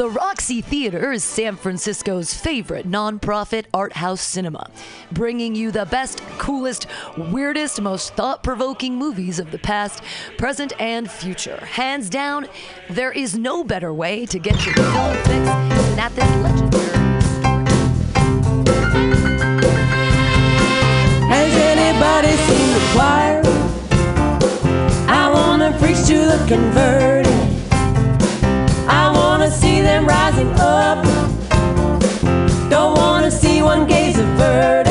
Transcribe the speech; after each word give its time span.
The 0.00 0.08
Roxy 0.08 0.62
Theater 0.62 1.12
is 1.12 1.22
San 1.22 1.56
Francisco's 1.56 2.32
favorite 2.32 2.90
nonprofit 2.90 3.66
art 3.74 3.92
house 3.92 4.22
cinema, 4.22 4.70
bringing 5.12 5.54
you 5.54 5.70
the 5.70 5.84
best, 5.84 6.22
coolest, 6.38 6.86
weirdest, 7.18 7.82
most 7.82 8.14
thought 8.14 8.42
provoking 8.42 8.96
movies 8.96 9.38
of 9.38 9.50
the 9.50 9.58
past, 9.58 10.02
present, 10.38 10.72
and 10.80 11.10
future. 11.10 11.58
Hands 11.58 12.08
down, 12.08 12.48
there 12.88 13.12
is 13.12 13.36
no 13.36 13.62
better 13.62 13.92
way 13.92 14.24
to 14.24 14.38
get 14.38 14.64
your 14.64 14.74
film 14.74 15.16
fix 15.16 15.28
than 15.28 15.98
at 15.98 16.14
this 16.14 16.30
legendary. 16.36 16.96
Has 21.28 21.52
anybody 21.76 22.34
seen 22.48 22.72
the 22.72 22.80
choir? 22.94 23.42
I 25.10 25.30
wanna 25.30 25.76
preach 25.78 26.06
to 26.06 26.16
the 26.24 26.42
converted. 26.48 27.49
See 29.50 29.80
them 29.80 30.06
rising 30.06 30.52
up. 30.60 31.04
Don't 32.70 32.96
wanna 32.96 33.30
see 33.30 33.62
one 33.62 33.86
gaze 33.86 34.18
averted. 34.18 34.89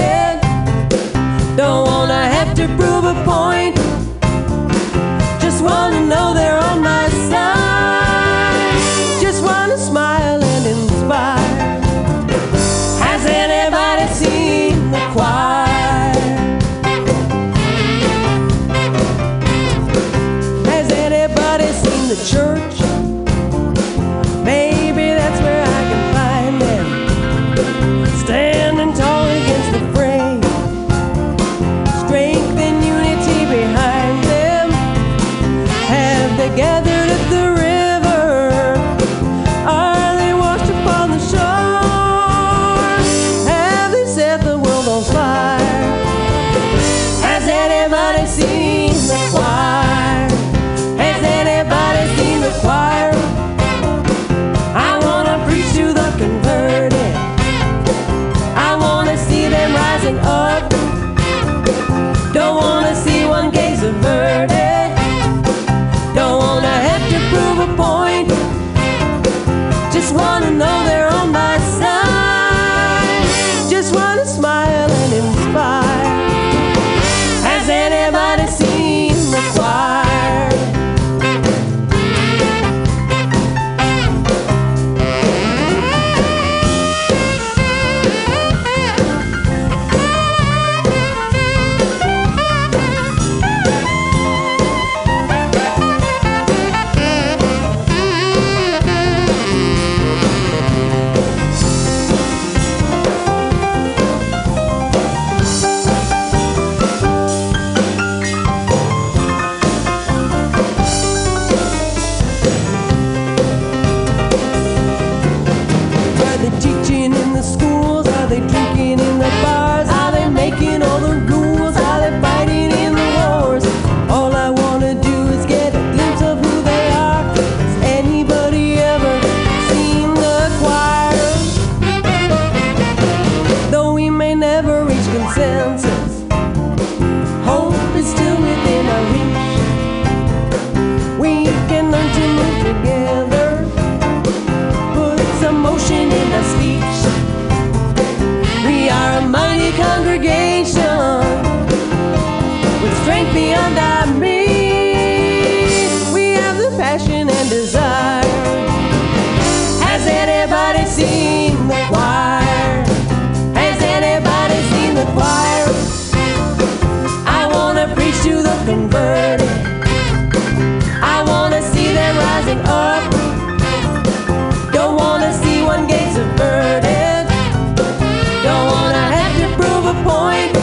A 179.90 180.04
point. 180.04 180.59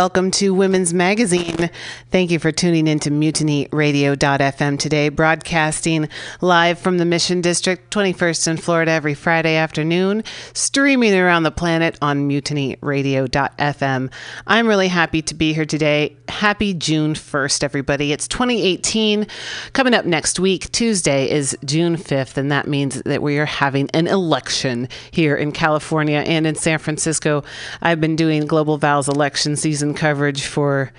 Welcome 0.00 0.30
to 0.30 0.54
Women's 0.54 0.94
Magazine. 0.94 1.68
Thank 2.10 2.30
you 2.30 2.38
for 2.38 2.50
tuning 2.50 2.86
in 2.86 3.00
to 3.00 3.10
mutinyradio.fm 3.10 4.78
today, 4.78 5.10
broadcasting 5.10 6.08
live 6.40 6.78
from 6.78 6.96
the 6.96 7.04
Mission 7.04 7.42
District, 7.42 7.92
21st 7.92 8.48
in 8.48 8.56
Florida 8.56 8.92
every 8.92 9.12
Friday 9.12 9.56
afternoon, 9.56 10.24
streaming 10.54 11.14
around 11.14 11.42
the 11.42 11.50
planet 11.50 11.98
on 12.00 12.26
mutinyradio.fm. 12.26 14.10
I'm 14.46 14.66
really 14.66 14.88
happy 14.88 15.20
to 15.20 15.34
be 15.34 15.52
here 15.52 15.66
today. 15.66 16.16
Happy 16.30 16.72
June 16.72 17.12
1st, 17.12 17.62
everybody. 17.62 18.10
It's 18.10 18.26
2018. 18.26 19.26
Coming 19.74 19.92
up 19.92 20.06
next 20.06 20.40
week, 20.40 20.72
Tuesday, 20.72 21.30
is 21.30 21.54
June 21.66 21.96
5th, 21.96 22.38
and 22.38 22.50
that 22.50 22.66
means 22.66 23.02
that 23.02 23.20
we 23.20 23.36
are 23.36 23.44
having 23.44 23.90
an 23.92 24.06
election 24.06 24.88
here 25.10 25.36
in 25.36 25.52
California 25.52 26.20
and 26.20 26.46
in 26.46 26.54
San 26.54 26.78
Francisco. 26.78 27.44
I've 27.82 28.00
been 28.00 28.16
doing 28.16 28.46
Global 28.46 28.78
Val's 28.78 29.06
election 29.06 29.56
season 29.56 29.89
coverage 29.94 30.46
for, 30.46 30.92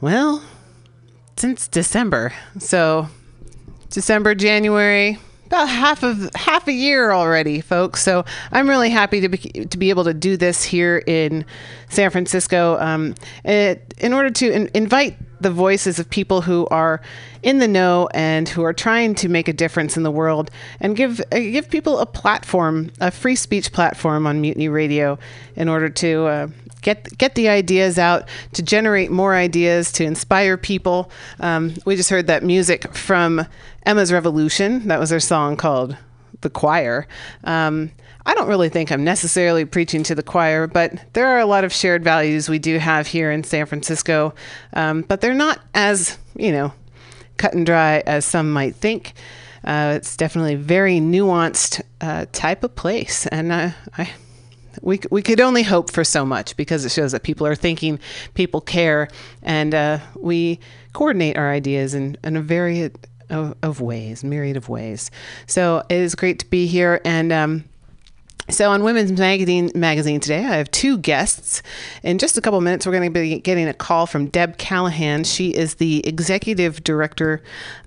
well, 0.00 0.42
since 1.36 1.68
December. 1.68 2.32
So, 2.58 3.08
December, 3.90 4.34
January, 4.34 5.18
about 5.48 5.68
half 5.68 6.02
of 6.02 6.28
half 6.34 6.68
a 6.68 6.72
year 6.72 7.10
already, 7.10 7.62
folks. 7.62 8.02
So 8.02 8.26
I'm 8.52 8.68
really 8.68 8.90
happy 8.90 9.22
to 9.22 9.28
be 9.30 9.38
to 9.38 9.78
be 9.78 9.88
able 9.88 10.04
to 10.04 10.12
do 10.12 10.36
this 10.36 10.62
here 10.62 11.02
in 11.06 11.46
San 11.88 12.10
Francisco. 12.10 12.78
Um, 12.78 13.14
it, 13.44 13.94
in 13.96 14.12
order 14.12 14.28
to 14.30 14.52
in, 14.52 14.70
invite 14.74 15.16
the 15.40 15.50
voices 15.50 15.98
of 15.98 16.10
people 16.10 16.42
who 16.42 16.66
are 16.70 17.00
in 17.42 17.60
the 17.60 17.68
know 17.68 18.08
and 18.12 18.46
who 18.46 18.62
are 18.62 18.74
trying 18.74 19.14
to 19.14 19.28
make 19.28 19.48
a 19.48 19.52
difference 19.54 19.96
in 19.96 20.02
the 20.02 20.10
world, 20.10 20.50
and 20.80 20.94
give 20.94 21.20
uh, 21.32 21.38
give 21.38 21.70
people 21.70 21.98
a 21.98 22.06
platform, 22.06 22.90
a 23.00 23.10
free 23.10 23.36
speech 23.36 23.72
platform 23.72 24.26
on 24.26 24.42
Mutiny 24.42 24.68
Radio, 24.68 25.18
in 25.56 25.68
order 25.68 25.88
to 25.88 26.26
uh, 26.26 26.48
get 26.82 27.16
get 27.18 27.34
the 27.34 27.48
ideas 27.48 27.98
out, 27.98 28.28
to 28.52 28.62
generate 28.62 29.10
more 29.10 29.34
ideas, 29.34 29.92
to 29.92 30.04
inspire 30.04 30.56
people. 30.56 31.10
Um, 31.40 31.74
we 31.84 31.96
just 31.96 32.10
heard 32.10 32.26
that 32.26 32.42
music 32.42 32.94
from 32.94 33.46
Emma's 33.84 34.12
Revolution. 34.12 34.88
That 34.88 35.00
was 35.00 35.10
their 35.10 35.20
song 35.20 35.56
called 35.56 35.96
"The 36.40 36.50
Choir." 36.50 37.06
Um, 37.44 37.90
I 38.28 38.34
don't 38.34 38.48
really 38.48 38.68
think 38.68 38.92
I'm 38.92 39.04
necessarily 39.04 39.64
preaching 39.64 40.02
to 40.02 40.14
the 40.14 40.22
choir, 40.22 40.66
but 40.66 40.92
there 41.14 41.28
are 41.28 41.38
a 41.38 41.46
lot 41.46 41.64
of 41.64 41.72
shared 41.72 42.04
values 42.04 42.46
we 42.46 42.58
do 42.58 42.78
have 42.78 43.06
here 43.06 43.30
in 43.30 43.42
San 43.42 43.64
Francisco, 43.64 44.34
um, 44.74 45.00
but 45.00 45.22
they're 45.22 45.32
not 45.32 45.60
as 45.74 46.18
you 46.36 46.52
know 46.52 46.72
cut 47.38 47.54
and 47.54 47.64
dry 47.64 48.02
as 48.06 48.26
some 48.26 48.52
might 48.52 48.74
think. 48.74 49.14
Uh, 49.64 49.94
it's 49.96 50.16
definitely 50.16 50.54
a 50.54 50.58
very 50.58 51.00
nuanced 51.00 51.80
uh, 52.00 52.26
type 52.32 52.62
of 52.64 52.74
place, 52.76 53.26
and 53.28 53.50
uh, 53.50 53.70
I 53.96 54.10
we, 54.82 55.00
we 55.10 55.22
could 55.22 55.40
only 55.40 55.62
hope 55.62 55.90
for 55.90 56.04
so 56.04 56.24
much 56.24 56.56
because 56.56 56.84
it 56.84 56.92
shows 56.92 57.12
that 57.12 57.22
people 57.22 57.46
are 57.46 57.54
thinking, 57.54 57.98
people 58.34 58.60
care, 58.60 59.08
and 59.42 59.74
uh, 59.74 59.98
we 60.16 60.60
coordinate 60.92 61.36
our 61.36 61.50
ideas 61.50 61.94
in, 61.94 62.16
in 62.24 62.36
a 62.36 62.42
varied 62.42 62.96
of, 63.30 63.56
of 63.62 63.80
ways, 63.80 64.24
myriad 64.24 64.56
of 64.56 64.68
ways. 64.68 65.10
So 65.46 65.82
it 65.88 65.96
is 65.96 66.14
great 66.14 66.38
to 66.40 66.46
be 66.46 66.66
here. 66.66 67.00
And 67.04 67.32
um, 67.32 67.64
so 68.50 68.70
on 68.70 68.82
Women's 68.82 69.12
Magazine 69.12 69.70
magazine 69.74 70.20
today, 70.20 70.44
I 70.44 70.56
have 70.56 70.70
two 70.70 70.96
guests. 70.98 71.62
In 72.02 72.18
just 72.18 72.38
a 72.38 72.40
couple 72.40 72.60
minutes, 72.60 72.86
we're 72.86 72.92
going 72.92 73.12
to 73.12 73.20
be 73.20 73.38
getting 73.40 73.68
a 73.68 73.74
call 73.74 74.06
from 74.06 74.28
Deb 74.28 74.56
Callahan. 74.56 75.24
She 75.24 75.50
is 75.50 75.74
the 75.74 76.06
executive 76.06 76.82
director 76.82 77.42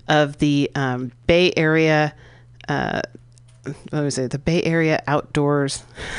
of 0.08 0.38
the 0.38 0.70
um, 0.74 1.12
Bay 1.26 1.52
Area. 1.56 2.14
Uh, 2.68 3.02
what 3.64 4.02
was 4.02 4.18
it? 4.18 4.30
The 4.30 4.38
Bay 4.38 4.62
Area 4.62 5.02
Outdoors. 5.06 5.84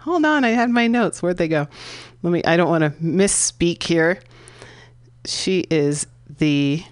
Hold 0.00 0.24
on, 0.24 0.44
I 0.44 0.50
had 0.50 0.70
my 0.70 0.86
notes. 0.86 1.22
Where'd 1.22 1.38
they 1.38 1.48
go? 1.48 1.66
Let 2.22 2.30
me. 2.30 2.44
I 2.44 2.56
don't 2.56 2.68
want 2.68 2.82
to 2.82 2.90
misspeak 3.02 3.82
here. 3.82 4.20
She 5.24 5.66
is 5.70 6.06
the 6.38 6.84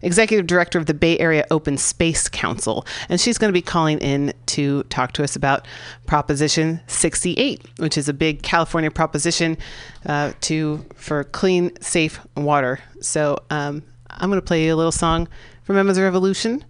executive 0.00 0.46
director 0.46 0.78
of 0.78 0.86
the 0.86 0.94
Bay 0.94 1.18
Area 1.18 1.46
Open 1.50 1.76
Space 1.76 2.28
Council, 2.28 2.86
and 3.08 3.20
she's 3.20 3.36
going 3.36 3.50
to 3.50 3.52
be 3.52 3.62
calling 3.62 3.98
in 3.98 4.32
to 4.46 4.82
talk 4.84 5.12
to 5.12 5.24
us 5.24 5.36
about 5.36 5.66
Proposition 6.06 6.80
68, 6.86 7.62
which 7.78 7.98
is 7.98 8.08
a 8.08 8.14
big 8.14 8.42
California 8.42 8.90
proposition 8.90 9.58
uh, 10.06 10.32
to 10.42 10.84
for 10.94 11.24
clean, 11.24 11.70
safe 11.82 12.18
water. 12.36 12.78
So 13.00 13.38
um, 13.50 13.82
I'm 14.08 14.30
going 14.30 14.40
to 14.40 14.46
play 14.46 14.64
you 14.64 14.74
a 14.74 14.76
little 14.76 14.92
song 14.92 15.28
from 15.64 15.76
Emma's 15.76 15.98
Revolution, 15.98 16.64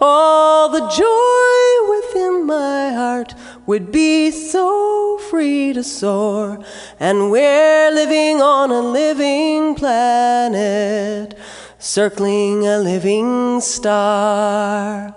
All 0.00 0.68
the 0.68 0.86
joy 0.88 1.80
within 1.90 2.46
my 2.46 2.92
heart 2.92 3.34
would 3.66 3.90
be 3.90 4.30
so 4.30 5.18
free 5.30 5.72
to 5.72 5.82
soar. 5.82 6.64
And 7.00 7.28
we're 7.30 7.90
living 7.90 8.40
on 8.40 8.70
a 8.70 8.80
living 8.80 9.74
planet 9.74 11.36
circling 11.80 12.66
a 12.66 12.78
living 12.78 13.60
star. 13.62 15.14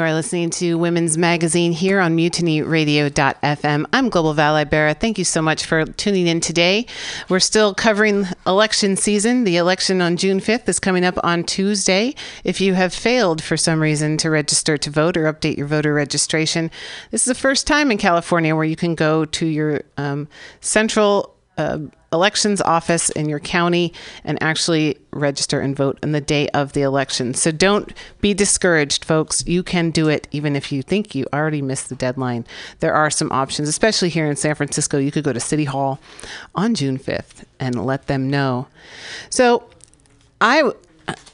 You 0.00 0.06
are 0.06 0.14
listening 0.14 0.48
to 0.52 0.78
Women's 0.78 1.18
Magazine 1.18 1.72
here 1.72 2.00
on 2.00 2.16
mutinyradio.fm. 2.16 3.84
I'm 3.92 4.08
Global 4.08 4.32
Val 4.32 4.54
Ibera. 4.54 4.98
Thank 4.98 5.18
you 5.18 5.24
so 5.24 5.42
much 5.42 5.66
for 5.66 5.84
tuning 5.84 6.26
in 6.26 6.40
today. 6.40 6.86
We're 7.28 7.38
still 7.38 7.74
covering 7.74 8.24
election 8.46 8.96
season. 8.96 9.44
The 9.44 9.58
election 9.58 10.00
on 10.00 10.16
June 10.16 10.40
5th 10.40 10.70
is 10.70 10.80
coming 10.80 11.04
up 11.04 11.18
on 11.22 11.44
Tuesday. 11.44 12.14
If 12.44 12.62
you 12.62 12.72
have 12.72 12.94
failed 12.94 13.42
for 13.42 13.58
some 13.58 13.78
reason 13.78 14.16
to 14.16 14.30
register 14.30 14.78
to 14.78 14.88
vote 14.88 15.18
or 15.18 15.30
update 15.30 15.58
your 15.58 15.66
voter 15.66 15.92
registration, 15.92 16.70
this 17.10 17.20
is 17.20 17.26
the 17.26 17.34
first 17.34 17.66
time 17.66 17.90
in 17.90 17.98
California 17.98 18.56
where 18.56 18.64
you 18.64 18.76
can 18.76 18.94
go 18.94 19.26
to 19.26 19.44
your 19.44 19.82
um, 19.98 20.28
central 20.62 21.36
uh, 21.58 21.80
elections 22.12 22.60
office 22.60 23.10
in 23.10 23.28
your 23.28 23.38
county 23.38 23.92
and 24.24 24.42
actually 24.42 24.98
register 25.12 25.60
and 25.60 25.76
vote 25.76 25.98
on 26.02 26.12
the 26.12 26.20
day 26.20 26.48
of 26.48 26.72
the 26.72 26.82
election. 26.82 27.34
So 27.34 27.50
don't 27.52 27.92
be 28.20 28.34
discouraged, 28.34 29.04
folks. 29.04 29.46
You 29.46 29.62
can 29.62 29.90
do 29.90 30.08
it 30.08 30.26
even 30.30 30.56
if 30.56 30.72
you 30.72 30.82
think 30.82 31.14
you 31.14 31.26
already 31.32 31.62
missed 31.62 31.88
the 31.88 31.94
deadline. 31.94 32.44
There 32.80 32.94
are 32.94 33.10
some 33.10 33.30
options, 33.30 33.68
especially 33.68 34.08
here 34.08 34.28
in 34.28 34.36
San 34.36 34.54
Francisco. 34.54 34.98
You 34.98 35.12
could 35.12 35.24
go 35.24 35.32
to 35.32 35.40
City 35.40 35.64
Hall 35.64 36.00
on 36.54 36.74
June 36.74 36.98
5th 36.98 37.44
and 37.58 37.86
let 37.86 38.06
them 38.06 38.28
know. 38.28 38.66
So 39.28 39.68
I 40.40 40.72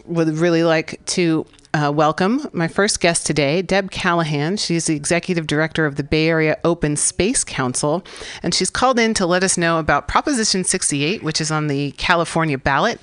would 0.05 0.29
really 0.39 0.63
like 0.63 1.05
to 1.07 1.47
uh, 1.77 1.93
welcome 1.93 2.49
my 2.53 2.69
first 2.69 3.01
guest 3.01 3.27
today, 3.27 3.61
Deb 3.61 3.91
Callahan. 3.91 4.57
She's 4.57 4.87
the 4.87 4.97
executive 4.97 5.47
director 5.47 5.85
of 5.85 5.97
the 5.97 6.03
Bay 6.03 6.29
Area 6.29 6.59
Open 6.65 6.97
Space 6.97 7.45
Council, 7.45 8.05
and 8.43 8.55
she's 8.55 8.71
called 8.71 8.99
in 8.99 9.13
to 9.15 9.27
let 9.27 9.45
us 9.45 9.59
know 9.59 9.79
about 9.79 10.09
Proposition 10.09 10.65
68, 10.65 11.23
which 11.23 11.41
is 11.41 11.51
on 11.51 11.67
the 11.67 11.91
California 11.93 12.57
ballot. 12.57 12.99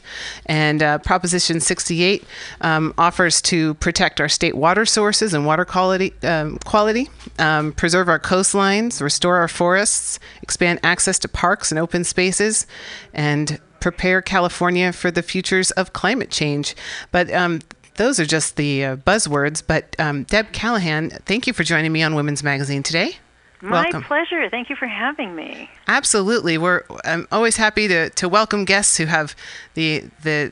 And 0.48 0.82
uh, 0.82 0.98
Proposition 1.00 1.60
68 1.60 2.24
um, 2.62 2.94
offers 2.98 3.42
to 3.44 3.76
protect 3.76 4.20
our 4.20 4.30
state 4.30 4.56
water 4.56 4.86
sources 4.86 5.34
and 5.34 5.46
water 5.46 5.66
quality, 5.66 6.14
um, 6.24 6.58
quality 6.60 7.10
um, 7.38 7.74
preserve 7.74 8.10
our 8.10 8.20
coastlines, 8.20 9.02
restore 9.02 9.38
our 9.38 9.48
forests, 9.48 10.20
expand 10.42 10.80
access 10.84 11.20
to 11.20 11.28
parks 11.28 11.72
and 11.72 11.78
open 11.78 12.04
spaces, 12.04 12.66
and 13.14 13.60
prepare 13.80 14.22
California 14.22 14.94
for 14.94 15.12
the 15.12 15.22
futures 15.22 15.70
of 15.72 15.94
climate 15.94 16.32
change. 16.32 16.74
But 17.12 17.32
um, 17.34 17.60
those 17.96 18.20
are 18.20 18.26
just 18.26 18.56
the 18.56 18.86
uh, 18.86 18.96
buzzwords. 18.98 19.64
But 19.66 19.96
um, 20.00 20.24
Deb 20.24 20.52
Callahan, 20.52 21.12
thank 21.26 21.48
you 21.48 21.54
for 21.54 21.64
joining 21.64 21.92
me 21.92 22.04
on 22.04 22.16
Women's 22.16 22.44
Magazine 22.44 22.84
today. 22.84 23.18
My 23.62 23.84
Welcome. 23.84 24.04
pleasure. 24.04 24.50
Thank 24.50 24.70
you 24.70 24.76
for 24.76 24.88
having 24.88 25.36
me. 25.36 25.70
Absolutely, 25.88 26.58
we're 26.58 26.84
I'm 27.06 27.28
always 27.32 27.56
happy 27.56 27.88
to, 27.88 28.10
to 28.10 28.28
welcome 28.28 28.66
guests 28.66 28.98
who 28.98 29.06
have 29.06 29.36
the 29.74 30.04
the 30.24 30.52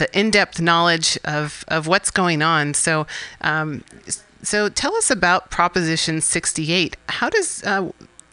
the 0.00 0.18
in-depth 0.18 0.60
knowledge 0.60 1.18
of, 1.24 1.64
of 1.68 1.86
what's 1.86 2.10
going 2.10 2.42
on. 2.42 2.72
So, 2.74 3.06
um, 3.42 3.84
so 4.42 4.70
tell 4.70 4.96
us 4.96 5.10
about 5.10 5.50
Proposition 5.50 6.22
68. 6.22 6.96
How 7.10 7.28
does 7.28 7.62
uh, 7.64 7.92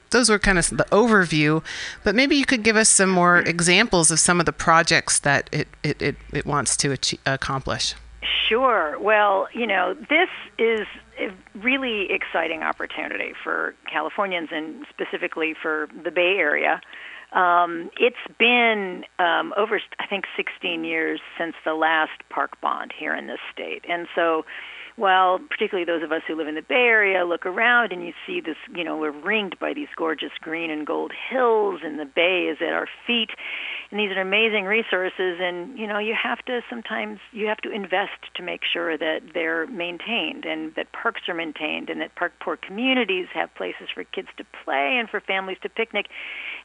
those 0.09 0.29
were 0.29 0.39
kind 0.39 0.57
of 0.57 0.69
the 0.69 0.85
overview, 0.85 1.61
but 2.03 2.15
maybe 2.15 2.35
you 2.35 2.45
could 2.45 2.63
give 2.63 2.77
us 2.77 2.89
some 2.89 3.09
more 3.09 3.39
examples 3.39 4.09
of 4.09 4.19
some 4.19 4.39
of 4.39 4.45
the 4.45 4.53
projects 4.53 5.19
that 5.19 5.49
it, 5.51 5.67
it, 5.83 6.01
it, 6.01 6.15
it 6.33 6.45
wants 6.45 6.77
to 6.77 6.91
achieve, 6.93 7.19
accomplish. 7.25 7.93
Sure. 8.48 8.98
Well, 9.00 9.48
you 9.53 9.67
know, 9.67 9.93
this 9.93 10.29
is 10.57 10.88
a 11.19 11.29
really 11.57 12.07
exciting 12.12 12.63
opportunity 12.63 13.34
for 13.43 13.75
Californians 13.91 14.50
and 14.51 14.86
specifically 14.89 15.53
for 15.62 15.88
the 16.03 16.12
Bay 16.12 16.38
Area. 16.38 16.81
Um, 17.34 17.89
it's 18.00 18.15
been 18.39 19.03
um, 19.19 19.53
over, 19.57 19.81
I 20.00 20.07
think, 20.07 20.25
16 20.38 20.86
years 20.86 21.19
since 21.38 21.55
the 21.65 21.74
last 21.74 22.12
park 22.29 22.60
bond 22.62 22.93
here 22.98 23.13
in 23.13 23.27
this 23.27 23.39
state. 23.51 23.84
And 23.89 24.07
so, 24.15 24.46
well, 24.98 25.39
particularly 25.50 25.86
those 25.86 26.04
of 26.04 26.12
us 26.12 26.22
who 26.27 26.36
live 26.36 26.48
in 26.48 26.56
the 26.56 26.62
Bay 26.62 26.88
Area 26.89 27.24
look 27.24 27.46
around 27.46 27.92
and 27.92 28.04
you 28.04 28.13
see 28.25 28.42
this, 28.42 28.58
you 28.74 28.84
know, 28.84 28.98
we're 28.98 29.12
ringed 29.12 29.60
by 29.60 29.74
these 29.74 29.88
gorgeous 29.96 30.32
green 30.42 30.72
and 30.72 30.88
gold 30.88 31.12
hills, 31.30 31.82
and 31.84 32.00
the 32.00 32.06
bay 32.06 32.50
is 32.51 32.58
at 32.62 32.74
our 32.74 32.88
feet. 33.06 33.30
And 33.92 34.00
these 34.00 34.12
are 34.12 34.22
amazing 34.22 34.66
resources, 34.66 35.38
and 35.39 35.77
you 35.77 35.88
know, 35.88 36.00
you 36.00 36.16
have 36.22 36.39
to 36.46 36.62
sometimes 36.70 37.20
you 37.32 37.48
have 37.48 37.60
to 37.60 37.72
invest 37.72 38.20
to 38.36 38.44
make 38.44 38.62
sure 38.66 38.98
that 38.98 39.20
they're 39.34 39.68
maintained 39.68 40.46
and 40.46 40.74
that 40.75 40.92
parks 40.92 41.22
are 41.27 41.34
maintained 41.34 41.89
and 41.89 42.01
that 42.01 42.16
park 42.16 42.34
poor 42.42 42.58
communities 42.58 43.27
have 43.34 43.54
places 43.56 43.88
for 43.94 44.04
kids 44.04 44.27
to 44.38 44.44
play 44.66 44.98
and 45.00 45.10
for 45.10 45.22
families 45.22 45.58
to 45.62 45.70
picnic. 45.70 46.08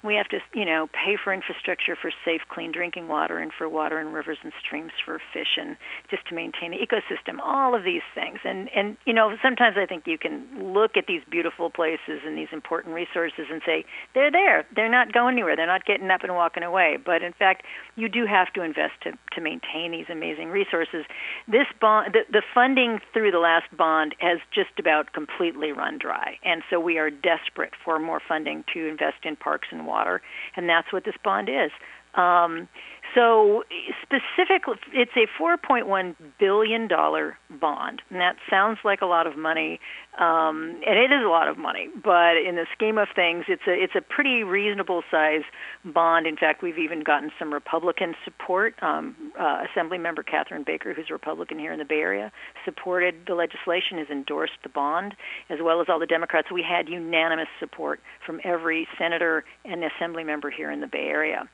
We 0.02 0.14
have 0.14 0.28
to, 0.28 0.38
you 0.54 0.64
know, 0.64 0.88
pay 0.88 1.16
for 1.22 1.32
infrastructure 1.32 1.96
for 2.00 2.10
safe, 2.24 2.40
clean 2.48 2.72
drinking 2.72 3.08
water 3.08 3.38
and 3.38 3.52
for 3.56 3.68
water 3.68 3.98
and 3.98 4.12
rivers 4.14 4.38
and 4.42 4.52
streams 4.64 4.92
for 5.04 5.20
fish 5.32 5.58
and 5.60 5.76
just 6.10 6.26
to 6.28 6.34
maintain 6.34 6.72
the 6.72 6.78
ecosystem. 6.78 7.38
All 7.42 7.74
of 7.74 7.84
these 7.84 8.02
things, 8.14 8.21
and 8.44 8.68
and 8.74 8.96
you 9.04 9.12
know, 9.12 9.36
sometimes 9.42 9.76
I 9.78 9.86
think 9.86 10.06
you 10.06 10.18
can 10.18 10.72
look 10.72 10.96
at 10.96 11.06
these 11.06 11.22
beautiful 11.30 11.70
places 11.70 12.20
and 12.24 12.36
these 12.36 12.48
important 12.52 12.94
resources 12.94 13.46
and 13.50 13.62
say 13.64 13.84
they're 14.14 14.30
there. 14.30 14.66
They're 14.74 14.90
not 14.90 15.12
going 15.12 15.34
anywhere. 15.34 15.56
They're 15.56 15.66
not 15.66 15.84
getting 15.84 16.10
up 16.10 16.22
and 16.22 16.34
walking 16.34 16.62
away. 16.62 16.98
But 17.04 17.22
in 17.22 17.32
fact, 17.32 17.64
you 17.96 18.08
do 18.08 18.26
have 18.26 18.52
to 18.54 18.62
invest 18.62 18.94
to 19.02 19.12
to 19.32 19.40
maintain 19.40 19.92
these 19.92 20.06
amazing 20.10 20.48
resources. 20.48 21.04
This 21.48 21.66
bond, 21.80 22.14
the, 22.14 22.20
the 22.30 22.42
funding 22.54 23.00
through 23.12 23.30
the 23.30 23.38
last 23.38 23.66
bond 23.76 24.14
has 24.18 24.38
just 24.54 24.78
about 24.78 25.12
completely 25.12 25.72
run 25.72 25.98
dry, 25.98 26.38
and 26.44 26.62
so 26.70 26.80
we 26.80 26.98
are 26.98 27.10
desperate 27.10 27.72
for 27.84 27.98
more 27.98 28.20
funding 28.26 28.64
to 28.74 28.88
invest 28.88 29.24
in 29.24 29.36
parks 29.36 29.68
and 29.70 29.86
water, 29.86 30.22
and 30.56 30.68
that's 30.68 30.92
what 30.92 31.04
this 31.04 31.16
bond 31.22 31.48
is. 31.48 31.70
Um, 32.14 32.68
so 33.14 33.62
specifically, 34.02 34.76
it's 34.92 35.12
a 35.16 35.26
4.1 35.40 36.14
billion 36.38 36.88
dollar 36.88 37.36
bond, 37.60 38.00
and 38.10 38.20
that 38.20 38.36
sounds 38.48 38.78
like 38.84 39.02
a 39.02 39.06
lot 39.06 39.26
of 39.26 39.36
money, 39.36 39.80
um, 40.18 40.80
and 40.86 40.98
it 40.98 41.12
is 41.12 41.22
a 41.24 41.28
lot 41.28 41.48
of 41.48 41.58
money. 41.58 41.88
But 42.02 42.36
in 42.36 42.56
the 42.56 42.66
scheme 42.74 42.96
of 42.96 43.08
things, 43.14 43.44
it's 43.48 43.62
a 43.66 43.72
it's 43.72 43.94
a 43.94 44.00
pretty 44.00 44.44
reasonable 44.44 45.02
size 45.10 45.42
bond. 45.84 46.26
In 46.26 46.36
fact, 46.36 46.62
we've 46.62 46.78
even 46.78 47.02
gotten 47.02 47.30
some 47.38 47.52
Republican 47.52 48.14
support. 48.24 48.74
Um, 48.82 49.14
uh, 49.38 49.64
Assemblymember 49.66 50.24
Catharine 50.24 50.64
Baker, 50.64 50.94
who's 50.94 51.06
a 51.10 51.12
Republican 51.12 51.58
here 51.58 51.72
in 51.72 51.78
the 51.78 51.84
Bay 51.84 52.00
Area, 52.00 52.32
supported 52.64 53.14
the 53.26 53.34
legislation, 53.34 53.98
has 53.98 54.08
endorsed 54.08 54.58
the 54.62 54.70
bond, 54.70 55.14
as 55.50 55.58
well 55.62 55.80
as 55.80 55.88
all 55.88 55.98
the 55.98 56.06
Democrats. 56.06 56.48
We 56.50 56.62
had 56.62 56.88
unanimous 56.88 57.48
support 57.60 58.00
from 58.24 58.40
every 58.44 58.88
senator 58.98 59.44
and 59.64 59.84
assembly 59.84 60.24
member 60.24 60.50
here 60.50 60.70
in 60.70 60.80
the 60.80 60.86
Bay 60.86 61.08
Area. 61.08 61.48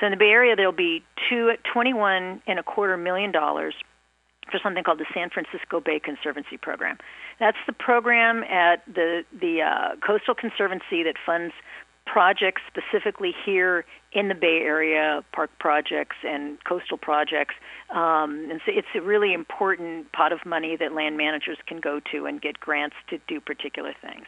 So 0.00 0.06
in 0.06 0.12
the 0.12 0.16
Bay 0.16 0.30
Area, 0.30 0.54
there'll 0.54 0.72
be 0.72 0.97
two, 1.28 1.52
21 1.72 2.42
and 2.46 2.58
a 2.58 2.62
quarter 2.62 2.96
million 2.96 3.32
dollars 3.32 3.74
for 4.50 4.58
something 4.62 4.82
called 4.82 4.98
the 4.98 5.06
San 5.12 5.30
Francisco 5.30 5.80
Bay 5.80 6.00
Conservancy 6.00 6.56
Program. 6.56 6.96
That's 7.38 7.58
the 7.66 7.72
program 7.72 8.42
at 8.44 8.84
the 8.86 9.24
the 9.38 9.62
uh, 9.62 9.96
Coastal 10.04 10.34
Conservancy 10.34 11.02
that 11.04 11.14
funds 11.24 11.52
projects 12.06 12.62
specifically 12.66 13.34
here 13.44 13.84
in 14.12 14.28
the 14.28 14.34
Bay 14.34 14.62
Area, 14.64 15.22
park 15.32 15.50
projects 15.60 16.16
and 16.24 16.56
coastal 16.64 16.96
projects. 16.96 17.54
Um, 17.90 18.48
and 18.50 18.60
so 18.64 18.72
it's 18.74 18.88
a 18.94 19.02
really 19.02 19.34
important 19.34 20.10
pot 20.12 20.32
of 20.32 20.38
money 20.46 20.76
that 20.76 20.94
land 20.94 21.18
managers 21.18 21.58
can 21.66 21.80
go 21.80 22.00
to 22.12 22.24
and 22.24 22.40
get 22.40 22.58
grants 22.58 22.96
to 23.10 23.18
do 23.28 23.40
particular 23.40 23.92
things. 24.00 24.24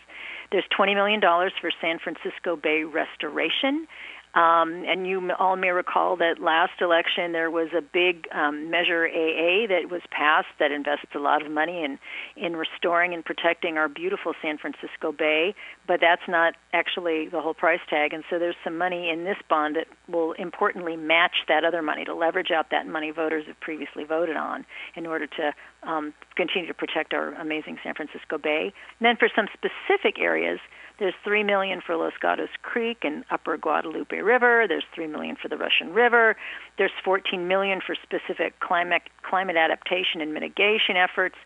There's 0.52 0.64
$20 0.78 0.94
million 0.94 1.20
for 1.22 1.70
San 1.80 1.98
Francisco 1.98 2.56
Bay 2.56 2.84
restoration. 2.84 3.86
Um, 4.34 4.84
and 4.86 5.08
you 5.08 5.32
all 5.40 5.56
may 5.56 5.70
recall 5.70 6.16
that 6.18 6.40
last 6.40 6.80
election 6.80 7.32
there 7.32 7.50
was 7.50 7.68
a 7.76 7.82
big 7.82 8.28
um, 8.32 8.70
Measure 8.70 9.06
AA 9.06 9.66
that 9.66 9.90
was 9.90 10.02
passed 10.12 10.54
that 10.60 10.70
invests 10.70 11.06
a 11.16 11.18
lot 11.18 11.44
of 11.44 11.50
money 11.50 11.82
in 11.82 11.98
in 12.36 12.54
restoring 12.54 13.12
and 13.12 13.24
protecting 13.24 13.76
our 13.76 13.88
beautiful 13.88 14.32
San 14.40 14.56
Francisco 14.56 15.10
Bay. 15.10 15.54
But 15.88 16.00
that's 16.00 16.22
not 16.28 16.54
actually 16.72 17.28
the 17.28 17.40
whole 17.40 17.54
price 17.54 17.80
tag, 17.90 18.12
and 18.12 18.22
so 18.30 18.38
there's 18.38 18.54
some 18.62 18.78
money 18.78 19.10
in 19.10 19.24
this 19.24 19.38
bond 19.48 19.74
that 19.74 19.86
will 20.08 20.32
importantly 20.32 20.96
match 20.96 21.44
that 21.48 21.64
other 21.64 21.82
money 21.82 22.04
to 22.04 22.14
leverage 22.14 22.52
out 22.52 22.70
that 22.70 22.86
money 22.86 23.10
voters 23.10 23.46
have 23.48 23.58
previously 23.58 24.04
voted 24.04 24.36
on 24.36 24.64
in 24.94 25.06
order 25.06 25.26
to 25.26 25.52
um, 25.82 26.14
continue 26.36 26.68
to 26.68 26.74
protect 26.74 27.12
our 27.12 27.34
amazing 27.34 27.78
San 27.82 27.94
Francisco 27.94 28.38
Bay. 28.38 28.72
And 29.00 29.06
then 29.06 29.16
for 29.16 29.28
some 29.34 29.48
specific 29.52 30.20
areas 30.20 30.60
there's 31.00 31.14
three 31.24 31.42
million 31.42 31.80
for 31.84 31.96
Los 31.96 32.12
Gatos 32.20 32.50
Creek 32.62 32.98
and 33.02 33.24
Upper 33.30 33.56
Guadalupe 33.56 34.16
River. 34.16 34.66
There's 34.68 34.84
three 34.94 35.06
million 35.06 35.34
for 35.40 35.48
the 35.48 35.56
Russian 35.56 35.92
River. 35.92 36.36
There's 36.78 36.92
14 37.02 37.48
million 37.48 37.80
for 37.84 37.96
specific 38.00 38.60
climate 38.60 39.02
climate 39.28 39.56
adaptation 39.56 40.20
and 40.20 40.32
mitigation 40.32 40.96
efforts. 40.96 41.36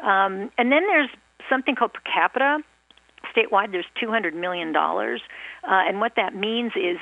Um, 0.00 0.50
and 0.58 0.72
then 0.72 0.86
there's 0.88 1.10
something 1.48 1.76
called 1.76 1.92
per 1.92 2.00
capita. 2.00 2.58
Statewide, 3.36 3.70
there's 3.70 3.86
200 4.00 4.34
million 4.34 4.72
dollars, 4.72 5.20
uh, 5.62 5.86
and 5.86 6.00
what 6.00 6.12
that 6.16 6.34
means 6.34 6.72
is 6.74 6.96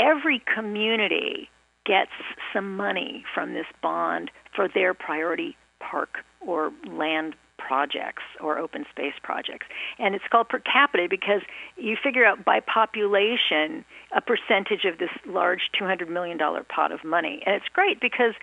every 0.00 0.42
community 0.54 1.50
gets 1.84 2.10
some 2.52 2.76
money 2.76 3.24
from 3.34 3.54
this 3.54 3.66
bond 3.82 4.30
for 4.54 4.68
their 4.72 4.94
priority 4.94 5.56
park 5.80 6.18
or 6.40 6.72
land 6.88 7.34
projects 7.58 8.22
or 8.40 8.58
open 8.58 8.84
space 8.90 9.14
projects. 9.22 9.66
And 9.98 10.14
it's 10.14 10.24
called 10.30 10.48
per 10.48 10.60
capita 10.60 11.06
because 11.08 11.42
you 11.76 11.96
figure 12.02 12.24
out 12.24 12.44
by 12.44 12.60
population 12.60 13.84
a 14.14 14.20
percentage 14.20 14.84
of 14.84 14.98
this 14.98 15.10
large 15.26 15.70
$200 15.80 16.08
million 16.08 16.38
pot 16.38 16.92
of 16.92 17.04
money. 17.04 17.42
And 17.46 17.54
it's 17.54 17.68
great 17.72 18.00
because 18.00 18.34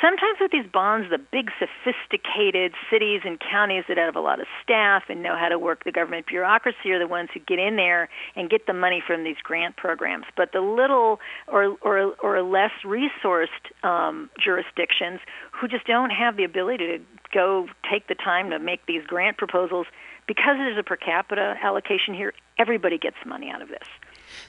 sometimes 0.00 0.38
with 0.40 0.50
these 0.50 0.66
bonds, 0.72 1.10
the 1.10 1.18
big 1.18 1.50
sophisticated 1.58 2.72
cities 2.90 3.22
and 3.24 3.38
counties 3.40 3.84
that 3.88 3.96
have 3.98 4.16
a 4.16 4.20
lot 4.20 4.40
of 4.40 4.46
staff 4.62 5.04
and 5.08 5.22
know 5.22 5.36
how 5.36 5.48
to 5.48 5.58
work 5.58 5.84
the 5.84 5.92
government 5.92 6.26
bureaucracy 6.26 6.90
are 6.90 6.98
the 6.98 7.06
ones 7.06 7.28
who 7.32 7.40
get 7.40 7.58
in 7.58 7.76
there 7.76 8.08
and 8.36 8.50
get 8.50 8.66
the 8.66 8.72
money 8.72 9.02
from 9.04 9.24
these 9.24 9.36
grant 9.42 9.76
programs. 9.76 10.24
But 10.36 10.52
the 10.52 10.60
little 10.60 11.20
or 11.46 11.76
or, 11.82 12.14
or 12.22 12.42
less 12.42 12.72
resourced 12.84 13.48
um, 13.82 14.30
jurisdictions 14.42 15.20
who 15.52 15.68
just 15.68 15.86
don't 15.86 16.10
have 16.10 16.36
the 16.36 16.44
ability 16.44 16.86
to 16.86 16.98
go 17.32 17.68
take 17.90 18.08
the 18.08 18.14
time 18.14 18.50
to 18.50 18.58
make 18.58 18.86
these 18.86 19.04
grant 19.06 19.36
proposals 19.36 19.86
because 20.26 20.56
there's 20.58 20.78
a 20.78 20.82
per 20.82 20.96
capita 20.96 21.56
allocation 21.62 22.14
here, 22.14 22.34
everybody 22.58 22.98
gets 22.98 23.16
money 23.26 23.50
out 23.50 23.62
of 23.62 23.68
this. 23.68 23.88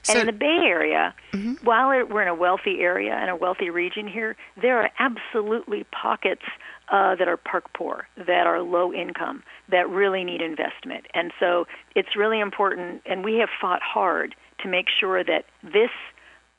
So- 0.02 0.12
and 0.12 0.20
in 0.20 0.26
the 0.26 0.38
Bay 0.38 0.60
Area, 0.64 1.14
while 1.62 1.88
we're 1.88 2.22
in 2.22 2.28
a 2.28 2.34
wealthy 2.34 2.80
area 2.80 3.14
and 3.14 3.30
a 3.30 3.36
wealthy 3.36 3.70
region 3.70 4.08
here, 4.08 4.36
there 4.60 4.78
are 4.80 4.90
absolutely 4.98 5.84
pockets 5.92 6.42
uh, 6.88 7.14
that 7.16 7.28
are 7.28 7.36
park 7.36 7.72
poor, 7.72 8.08
that 8.16 8.46
are 8.46 8.60
low 8.60 8.92
income, 8.92 9.42
that 9.68 9.88
really 9.88 10.24
need 10.24 10.40
investment. 10.40 11.06
And 11.14 11.32
so 11.38 11.66
it's 11.94 12.16
really 12.16 12.40
important, 12.40 13.02
and 13.06 13.24
we 13.24 13.36
have 13.36 13.48
fought 13.60 13.82
hard 13.82 14.34
to 14.60 14.68
make 14.68 14.86
sure 14.98 15.22
that 15.22 15.44
this 15.62 15.90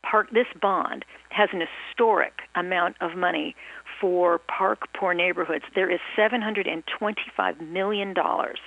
park, 0.04 0.30
this 0.32 0.47
bond, 0.62 1.04
has 1.30 1.49
an 1.51 1.62
historic 1.62 2.41
amount 2.56 2.95
of 3.01 3.15
money 3.15 3.56
for 3.99 4.39
park 4.39 4.88
poor 4.93 5.13
neighborhoods. 5.13 5.65
There 5.75 5.91
is 5.91 5.99
725 6.15 7.62
million 7.62 8.13
dollars 8.13 8.60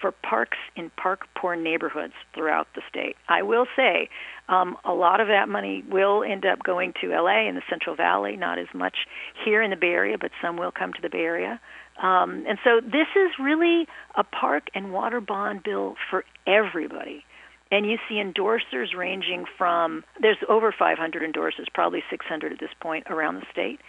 for 0.00 0.12
parks 0.12 0.58
in 0.76 0.90
park 0.90 1.26
poor 1.36 1.56
neighborhoods 1.56 2.14
throughout 2.34 2.68
the 2.74 2.82
state. 2.88 3.16
I 3.28 3.42
will 3.42 3.66
say 3.76 4.08
um, 4.48 4.76
a 4.84 4.92
lot 4.92 5.20
of 5.20 5.28
that 5.28 5.48
money 5.48 5.84
will 5.90 6.22
end 6.22 6.44
up 6.44 6.62
going 6.62 6.92
to 7.00 7.08
LA 7.08 7.48
and 7.48 7.56
the 7.56 7.62
Central 7.68 7.96
Valley, 7.96 8.36
not 8.36 8.58
as 8.58 8.68
much 8.74 8.96
here 9.44 9.62
in 9.62 9.70
the 9.70 9.76
Bay 9.76 9.88
Area, 9.88 10.16
but 10.18 10.30
some 10.40 10.56
will 10.56 10.72
come 10.72 10.92
to 10.92 11.02
the 11.02 11.10
Bay 11.10 11.24
Area. 11.24 11.60
Um, 12.02 12.44
and 12.46 12.58
so 12.62 12.80
this 12.80 13.08
is 13.16 13.32
really 13.40 13.86
a 14.16 14.24
park 14.24 14.64
and 14.74 14.92
water 14.92 15.20
bond 15.20 15.62
bill 15.62 15.96
for 16.10 16.24
everybody. 16.46 17.24
And 17.70 17.84
you 17.84 17.96
see 18.08 18.16
endorsers 18.16 18.94
ranging 18.96 19.44
from, 19.58 20.04
there's 20.20 20.36
over 20.48 20.72
500 20.78 21.22
endorsers, 21.22 21.66
probably 21.74 22.02
600 22.10 22.52
at 22.52 22.60
this 22.60 22.70
point 22.80 23.06
around 23.10 23.36
the 23.36 23.46
state 23.50 23.80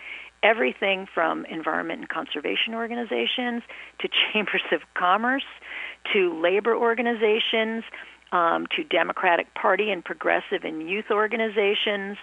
everything 0.44 1.08
from 1.14 1.46
environment 1.46 2.02
and 2.02 2.10
conservation 2.10 2.74
organizations 2.74 3.64
to 4.00 4.10
chambers 4.34 4.64
of 4.72 4.82
commerce 4.96 5.46
to 6.14 6.40
labor 6.42 6.76
organizations 6.76 7.84
um, 8.32 8.68
to 8.76 8.84
Democratic 8.84 9.54
Party 9.54 9.92
and 9.92 10.04
progressive 10.04 10.64
and 10.64 10.90
youth 10.90 11.06
organizations. 11.12 12.18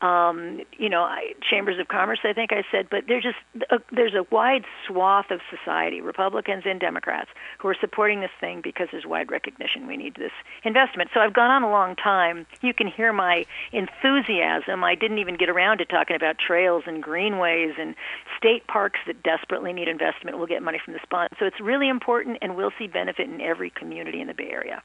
Um, 0.00 0.62
you 0.78 0.88
know, 0.88 1.02
I, 1.02 1.34
chambers 1.42 1.78
of 1.78 1.88
commerce. 1.88 2.20
I 2.24 2.32
think 2.32 2.52
I 2.52 2.64
said, 2.72 2.88
but 2.90 3.04
there's 3.06 3.22
just 3.22 3.36
a, 3.70 3.78
there's 3.92 4.14
a 4.14 4.24
wide 4.30 4.64
swath 4.86 5.30
of 5.30 5.40
society, 5.50 6.00
Republicans 6.00 6.62
and 6.64 6.80
Democrats, 6.80 7.28
who 7.58 7.68
are 7.68 7.76
supporting 7.78 8.20
this 8.20 8.30
thing 8.40 8.62
because 8.62 8.88
there's 8.92 9.04
wide 9.06 9.30
recognition 9.30 9.86
we 9.86 9.98
need 9.98 10.14
this 10.14 10.32
investment. 10.64 11.10
So 11.12 11.20
I've 11.20 11.34
gone 11.34 11.50
on 11.50 11.62
a 11.62 11.70
long 11.70 11.96
time. 11.96 12.46
You 12.62 12.72
can 12.72 12.86
hear 12.86 13.12
my 13.12 13.44
enthusiasm. 13.72 14.84
I 14.84 14.94
didn't 14.94 15.18
even 15.18 15.36
get 15.36 15.50
around 15.50 15.78
to 15.78 15.84
talking 15.84 16.16
about 16.16 16.36
trails 16.38 16.84
and 16.86 17.02
greenways 17.02 17.74
and 17.78 17.94
state 18.38 18.66
parks 18.66 19.00
that 19.06 19.22
desperately 19.22 19.72
need 19.72 19.88
investment. 19.88 20.38
Will 20.38 20.46
get 20.46 20.62
money 20.62 20.80
from 20.82 20.94
this 20.94 21.02
bond. 21.10 21.30
So 21.38 21.44
it's 21.44 21.60
really 21.60 21.88
important, 21.88 22.38
and 22.40 22.56
we'll 22.56 22.72
see 22.78 22.86
benefit 22.86 23.28
in 23.28 23.40
every 23.40 23.70
community 23.70 24.20
in 24.20 24.28
the 24.28 24.34
Bay 24.34 24.48
Area. 24.50 24.82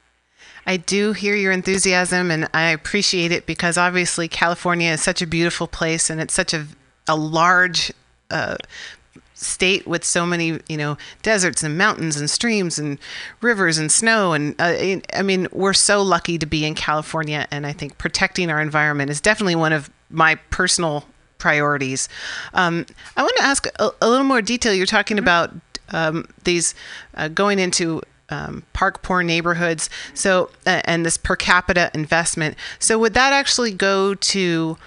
I 0.65 0.77
do 0.77 1.13
hear 1.13 1.35
your 1.35 1.51
enthusiasm 1.51 2.31
and 2.31 2.49
I 2.53 2.69
appreciate 2.69 3.31
it 3.31 3.45
because 3.45 3.77
obviously 3.77 4.27
California 4.27 4.91
is 4.91 5.01
such 5.01 5.21
a 5.21 5.27
beautiful 5.27 5.67
place 5.67 6.09
and 6.09 6.19
it's 6.19 6.33
such 6.33 6.53
a, 6.53 6.65
a 7.07 7.15
large 7.15 7.91
uh, 8.31 8.57
state 9.35 9.85
with 9.85 10.03
so 10.03 10.25
many, 10.25 10.59
you 10.67 10.77
know, 10.77 10.97
deserts 11.21 11.61
and 11.61 11.77
mountains 11.77 12.17
and 12.17 12.29
streams 12.29 12.79
and 12.79 12.97
rivers 13.41 13.77
and 13.77 13.91
snow. 13.91 14.33
And 14.33 14.55
uh, 14.59 15.01
I 15.13 15.21
mean, 15.21 15.47
we're 15.51 15.73
so 15.73 16.01
lucky 16.01 16.37
to 16.39 16.45
be 16.45 16.65
in 16.65 16.73
California. 16.73 17.47
And 17.51 17.67
I 17.67 17.73
think 17.73 17.97
protecting 17.97 18.49
our 18.49 18.61
environment 18.61 19.11
is 19.11 19.21
definitely 19.21 19.55
one 19.55 19.73
of 19.73 19.89
my 20.09 20.35
personal 20.49 21.05
priorities. 21.37 22.09
Um, 22.53 22.85
I 23.17 23.21
want 23.21 23.35
to 23.37 23.43
ask 23.43 23.67
a, 23.79 23.91
a, 24.01 24.09
little 24.09 24.25
more 24.25 24.41
detail. 24.41 24.73
You're 24.73 24.85
talking 24.85 25.19
about 25.19 25.53
um, 25.89 26.27
these 26.43 26.73
uh, 27.15 27.27
going 27.27 27.59
into 27.59 28.01
um, 28.29 28.63
park 28.73 29.01
poor 29.01 29.23
neighborhoods. 29.23 29.89
So, 30.13 30.49
uh, 30.65 30.81
and 30.85 31.05
this 31.05 31.17
per 31.17 31.35
capita 31.35 31.91
investment. 31.93 32.55
So, 32.79 32.97
would 32.99 33.13
that 33.13 33.33
actually 33.33 33.73
go 33.73 34.13
to 34.15 34.77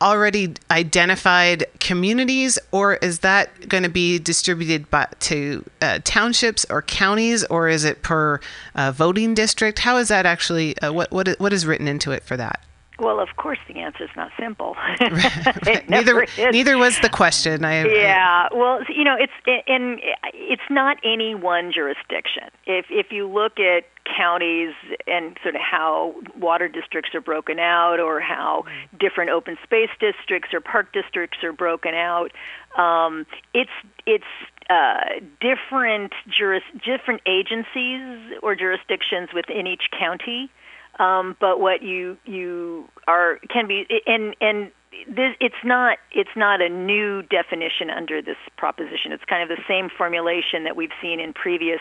already 0.00 0.54
identified 0.70 1.64
communities, 1.80 2.58
or 2.70 2.94
is 2.96 3.20
that 3.20 3.68
going 3.68 3.82
to 3.82 3.88
be 3.88 4.18
distributed 4.18 4.88
by, 4.90 5.08
to 5.20 5.64
uh, 5.82 5.98
townships 6.04 6.64
or 6.70 6.82
counties, 6.82 7.44
or 7.44 7.68
is 7.68 7.84
it 7.84 8.02
per 8.02 8.40
uh, 8.74 8.92
voting 8.92 9.34
district? 9.34 9.80
How 9.80 9.96
is 9.96 10.08
that 10.08 10.26
actually? 10.26 10.78
Uh, 10.78 10.92
what 10.92 11.10
what 11.10 11.28
what 11.38 11.52
is 11.52 11.66
written 11.66 11.88
into 11.88 12.12
it 12.12 12.22
for 12.22 12.36
that? 12.36 12.60
Well, 12.98 13.20
of 13.20 13.28
course, 13.36 13.58
the 13.68 13.78
answer 13.78 14.04
is 14.04 14.10
not 14.16 14.32
simple. 14.38 14.76
neither, 15.88 16.26
neither 16.50 16.76
was 16.78 16.98
the 17.00 17.08
question. 17.08 17.64
I, 17.64 17.86
yeah. 17.86 18.48
Well, 18.52 18.80
you 18.88 19.04
know, 19.04 19.16
it's 19.18 19.32
and 19.66 20.00
it's 20.34 20.62
not 20.68 20.96
any 21.04 21.34
one 21.34 21.72
jurisdiction. 21.72 22.50
If 22.66 22.86
if 22.90 23.12
you 23.12 23.28
look 23.28 23.60
at 23.60 23.84
counties 24.16 24.74
and 25.06 25.36
sort 25.42 25.54
of 25.54 25.60
how 25.60 26.14
water 26.38 26.66
districts 26.66 27.14
are 27.14 27.20
broken 27.20 27.58
out, 27.58 28.00
or 28.00 28.20
how 28.20 28.64
different 28.98 29.30
open 29.30 29.56
space 29.62 29.90
districts 30.00 30.52
or 30.52 30.60
park 30.60 30.92
districts 30.92 31.38
are 31.44 31.52
broken 31.52 31.94
out, 31.94 32.32
um, 32.76 33.26
it's 33.54 33.70
it's 34.06 34.24
uh, 34.70 35.20
different 35.40 36.12
juris 36.36 36.62
different 36.84 37.22
agencies 37.26 38.38
or 38.42 38.54
jurisdictions 38.54 39.30
within 39.32 39.66
each 39.66 39.84
county. 39.96 40.50
Um, 40.98 41.36
but 41.40 41.60
what 41.60 41.82
you 41.82 42.16
you 42.24 42.88
are 43.06 43.38
can 43.50 43.66
be 43.66 43.86
and 44.06 44.34
and 44.40 44.70
this, 45.06 45.36
it's 45.40 45.62
not 45.64 45.98
it's 46.12 46.36
not 46.36 46.60
a 46.60 46.68
new 46.68 47.22
definition 47.22 47.90
under 47.90 48.20
this 48.20 48.36
proposition. 48.56 49.12
It's 49.12 49.24
kind 49.24 49.42
of 49.42 49.56
the 49.56 49.62
same 49.68 49.88
formulation 49.96 50.64
that 50.64 50.76
we've 50.76 50.92
seen 51.00 51.20
in 51.20 51.32
previous 51.32 51.80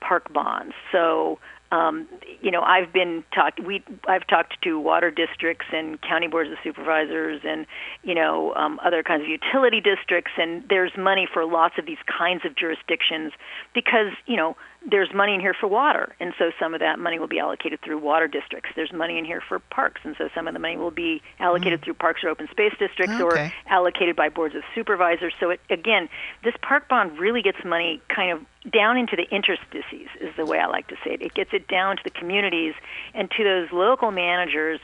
park 0.00 0.32
bonds. 0.32 0.74
So 0.90 1.38
um, 1.70 2.08
you 2.40 2.50
know, 2.50 2.62
I've 2.62 2.92
been 2.92 3.24
talked. 3.34 3.60
We 3.60 3.84
I've 4.08 4.26
talked 4.26 4.62
to 4.62 4.80
water 4.80 5.10
districts 5.10 5.66
and 5.72 6.00
county 6.00 6.26
boards 6.26 6.50
of 6.50 6.56
supervisors, 6.64 7.42
and 7.44 7.66
you 8.02 8.14
know, 8.14 8.54
um, 8.54 8.80
other 8.82 9.02
kinds 9.02 9.22
of 9.22 9.28
utility 9.28 9.80
districts. 9.80 10.32
And 10.38 10.64
there's 10.68 10.92
money 10.96 11.28
for 11.30 11.44
lots 11.44 11.74
of 11.78 11.84
these 11.84 11.98
kinds 12.06 12.46
of 12.46 12.56
jurisdictions 12.56 13.32
because 13.74 14.12
you 14.26 14.36
know 14.36 14.56
there's 14.90 15.12
money 15.12 15.34
in 15.34 15.40
here 15.40 15.54
for 15.58 15.66
water, 15.66 16.14
and 16.20 16.32
so 16.38 16.52
some 16.58 16.72
of 16.72 16.80
that 16.80 16.98
money 16.98 17.18
will 17.18 17.28
be 17.28 17.38
allocated 17.38 17.80
through 17.82 17.98
water 17.98 18.28
districts. 18.28 18.70
There's 18.74 18.92
money 18.92 19.18
in 19.18 19.26
here 19.26 19.42
for 19.46 19.58
parks, 19.58 20.00
and 20.04 20.14
so 20.16 20.30
some 20.34 20.48
of 20.48 20.54
the 20.54 20.60
money 20.60 20.78
will 20.78 20.90
be 20.90 21.20
allocated 21.38 21.80
mm. 21.80 21.84
through 21.84 21.94
parks 21.94 22.24
or 22.24 22.30
open 22.30 22.48
space 22.50 22.72
districts 22.78 23.20
okay. 23.20 23.22
or 23.22 23.52
allocated 23.66 24.16
by 24.16 24.30
boards 24.30 24.54
of 24.54 24.62
supervisors. 24.74 25.34
So 25.38 25.50
it, 25.50 25.60
again, 25.68 26.08
this 26.44 26.54
park 26.62 26.88
bond 26.88 27.18
really 27.18 27.42
gets 27.42 27.58
money 27.62 28.00
kind 28.08 28.32
of 28.32 28.46
down 28.70 28.96
into 28.96 29.16
the 29.16 29.26
interstices, 29.34 30.08
is 30.20 30.34
the 30.36 30.44
way 30.44 30.58
I 30.58 30.66
like 30.66 30.88
to 30.88 30.96
say 31.04 31.14
it. 31.14 31.22
It 31.22 31.34
gets 31.34 31.50
it 31.52 31.68
down 31.68 31.96
to 31.96 32.02
the 32.04 32.10
communities 32.10 32.74
and 33.14 33.30
to 33.32 33.44
those 33.44 33.72
local 33.72 34.10
managers 34.10 34.80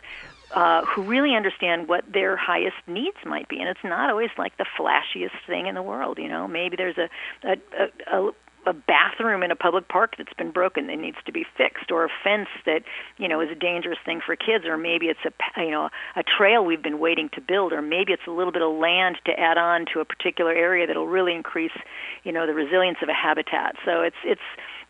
uh, 0.52 0.84
who 0.84 1.02
really 1.02 1.34
understand 1.34 1.88
what 1.88 2.04
their 2.10 2.36
highest 2.36 2.76
needs 2.86 3.16
might 3.24 3.48
be. 3.48 3.58
And 3.58 3.68
it's 3.68 3.82
not 3.82 4.10
always 4.10 4.30
like 4.38 4.56
the 4.56 4.66
flashiest 4.78 5.32
thing 5.46 5.66
in 5.66 5.74
the 5.74 5.82
world, 5.82 6.18
you 6.18 6.28
know. 6.28 6.46
Maybe 6.46 6.76
there's 6.76 6.98
a, 6.98 7.08
a, 7.42 7.56
a, 7.78 8.28
a 8.28 8.32
a 8.66 8.72
bathroom 8.72 9.42
in 9.42 9.50
a 9.50 9.56
public 9.56 9.88
park 9.88 10.14
that's 10.16 10.32
been 10.34 10.50
broken 10.50 10.86
that 10.86 10.96
needs 10.96 11.16
to 11.26 11.32
be 11.32 11.44
fixed, 11.56 11.90
or 11.90 12.04
a 12.04 12.08
fence 12.22 12.48
that 12.66 12.82
you 13.18 13.28
know 13.28 13.40
is 13.40 13.50
a 13.50 13.54
dangerous 13.54 13.98
thing 14.04 14.20
for 14.24 14.36
kids, 14.36 14.64
or 14.64 14.76
maybe 14.76 15.06
it's 15.06 15.20
a 15.24 15.60
you 15.60 15.70
know 15.70 15.90
a 16.16 16.22
trail 16.22 16.64
we've 16.64 16.82
been 16.82 16.98
waiting 16.98 17.28
to 17.34 17.40
build, 17.40 17.72
or 17.72 17.82
maybe 17.82 18.12
it's 18.12 18.26
a 18.26 18.30
little 18.30 18.52
bit 18.52 18.62
of 18.62 18.74
land 18.74 19.16
to 19.26 19.32
add 19.38 19.58
on 19.58 19.86
to 19.92 20.00
a 20.00 20.04
particular 20.04 20.52
area 20.52 20.86
that'll 20.86 21.06
really 21.06 21.34
increase 21.34 21.76
you 22.24 22.32
know 22.32 22.46
the 22.46 22.54
resilience 22.54 22.98
of 23.02 23.08
a 23.08 23.14
habitat. 23.14 23.76
So 23.84 24.00
it's 24.00 24.16
it's 24.24 24.40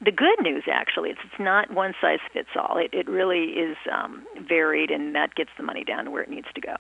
the 0.00 0.12
good 0.12 0.42
news 0.42 0.64
actually 0.70 1.10
it's 1.10 1.20
it's 1.24 1.40
not 1.40 1.70
one 1.72 1.94
size 2.00 2.20
fits 2.32 2.50
all. 2.56 2.76
It 2.76 2.90
it 2.92 3.08
really 3.08 3.50
is 3.50 3.76
um, 3.92 4.22
varied, 4.48 4.90
and 4.90 5.14
that 5.14 5.34
gets 5.34 5.50
the 5.56 5.62
money 5.62 5.84
down 5.84 6.04
to 6.04 6.10
where 6.10 6.22
it 6.22 6.30
needs 6.30 6.48
to 6.54 6.60
go. 6.60 6.76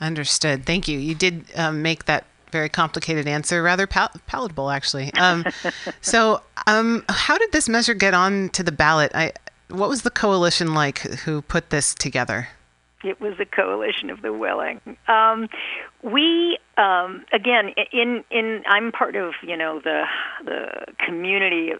Understood. 0.00 0.66
Thank 0.66 0.88
you. 0.88 0.98
You 0.98 1.14
did 1.14 1.46
um, 1.56 1.80
make 1.80 2.04
that 2.04 2.26
very 2.50 2.68
complicated 2.68 3.26
answer, 3.26 3.62
rather 3.62 3.86
pal- 3.86 4.10
palatable, 4.26 4.70
actually. 4.70 5.12
Um, 5.14 5.44
so, 6.00 6.42
um, 6.66 7.04
how 7.08 7.38
did 7.38 7.52
this 7.52 7.68
measure 7.68 7.94
get 7.94 8.14
on 8.14 8.48
to 8.50 8.62
the 8.62 8.72
ballot? 8.72 9.12
I, 9.14 9.32
what 9.68 9.88
was 9.88 10.02
the 10.02 10.10
coalition 10.10 10.74
like 10.74 10.98
who 10.98 11.42
put 11.42 11.70
this 11.70 11.94
together? 11.94 12.48
It 13.06 13.20
was 13.20 13.34
a 13.40 13.44
coalition 13.44 14.10
of 14.10 14.22
the 14.22 14.32
willing. 14.32 14.80
Um, 15.08 15.48
we 16.02 16.58
um, 16.76 17.24
again 17.32 17.70
in 17.92 18.24
in 18.30 18.62
I'm 18.66 18.92
part 18.92 19.16
of 19.16 19.34
you 19.42 19.56
know 19.56 19.80
the 19.82 20.04
the 20.44 20.92
community 21.04 21.72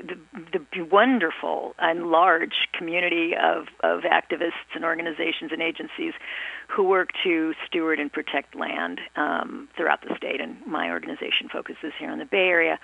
the, 0.52 0.60
the 0.72 0.82
wonderful 0.82 1.74
and 1.78 2.10
large 2.10 2.68
community 2.72 3.32
of 3.34 3.66
of 3.82 4.02
activists 4.02 4.74
and 4.74 4.84
organizations 4.84 5.52
and 5.52 5.62
agencies 5.62 6.14
who 6.68 6.84
work 6.84 7.10
to 7.22 7.54
steward 7.66 8.00
and 8.00 8.12
protect 8.12 8.54
land 8.54 9.00
um, 9.16 9.68
throughout 9.76 10.00
the 10.02 10.14
state 10.16 10.40
and 10.40 10.56
my 10.66 10.90
organization 10.90 11.48
focuses 11.52 11.92
here 11.98 12.10
in 12.10 12.18
the 12.18 12.24
Bay 12.24 12.48
Area 12.48 12.78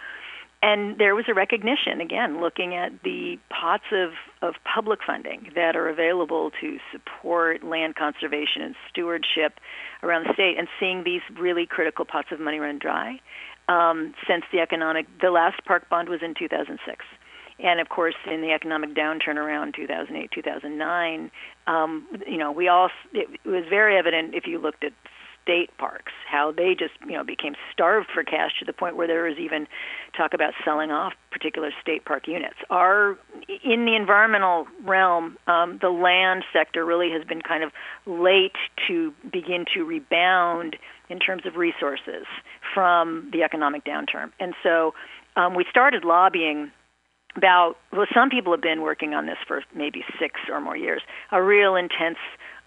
and 0.63 0.97
there 0.99 1.15
was 1.15 1.25
a 1.29 1.35
recognition 1.35 2.01
again 2.01 2.41
looking 2.41 2.75
at 2.75 2.93
the 3.03 3.39
pots 3.51 3.85
of, 3.93 4.11
of 4.41 4.55
public 4.65 5.01
funding 5.05 5.51
that 5.55 5.77
are 5.77 5.89
available 5.89 6.51
to 6.61 6.79
support 6.93 7.65
land 7.65 7.97
conservation 7.97 8.63
and 8.63 8.75
stewardship 8.89 9.59
around 10.03 10.25
the 10.27 10.33
state 10.33 10.57
and 10.59 10.69
seeing 10.79 11.03
these 11.05 11.23
really 11.39 11.67
critical 11.67 12.05
pots 12.05 12.29
of 12.31 12.41
money 12.41 12.59
run 12.59 12.79
dry 12.79 13.21
um, 13.69 14.15
since 14.27 14.45
the 14.53 14.61
economic 14.61 15.07
the 15.21 15.31
last 15.31 15.65
park 15.65 15.89
bond 15.91 16.09
was 16.09 16.21
in 16.23 16.35
2006 16.39 17.05
and 17.59 17.81
of 17.81 17.89
course 17.89 18.15
in 18.31 18.41
the 18.41 18.53
economic 18.53 18.95
downturn 18.95 19.37
around 19.37 19.75
2008 19.75 20.31
2009 20.31 21.31
um, 21.67 22.07
you 22.27 22.39
know 22.39 22.53
we 22.53 22.69
all 22.69 22.89
it, 23.13 23.29
it 23.45 23.49
was 23.49 23.65
very 23.69 23.97
evident 23.97 24.35
if 24.35 24.47
you 24.47 24.59
looked 24.59 24.85
at 24.85 24.93
state 25.43 25.71
parks, 25.79 26.13
how 26.31 26.53
they 26.53 26.75
just 26.79 26.93
you 27.07 27.13
know 27.13 27.25
became 27.25 27.55
starved 27.73 28.09
for 28.13 28.23
cash 28.23 28.53
to 28.59 28.65
the 28.65 28.73
point 28.73 28.97
where 28.97 29.07
there 29.07 29.25
was 29.25 29.39
even 29.39 29.67
talk 30.17 30.35
about 30.35 30.55
selling 30.65 30.91
off 30.91 31.13
particular 31.31 31.71
state 31.81 32.05
park 32.05 32.27
units. 32.27 32.57
Our 32.71 33.19
in 33.65 33.85
the 33.85 33.95
environmental 33.97 34.67
realm, 34.85 35.37
um, 35.47 35.79
the 35.81 35.91
land 35.91 36.45
sector 36.53 36.85
really 36.85 37.11
has 37.11 37.25
been 37.25 37.43
kind 37.43 37.63
of 37.63 37.73
late 38.07 38.57
to 38.89 39.13
begin 39.31 39.65
to 39.75 39.85
rebound 39.85 40.77
in 41.09 41.19
terms 41.19 41.45
of 41.47 41.57
resources 41.57 42.27
from 42.75 43.29
the 43.33 43.43
economic 43.43 43.85
downturn, 43.85 44.31
and 44.41 44.55
so 44.63 44.95
um, 45.37 45.55
we 45.55 45.65
started 45.71 46.05
lobbying 46.05 46.71
about 47.37 47.77
well 47.93 48.07
some 48.15 48.29
people 48.29 48.53
have 48.53 48.61
been 48.61 48.83
working 48.83 49.15
on 49.15 49.27
this 49.27 49.39
for 49.47 49.63
maybe 49.75 50.05
six 50.21 50.39
or 50.51 50.61
more 50.61 50.77
years 50.77 51.03
a 51.31 51.43
real 51.43 51.77
intense 51.77 52.19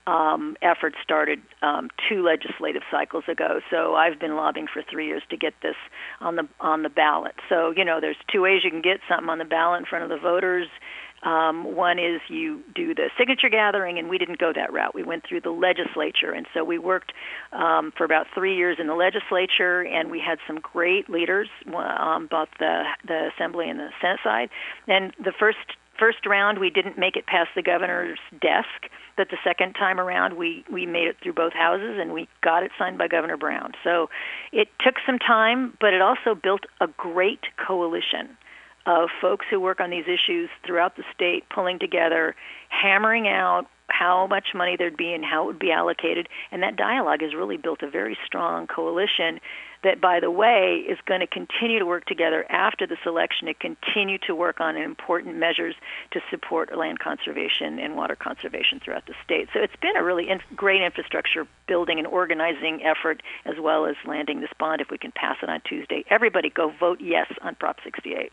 um, 0.08 0.56
effort 0.62 0.94
started 1.02 1.42
um, 1.62 1.90
two 2.08 2.24
legislative 2.24 2.84
cycles 2.92 3.24
ago. 3.28 3.60
So 3.70 3.96
I've 3.96 4.20
been 4.20 4.36
lobbying 4.36 4.68
for 4.72 4.84
three 4.90 5.08
years 5.08 5.24
to 5.30 5.38
get 5.38 5.54
this 5.62 5.76
on 6.22 6.36
the 6.36 6.48
on 6.60 6.84
the 6.84 6.90
ballot. 6.90 7.36
So 7.50 7.74
you 7.76 7.86
know, 7.86 8.00
there's 8.00 8.18
two 8.32 8.42
ways 8.42 8.62
you 8.64 8.72
can 8.72 8.82
get 8.82 9.00
something 9.10 9.30
on 9.30 9.40
the 9.40 9.46
ballot 9.46 9.80
in 9.80 9.86
front 9.86 10.04
of 10.04 10.10
the 10.10 10.18
voters. 10.18 10.68
Um, 11.24 11.76
one 11.76 11.98
is 11.98 12.22
you 12.30 12.62
do 12.76 12.94
the 12.94 13.10
signature 13.18 13.50
gathering, 13.50 13.98
and 13.98 14.10
we 14.10 14.20
didn't 14.20 14.38
go 14.38 14.54
that 14.54 14.72
route. 14.72 14.94
We 14.94 15.02
went 15.02 15.24
through 15.28 15.42
the 15.42 15.50
legislature, 15.50 16.32
and 16.32 16.46
so 16.54 16.64
we 16.64 16.78
worked 16.78 17.14
um, 17.52 17.92
for 17.98 18.04
about 18.04 18.28
three 18.36 18.56
years 18.56 18.78
in 18.80 18.86
the 18.86 18.94
legislature, 18.94 19.82
and 19.82 20.12
we 20.12 20.20
had 20.20 20.38
some 20.46 20.60
great 20.60 21.10
leaders, 21.10 21.50
um, 21.76 22.28
both 22.30 22.50
the 22.60 22.84
the 23.08 23.30
assembly 23.34 23.70
and 23.70 23.80
the 23.80 23.90
senate 24.02 24.20
side. 24.24 24.50
And 24.88 25.16
the 25.18 25.34
first 25.38 25.58
first 25.98 26.26
round, 26.26 26.60
we 26.60 26.70
didn't 26.70 26.98
make 26.98 27.16
it 27.16 27.26
past 27.26 27.50
the 27.56 27.62
governor's 27.62 28.20
desk 28.42 28.92
but 29.18 29.30
the 29.30 29.38
second 29.44 29.74
time 29.74 30.00
around 30.00 30.38
we 30.38 30.64
we 30.72 30.86
made 30.86 31.08
it 31.08 31.18
through 31.22 31.34
both 31.34 31.54
houses 31.54 31.98
and 32.00 32.14
we 32.14 32.28
got 32.42 32.64
it 32.64 32.72
signed 32.78 32.98
by 32.98 33.08
Governor 33.08 33.38
Brown. 33.38 33.74
So 33.84 34.10
it 34.52 34.68
took 34.84 34.96
some 35.06 35.20
time, 35.20 35.78
but 35.80 35.94
it 35.94 36.02
also 36.02 36.36
built 36.36 36.62
a 36.82 36.88
great 36.88 37.42
coalition 37.66 38.38
of 38.86 39.10
folks 39.22 39.46
who 39.50 39.60
work 39.60 39.80
on 39.80 39.90
these 39.90 40.06
issues 40.06 40.50
throughout 40.66 40.96
the 40.96 41.04
state 41.14 41.44
pulling 41.54 41.80
together, 41.80 42.36
hammering 42.70 43.28
out 43.28 43.66
how 43.88 44.28
much 44.28 44.48
money 44.54 44.76
there'd 44.78 44.98
be 44.98 45.14
and 45.14 45.24
how 45.24 45.44
it 45.44 45.46
would 45.46 45.60
be 45.60 45.72
allocated. 45.72 46.28
And 46.52 46.62
that 46.64 46.76
dialogue 46.76 47.22
has 47.22 47.34
really 47.34 47.58
built 47.58 47.82
a 47.82 47.90
very 47.90 48.18
strong 48.26 48.68
coalition 48.68 49.40
that, 49.86 50.02
by 50.02 50.20
the 50.20 50.32
way, 50.32 50.84
is 50.90 50.98
going 51.06 51.20
to 51.20 51.28
continue 51.28 51.78
to 51.78 51.86
work 51.86 52.06
together 52.06 52.44
after 52.50 52.88
this 52.88 52.98
election 53.06 53.48
to 53.48 53.54
continue 53.54 54.18
to 54.18 54.34
work 54.34 54.60
on 54.60 54.76
important 54.76 55.38
measures 55.38 55.76
to 56.10 56.20
support 56.32 56.76
land 56.76 56.98
conservation 56.98 57.78
and 57.78 57.96
water 57.96 58.16
conservation 58.16 58.82
throughout 58.84 59.06
the 59.06 59.14
state. 59.24 59.48
So 59.54 59.60
it's 59.60 59.76
been 59.76 59.96
a 59.96 60.04
really 60.04 60.28
great 60.56 60.82
infrastructure 60.82 61.48
building 61.68 62.00
and 62.00 62.08
organizing 62.08 62.82
effort 62.84 63.22
as 63.46 63.60
well 63.60 63.86
as 63.86 63.96
landing 64.08 64.42
this 64.42 64.50
bond 64.60 64.82
if 64.82 64.90
we 64.90 64.98
can 64.98 65.12
pass 65.12 65.38
it 65.44 65.50
on 65.50 65.62
Tuesday. 65.62 66.04
Everybody 66.10 66.50
go 66.50 66.74
vote 66.80 67.00
yes 67.00 67.28
on 67.44 67.54
Prop 67.54 67.78
68. 67.84 68.32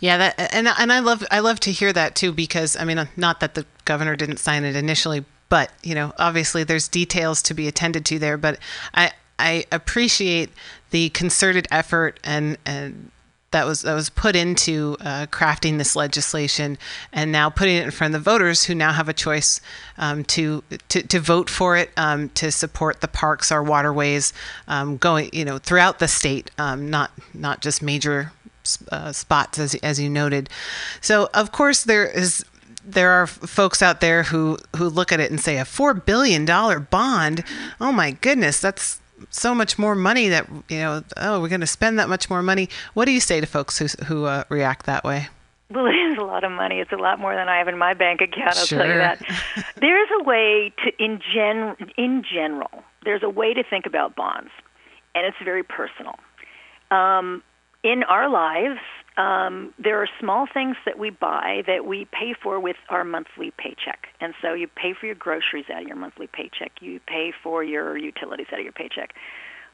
Yeah, 0.00 0.16
that 0.16 0.52
and 0.52 0.66
and 0.66 0.92
I 0.92 0.98
love 0.98 1.24
I 1.30 1.40
love 1.40 1.60
to 1.60 1.70
hear 1.70 1.92
that 1.92 2.16
too 2.16 2.32
because 2.32 2.74
I 2.74 2.84
mean 2.84 3.06
not 3.16 3.38
that 3.40 3.54
the 3.54 3.66
governor 3.84 4.16
didn't 4.16 4.38
sign 4.38 4.64
it 4.64 4.74
initially, 4.74 5.26
but 5.50 5.70
you 5.82 5.94
know 5.94 6.12
obviously 6.18 6.64
there's 6.64 6.88
details 6.88 7.42
to 7.42 7.54
be 7.54 7.68
attended 7.68 8.06
to 8.06 8.18
there. 8.18 8.38
But 8.38 8.58
I 8.94 9.12
I 9.40 9.64
appreciate 9.72 10.50
the 10.90 11.08
concerted 11.10 11.66
effort 11.70 12.20
and 12.24 12.58
and 12.64 13.10
that 13.52 13.66
was 13.66 13.82
that 13.82 13.94
was 13.94 14.10
put 14.10 14.36
into 14.36 14.96
uh, 15.00 15.26
crafting 15.26 15.78
this 15.78 15.96
legislation 15.96 16.78
and 17.12 17.32
now 17.32 17.50
putting 17.50 17.76
it 17.76 17.84
in 17.84 17.90
front 17.90 18.14
of 18.14 18.24
the 18.24 18.30
voters 18.30 18.64
who 18.64 18.74
now 18.76 18.92
have 18.92 19.08
a 19.08 19.12
choice 19.12 19.60
um, 19.98 20.22
to, 20.24 20.62
to 20.88 21.02
to 21.02 21.18
vote 21.18 21.50
for 21.50 21.76
it 21.76 21.90
um, 21.96 22.28
to 22.30 22.52
support 22.52 23.00
the 23.00 23.08
parks 23.08 23.50
our 23.50 23.62
waterways 23.62 24.32
um, 24.68 24.96
going 24.96 25.30
you 25.32 25.44
know 25.44 25.58
throughout 25.58 25.98
the 25.98 26.06
state 26.06 26.50
um, 26.58 26.88
not 26.88 27.10
not 27.34 27.60
just 27.60 27.82
major 27.82 28.32
uh, 28.92 29.12
spots, 29.12 29.58
as 29.58 29.74
as 29.76 29.98
you 30.00 30.08
noted. 30.08 30.48
So 31.00 31.28
of 31.34 31.52
course 31.52 31.84
there 31.84 32.06
is 32.06 32.44
there 32.84 33.10
are 33.10 33.26
folks 33.26 33.82
out 33.82 34.00
there 34.00 34.24
who 34.24 34.58
who 34.76 34.88
look 34.88 35.12
at 35.12 35.20
it 35.20 35.30
and 35.30 35.40
say 35.40 35.58
a 35.58 35.64
four 35.64 35.94
billion 35.94 36.44
dollar 36.44 36.78
bond. 36.78 37.44
Oh 37.80 37.92
my 37.92 38.12
goodness, 38.12 38.60
that's 38.60 38.99
so 39.30 39.54
much 39.54 39.78
more 39.78 39.94
money 39.94 40.28
that 40.28 40.48
you 40.68 40.78
know. 40.78 41.02
Oh, 41.16 41.40
we're 41.40 41.48
going 41.48 41.60
to 41.60 41.66
spend 41.66 41.98
that 41.98 42.08
much 42.08 42.30
more 42.30 42.42
money. 42.42 42.68
What 42.94 43.04
do 43.04 43.12
you 43.12 43.20
say 43.20 43.40
to 43.40 43.46
folks 43.46 43.78
who 43.78 43.86
who 44.04 44.24
uh, 44.24 44.44
react 44.48 44.86
that 44.86 45.04
way? 45.04 45.28
Well, 45.70 45.86
it 45.86 45.94
is 46.12 46.18
a 46.18 46.24
lot 46.24 46.44
of 46.44 46.52
money. 46.52 46.80
It's 46.80 46.92
a 46.92 46.96
lot 46.96 47.18
more 47.18 47.34
than 47.34 47.48
I 47.48 47.58
have 47.58 47.68
in 47.68 47.78
my 47.78 47.94
bank 47.94 48.20
account. 48.20 48.56
I'll 48.56 48.66
sure. 48.66 48.78
tell 48.78 48.88
you 48.88 48.94
that. 48.94 49.22
there 49.76 50.02
is 50.02 50.08
a 50.20 50.24
way 50.24 50.72
to, 50.84 51.04
in 51.04 51.20
gen, 51.32 51.76
in 51.96 52.22
general, 52.22 52.70
there's 53.04 53.22
a 53.22 53.30
way 53.30 53.54
to 53.54 53.62
think 53.62 53.86
about 53.86 54.16
bonds, 54.16 54.50
and 55.14 55.26
it's 55.26 55.36
very 55.42 55.62
personal. 55.62 56.16
Um, 56.90 57.42
in 57.82 58.02
our 58.04 58.28
lives, 58.28 58.80
um, 59.20 59.74
there 59.78 60.00
are 60.02 60.08
small 60.18 60.46
things 60.52 60.76
that 60.86 60.98
we 60.98 61.10
buy 61.10 61.62
that 61.66 61.84
we 61.84 62.06
pay 62.10 62.32
for 62.42 62.58
with 62.58 62.76
our 62.88 63.04
monthly 63.04 63.50
paycheck. 63.58 64.06
And 64.20 64.32
so 64.40 64.54
you 64.54 64.66
pay 64.66 64.94
for 64.98 65.04
your 65.04 65.14
groceries 65.14 65.66
out 65.72 65.82
of 65.82 65.88
your 65.88 65.96
monthly 65.96 66.26
paycheck, 66.26 66.72
you 66.80 67.00
pay 67.06 67.32
for 67.42 67.62
your 67.62 67.98
utilities 67.98 68.46
out 68.52 68.60
of 68.60 68.64
your 68.64 68.72
paycheck. 68.72 69.10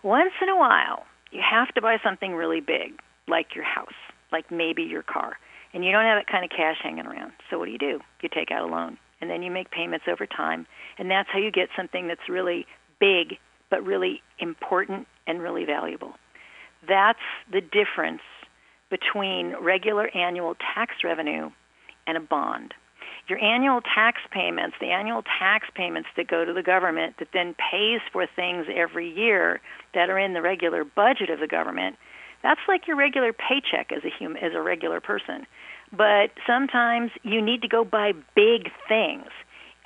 Once 0.03 0.33
in 0.43 0.49
a 0.49 0.59
while, 0.59 1.07
you 1.31 1.41
have 1.49 1.69
to 1.75 1.81
buy 1.81 1.97
something 2.03 2.35
really 2.35 2.61
big, 2.61 2.99
like 3.29 3.55
your 3.55 3.65
house, 3.65 3.99
like 4.33 4.51
maybe 4.51 4.83
your 4.83 5.03
car. 5.03 5.37
and 5.77 5.85
you 5.85 5.93
don't 5.93 6.05
have 6.05 6.19
that 6.19 6.27
kind 6.27 6.43
of 6.43 6.51
cash 6.51 6.77
hanging 6.83 7.07
around. 7.07 7.33
So 7.51 7.59
what 7.59 7.67
do 7.67 7.71
you 7.71 7.79
do? 7.79 8.01
You 8.23 8.31
take 8.35 8.51
out 8.51 8.67
a 8.67 8.73
loan, 8.73 8.97
and 9.21 9.29
then 9.29 9.43
you 9.43 9.51
make 9.51 9.71
payments 9.71 10.07
over 10.11 10.27
time, 10.27 10.67
and 10.99 11.11
that's 11.11 11.29
how 11.31 11.39
you 11.39 11.51
get 11.51 11.69
something 11.77 12.09
that's 12.09 12.29
really 12.31 12.67
big, 12.99 13.39
but 13.71 13.85
really 13.85 14.23
important 14.39 15.07
and 15.27 15.43
really 15.43 15.67
valuable. 15.67 16.15
That's 16.89 17.19
the 17.53 17.61
difference 17.61 18.23
between 18.91 19.55
regular 19.61 20.09
annual 20.17 20.55
tax 20.75 20.95
revenue 21.05 21.51
and 22.07 22.17
a 22.17 22.21
bond. 22.21 22.75
Your 23.29 23.39
annual 23.39 23.81
tax 23.81 24.21
payments, 24.31 24.77
the 24.81 24.91
annual 24.91 25.23
tax 25.23 25.67
payments 25.75 26.09
that 26.17 26.29
go 26.29 26.45
to 26.45 26.53
the 26.53 26.63
government 26.63 27.17
that 27.19 27.29
then 27.33 27.57
pays 27.73 28.01
for 28.13 28.27
things 28.27 28.67
every 28.73 29.13
year 29.13 29.61
that 29.95 30.11
are 30.11 30.19
in 30.19 30.33
the 30.33 30.43
regular 30.43 30.85
budget 30.85 31.31
of 31.31 31.41
the 31.41 31.49
government, 31.49 31.97
that's 32.43 32.61
like 32.69 32.87
your 32.87 32.97
regular 32.97 33.33
paycheck 33.33 33.91
as 33.91 34.05
a 34.05 34.11
human 34.17 34.41
as 34.43 34.53
a 34.55 34.61
regular 34.61 35.01
person. 35.01 35.47
But 35.91 36.31
sometimes 36.47 37.11
you 37.23 37.43
need 37.43 37.63
to 37.63 37.69
go 37.69 37.85
buy 37.85 38.13
big 38.35 38.71
things 38.89 39.27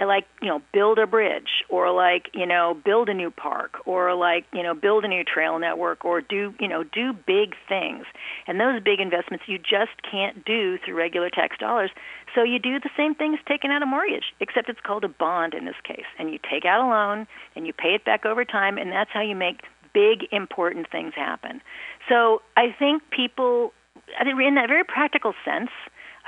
like 0.07 0.27
you 0.41 0.49
know 0.49 0.63
build 0.73 0.99
a 0.99 1.07
bridge 1.07 1.65
or 1.69 1.91
like 1.91 2.29
you 2.35 2.47
know 2.47 2.75
build 2.85 3.09
a 3.09 3.15
new 3.15 3.31
park 3.31 3.77
or 3.87 4.15
like 4.15 4.45
you 4.53 4.63
know 4.63 4.75
build 4.75 5.05
a 5.05 5.09
new 5.09 5.25
trail 5.25 5.59
network 5.59 6.05
or 6.05 6.21
do 6.21 6.55
you 6.59 6.69
know 6.69 6.83
do 6.85 7.13
big 7.13 7.55
things. 7.69 8.05
And 8.47 8.61
those 8.61 8.83
big 8.83 9.01
investments 9.01 9.45
you 9.47 9.59
just 9.59 10.03
can't 10.09 10.45
do 10.45 10.79
through 10.79 10.95
regular 10.95 11.31
tax 11.31 11.57
dollars. 11.59 11.91
So 12.35 12.43
you 12.43 12.59
do 12.59 12.79
the 12.79 12.91
same 12.97 13.15
thing 13.15 13.35
as 13.35 13.41
taking 13.47 13.71
out 13.71 13.83
a 13.83 13.87
mortgage 13.87 14.33
except 14.41 14.69
it's 14.69 14.81
called 14.81 15.05
a 15.05 15.09
bond 15.09 15.55
in 15.55 15.65
this 15.65 15.81
case. 15.85 16.07
And 16.19 16.31
you 16.31 16.39
take 16.39 16.65
out 16.65 16.85
a 16.85 16.89
loan 16.89 17.27
and 17.55 17.67
you 17.67 17.73
pay 17.73 17.95
it 17.95 18.05
back 18.05 18.25
over 18.25 18.45
time 18.45 18.79
and 18.79 18.91
that's 18.91 19.11
how 19.13 19.23
you 19.23 19.35
make 19.35 19.63
big 19.93 20.27
important 20.31 20.91
things 20.91 21.15
happen. 21.15 21.61
So 22.09 22.43
i 22.57 22.75
think 22.79 23.03
people 23.11 23.73
I 24.19 24.25
think 24.25 24.41
in 24.41 24.55
that 24.55 24.69
very 24.69 24.85
practical 24.85 25.35
sense 25.45 25.71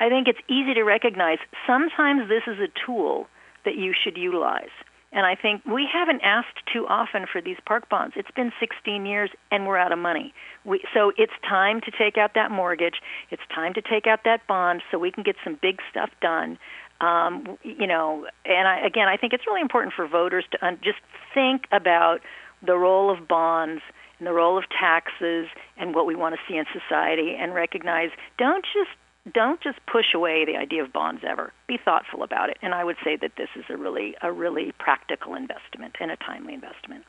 I 0.00 0.08
think 0.08 0.26
it's 0.26 0.40
easy 0.48 0.74
to 0.74 0.82
recognize 0.82 1.38
sometimes 1.66 2.28
this 2.28 2.42
is 2.46 2.58
a 2.58 2.68
tool 2.84 3.28
that 3.64 3.76
you 3.76 3.92
should 3.92 4.16
utilize. 4.16 4.70
And 5.12 5.26
I 5.26 5.34
think 5.34 5.62
we 5.66 5.86
haven't 5.92 6.22
asked 6.22 6.64
too 6.72 6.86
often 6.88 7.26
for 7.30 7.42
these 7.42 7.58
park 7.66 7.88
bonds. 7.90 8.14
It's 8.16 8.30
been 8.30 8.50
16 8.58 9.04
years 9.04 9.30
and 9.50 9.66
we're 9.66 9.76
out 9.76 9.92
of 9.92 9.98
money. 9.98 10.32
We, 10.64 10.82
so 10.94 11.12
it's 11.18 11.32
time 11.46 11.82
to 11.82 11.90
take 11.90 12.16
out 12.16 12.32
that 12.34 12.50
mortgage. 12.50 12.96
It's 13.30 13.42
time 13.54 13.74
to 13.74 13.82
take 13.82 14.06
out 14.06 14.20
that 14.24 14.46
bond 14.46 14.82
so 14.90 14.98
we 14.98 15.10
can 15.10 15.22
get 15.22 15.36
some 15.44 15.58
big 15.60 15.80
stuff 15.90 16.10
done. 16.22 16.58
Um, 17.02 17.58
you 17.62 17.86
know, 17.86 18.26
and 18.46 18.66
I, 18.66 18.86
again, 18.86 19.08
I 19.08 19.18
think 19.18 19.34
it's 19.34 19.46
really 19.46 19.60
important 19.60 19.92
for 19.94 20.06
voters 20.06 20.44
to 20.52 20.66
un- 20.66 20.78
just 20.82 20.98
think 21.34 21.64
about 21.72 22.20
the 22.64 22.76
role 22.76 23.10
of 23.12 23.28
bonds 23.28 23.82
and 24.18 24.26
the 24.26 24.32
role 24.32 24.56
of 24.56 24.64
taxes 24.70 25.48
and 25.76 25.94
what 25.94 26.06
we 26.06 26.14
want 26.14 26.36
to 26.36 26.40
see 26.48 26.56
in 26.56 26.64
society 26.72 27.36
and 27.38 27.52
recognize 27.52 28.10
don't 28.38 28.64
just 28.64 28.96
don't 29.32 29.60
just 29.60 29.78
push 29.86 30.14
away 30.14 30.44
the 30.44 30.56
idea 30.56 30.82
of 30.82 30.92
bonds 30.92 31.22
ever. 31.26 31.52
Be 31.68 31.78
thoughtful 31.82 32.22
about 32.22 32.50
it. 32.50 32.58
And 32.62 32.74
I 32.74 32.84
would 32.84 32.96
say 33.04 33.16
that 33.16 33.32
this 33.36 33.48
is 33.56 33.64
a 33.68 33.76
really 33.76 34.16
a 34.22 34.32
really 34.32 34.72
practical 34.78 35.34
investment 35.34 35.96
and 36.00 36.10
a 36.10 36.16
timely 36.16 36.54
investment. 36.54 37.04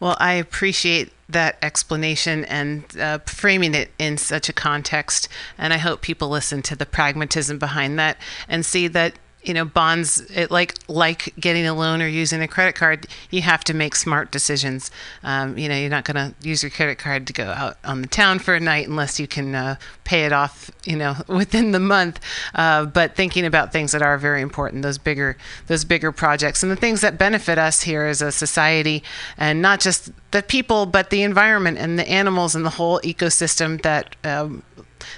Well, 0.00 0.16
I 0.18 0.34
appreciate 0.34 1.12
that 1.28 1.58
explanation 1.60 2.44
and 2.46 2.96
uh, 2.96 3.18
framing 3.26 3.74
it 3.74 3.90
in 3.98 4.16
such 4.16 4.48
a 4.48 4.52
context. 4.52 5.28
And 5.58 5.74
I 5.74 5.78
hope 5.78 6.00
people 6.00 6.28
listen 6.28 6.62
to 6.62 6.76
the 6.76 6.86
pragmatism 6.86 7.58
behind 7.58 7.98
that 7.98 8.16
and 8.48 8.64
see 8.64 8.88
that 8.88 9.14
you 9.42 9.54
know 9.54 9.64
bonds 9.64 10.20
it 10.30 10.50
like 10.50 10.74
like 10.88 11.32
getting 11.38 11.66
a 11.66 11.74
loan 11.74 12.02
or 12.02 12.08
using 12.08 12.42
a 12.42 12.48
credit 12.48 12.74
card 12.74 13.06
you 13.30 13.40
have 13.42 13.62
to 13.64 13.74
make 13.74 13.94
smart 13.94 14.30
decisions. 14.30 14.90
Um, 15.22 15.56
you 15.56 15.68
know 15.68 15.76
you're 15.76 15.90
not 15.90 16.04
going 16.04 16.16
to 16.16 16.34
use 16.46 16.62
your 16.62 16.70
credit 16.70 16.98
card 16.98 17.26
to 17.28 17.32
go 17.32 17.44
out 17.44 17.78
on 17.84 18.02
the 18.02 18.08
town 18.08 18.40
for 18.40 18.54
a 18.54 18.60
night 18.60 18.88
unless 18.88 19.20
you 19.20 19.26
can 19.26 19.54
uh, 19.54 19.76
pay 20.04 20.24
it 20.24 20.32
off 20.32 20.70
you 20.84 20.96
know 20.96 21.16
within 21.28 21.70
the 21.72 21.80
month. 21.80 22.20
Uh, 22.54 22.84
but 22.84 23.14
thinking 23.14 23.46
about 23.46 23.72
things 23.72 23.92
that 23.92 24.02
are 24.02 24.18
very 24.18 24.42
important 24.42 24.82
those 24.82 24.98
bigger 24.98 25.36
those 25.66 25.84
bigger 25.84 26.12
projects. 26.12 26.62
And 26.62 26.72
the 26.72 26.76
things 26.76 27.00
that 27.00 27.16
benefit 27.18 27.58
us 27.58 27.82
here 27.82 28.04
as 28.04 28.20
a 28.20 28.32
society 28.32 29.02
and 29.36 29.62
not 29.62 29.80
just 29.80 30.10
the 30.32 30.42
people 30.42 30.84
but 30.84 31.10
the 31.10 31.22
environment 31.22 31.78
and 31.78 31.98
the 31.98 32.08
animals 32.08 32.54
and 32.54 32.64
the 32.64 32.70
whole 32.70 33.00
ecosystem 33.00 33.80
that 33.82 34.16
um, 34.24 34.62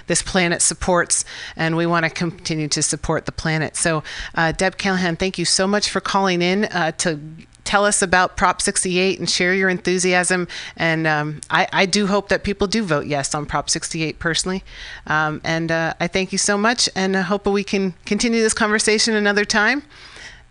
this 0.07 0.21
planet 0.21 0.61
supports, 0.61 1.25
and 1.55 1.75
we 1.75 1.85
want 1.85 2.05
to 2.05 2.09
continue 2.09 2.67
to 2.69 2.81
support 2.81 3.25
the 3.25 3.31
planet. 3.31 3.75
So, 3.75 4.03
uh, 4.35 4.51
Deb 4.51 4.77
Callahan, 4.77 5.15
thank 5.15 5.37
you 5.37 5.45
so 5.45 5.67
much 5.67 5.89
for 5.89 5.99
calling 5.99 6.41
in 6.41 6.65
uh, 6.65 6.91
to 6.99 7.19
tell 7.63 7.85
us 7.85 8.01
about 8.01 8.35
Prop 8.35 8.61
68 8.61 9.19
and 9.19 9.29
share 9.29 9.53
your 9.53 9.69
enthusiasm. 9.69 10.47
And 10.75 11.07
um, 11.07 11.41
I, 11.49 11.67
I, 11.71 11.85
do 11.85 12.07
hope 12.07 12.29
that 12.29 12.43
people 12.43 12.67
do 12.67 12.83
vote 12.83 13.05
yes 13.05 13.33
on 13.35 13.45
Prop 13.45 13.69
68 13.69 14.19
personally. 14.19 14.63
Um, 15.07 15.41
and 15.43 15.71
uh, 15.71 15.93
I 15.99 16.07
thank 16.07 16.31
you 16.31 16.37
so 16.37 16.57
much, 16.57 16.89
and 16.95 17.15
I 17.15 17.21
hope 17.21 17.45
we 17.45 17.63
can 17.63 17.93
continue 18.05 18.41
this 18.41 18.53
conversation 18.53 19.15
another 19.15 19.45
time 19.45 19.83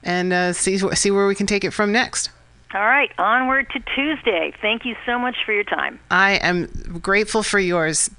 and 0.03 0.33
uh, 0.33 0.53
see 0.53 0.79
see 0.79 1.11
where 1.11 1.27
we 1.27 1.35
can 1.35 1.47
take 1.47 1.65
it 1.65 1.73
from 1.73 1.93
next. 1.93 2.31
All 2.73 2.87
right, 2.87 3.11
onward 3.19 3.69
to 3.71 3.81
Tuesday. 3.95 4.53
Thank 4.63 4.85
you 4.85 4.95
so 5.05 5.19
much 5.19 5.37
for 5.45 5.53
your 5.53 5.65
time. 5.65 5.99
I 6.11 6.35
am 6.35 6.67
grateful 7.03 7.43
for 7.43 7.59
yours 7.59 8.11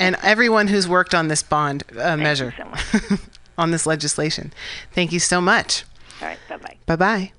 and 0.00 0.16
everyone 0.22 0.66
who's 0.66 0.88
worked 0.88 1.14
on 1.14 1.28
this 1.28 1.42
bond 1.42 1.84
uh, 1.96 2.16
measure, 2.16 2.52
so 2.56 3.16
on 3.58 3.70
this 3.70 3.86
legislation. 3.86 4.52
Thank 4.92 5.12
you 5.12 5.20
so 5.20 5.40
much. 5.40 5.84
All 6.20 6.28
right, 6.28 6.38
bye 6.48 6.56
bye. 6.56 6.76
Bye 6.86 6.96
bye. 6.96 7.32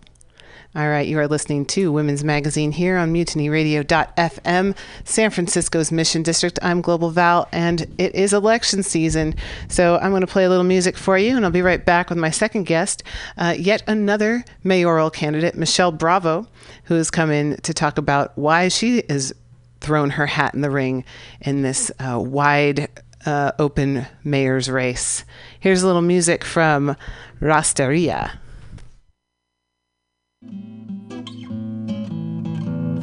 All 0.76 0.90
right, 0.90 1.08
you 1.08 1.20
are 1.20 1.28
listening 1.28 1.68
to 1.68 1.92
Women's 1.92 2.24
Magazine 2.24 2.72
here 2.72 2.98
on 2.98 3.14
mutinyradio.fm, 3.14 4.76
San 5.04 5.30
Francisco's 5.30 5.92
Mission 5.92 6.24
District. 6.24 6.58
I'm 6.64 6.82
Global 6.82 7.12
Val, 7.12 7.48
and 7.52 7.82
it 8.00 8.16
is 8.16 8.34
election 8.34 8.82
season. 8.82 9.36
So 9.68 10.00
I'm 10.02 10.10
going 10.10 10.22
to 10.22 10.28
play 10.28 10.46
a 10.46 10.50
little 10.50 10.64
music 10.64 10.98
for 10.98 11.16
you, 11.16 11.36
and 11.36 11.46
I'll 11.46 11.52
be 11.52 11.62
right 11.62 11.86
back 11.86 12.10
with 12.10 12.18
my 12.18 12.32
second 12.32 12.64
guest, 12.64 13.04
uh, 13.38 13.54
yet 13.56 13.84
another 13.86 14.44
mayoral 14.64 15.12
candidate, 15.12 15.54
Michelle 15.54 15.92
Bravo, 15.92 16.48
who 16.86 16.96
has 16.96 17.12
come 17.12 17.30
in 17.30 17.58
to 17.58 17.72
talk 17.72 18.00
about 18.00 18.36
why 18.36 18.68
she 18.68 19.04
has 19.08 19.32
thrown 19.80 20.10
her 20.10 20.26
hat 20.26 20.56
in 20.56 20.62
the 20.62 20.72
ring 20.72 21.06
in 21.42 21.62
this 21.62 21.92
uh, 22.00 22.20
wide 22.20 22.90
uh, 23.28 23.52
open 23.60 24.08
mayor's 24.24 24.72
race. 24.72 25.24
Here's 25.60 25.84
a 25.84 25.86
little 25.86 26.02
music 26.02 26.44
from 26.44 26.96
Rasteria. 27.40 28.40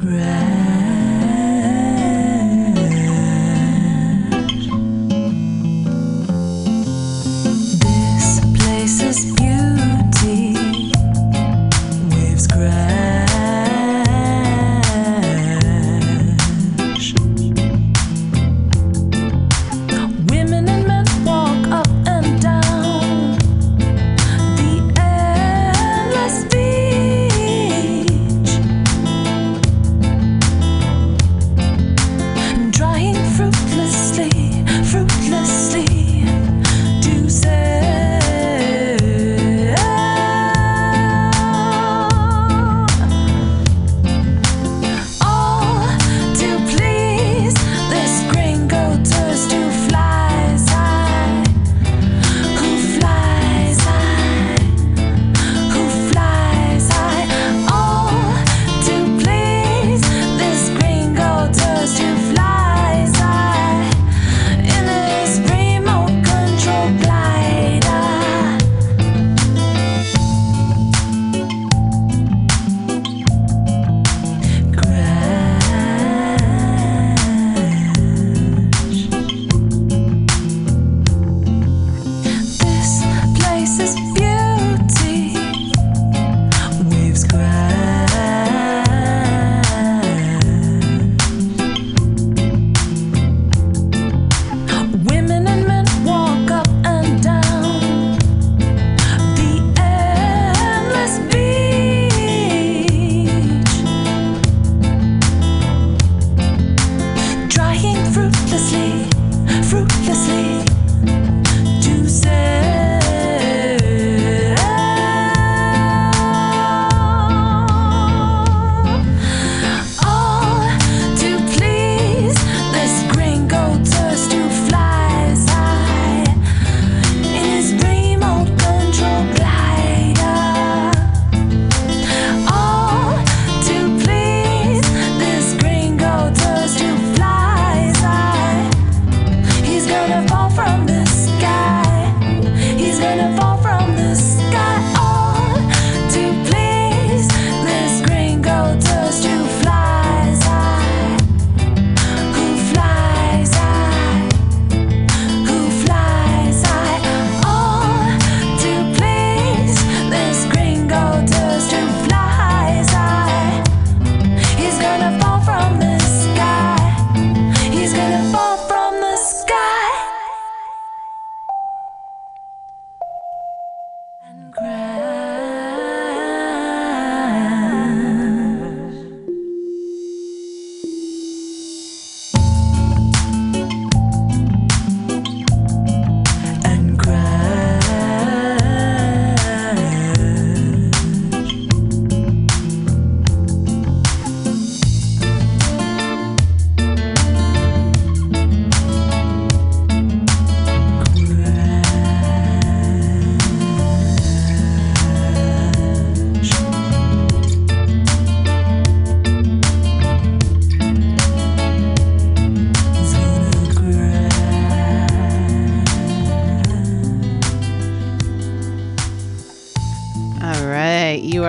This 0.01 0.50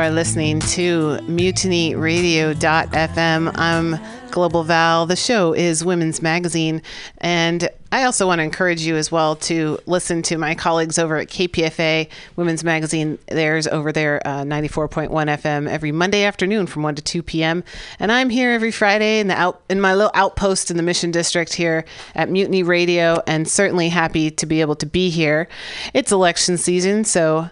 are 0.03 0.11
listening 0.11 0.59
to 0.59 1.17
mutinyradio.fm. 1.29 3.57
I'm 3.57 3.97
Global 4.33 4.65
Val. 4.65 5.07
The 5.07 5.15
show 5.15 5.53
is 5.53 5.85
Women's 5.85 6.21
Magazine, 6.21 6.83
and 7.19 7.69
I 7.93 8.03
also 8.03 8.27
want 8.27 8.41
to 8.41 8.43
encourage 8.43 8.83
you 8.83 8.97
as 8.97 9.12
well 9.12 9.37
to 9.37 9.79
listen 9.87 10.23
to 10.23 10.38
my 10.38 10.57
colleagues 10.57 10.99
over 10.99 11.19
at 11.19 11.29
KPFA 11.29 12.09
Women's 12.35 12.65
Magazine. 12.65 13.17
There's 13.29 13.69
over 13.69 13.93
there 13.93 14.21
uh, 14.27 14.43
94.1 14.43 15.11
FM 15.11 15.69
every 15.69 15.93
Monday 15.93 16.25
afternoon 16.25 16.67
from 16.67 16.83
1 16.83 16.97
to 16.97 17.03
2 17.03 17.23
p.m. 17.23 17.62
And 18.01 18.11
I'm 18.11 18.29
here 18.29 18.51
every 18.51 18.73
Friday 18.73 19.21
in 19.21 19.29
the 19.29 19.38
out 19.38 19.62
in 19.71 19.81
my 19.81 19.95
little 19.95 20.11
outpost 20.15 20.73
in 20.73 20.77
the 20.77 20.83
Mission 20.83 21.12
District 21.12 21.55
here 21.55 21.85
at 22.17 22.29
Mutiny 22.29 22.65
Radio, 22.65 23.23
and 23.29 23.47
certainly 23.47 23.88
happy 23.88 24.33
to 24.33 24.47
be 24.47 24.62
able 24.62 24.75
to 24.75 24.87
be 24.87 25.11
here. 25.11 25.47
It's 25.95 26.11
election 26.11 26.59
season, 26.59 27.05
so 27.05 27.51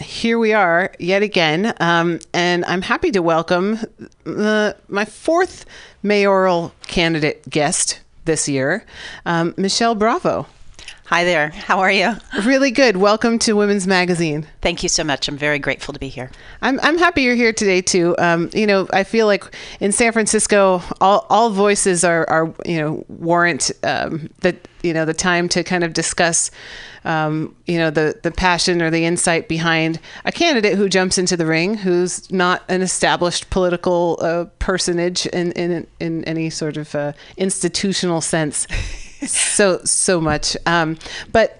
here 0.00 0.38
we 0.38 0.52
are 0.52 0.92
yet 0.98 1.22
again, 1.22 1.74
um, 1.80 2.18
and 2.32 2.64
I'm 2.64 2.82
happy 2.82 3.10
to 3.12 3.20
welcome 3.20 3.78
the, 4.24 4.76
my 4.88 5.04
fourth 5.04 5.66
mayoral 6.02 6.72
candidate 6.86 7.48
guest 7.48 8.00
this 8.24 8.48
year, 8.48 8.84
um, 9.26 9.54
Michelle 9.56 9.94
Bravo. 9.94 10.46
Hi 11.06 11.24
there. 11.24 11.50
How 11.50 11.80
are 11.80 11.92
you? 11.92 12.14
Really 12.44 12.70
good. 12.70 12.96
Welcome 12.96 13.38
to 13.40 13.52
Women's 13.52 13.86
Magazine. 13.86 14.46
Thank 14.62 14.82
you 14.82 14.88
so 14.88 15.04
much. 15.04 15.28
I'm 15.28 15.36
very 15.36 15.58
grateful 15.58 15.92
to 15.92 16.00
be 16.00 16.08
here. 16.08 16.30
I'm, 16.62 16.80
I'm 16.80 16.96
happy 16.96 17.22
you're 17.22 17.34
here 17.34 17.52
today 17.52 17.82
too. 17.82 18.14
Um, 18.18 18.48
you 18.54 18.66
know, 18.66 18.88
I 18.94 19.04
feel 19.04 19.26
like 19.26 19.44
in 19.78 19.92
San 19.92 20.12
Francisco, 20.12 20.80
all, 21.02 21.26
all 21.28 21.50
voices 21.50 22.02
are, 22.02 22.26
are 22.30 22.54
you 22.64 22.80
know 22.80 23.04
warrant 23.08 23.70
um, 23.82 24.30
the 24.40 24.56
you 24.82 24.94
know 24.94 25.04
the 25.04 25.12
time 25.12 25.50
to 25.50 25.62
kind 25.62 25.84
of 25.84 25.92
discuss 25.92 26.50
um, 27.04 27.54
you 27.66 27.78
know 27.78 27.90
the 27.90 28.18
the 28.22 28.30
passion 28.30 28.82
or 28.82 28.90
the 28.90 29.04
insight 29.04 29.48
behind 29.48 30.00
a 30.24 30.32
candidate 30.32 30.76
who 30.76 30.88
jumps 30.88 31.18
into 31.18 31.36
the 31.36 31.46
ring 31.46 31.74
who's 31.74 32.30
not 32.30 32.62
an 32.68 32.82
established 32.82 33.50
political 33.50 34.18
uh, 34.20 34.44
personage 34.58 35.26
in, 35.26 35.52
in 35.52 35.86
in 36.00 36.24
any 36.24 36.50
sort 36.50 36.76
of 36.76 36.94
uh, 36.94 37.12
institutional 37.36 38.20
sense. 38.20 38.66
so 39.26 39.80
so 39.84 40.20
much, 40.20 40.56
um, 40.66 40.98
but. 41.32 41.58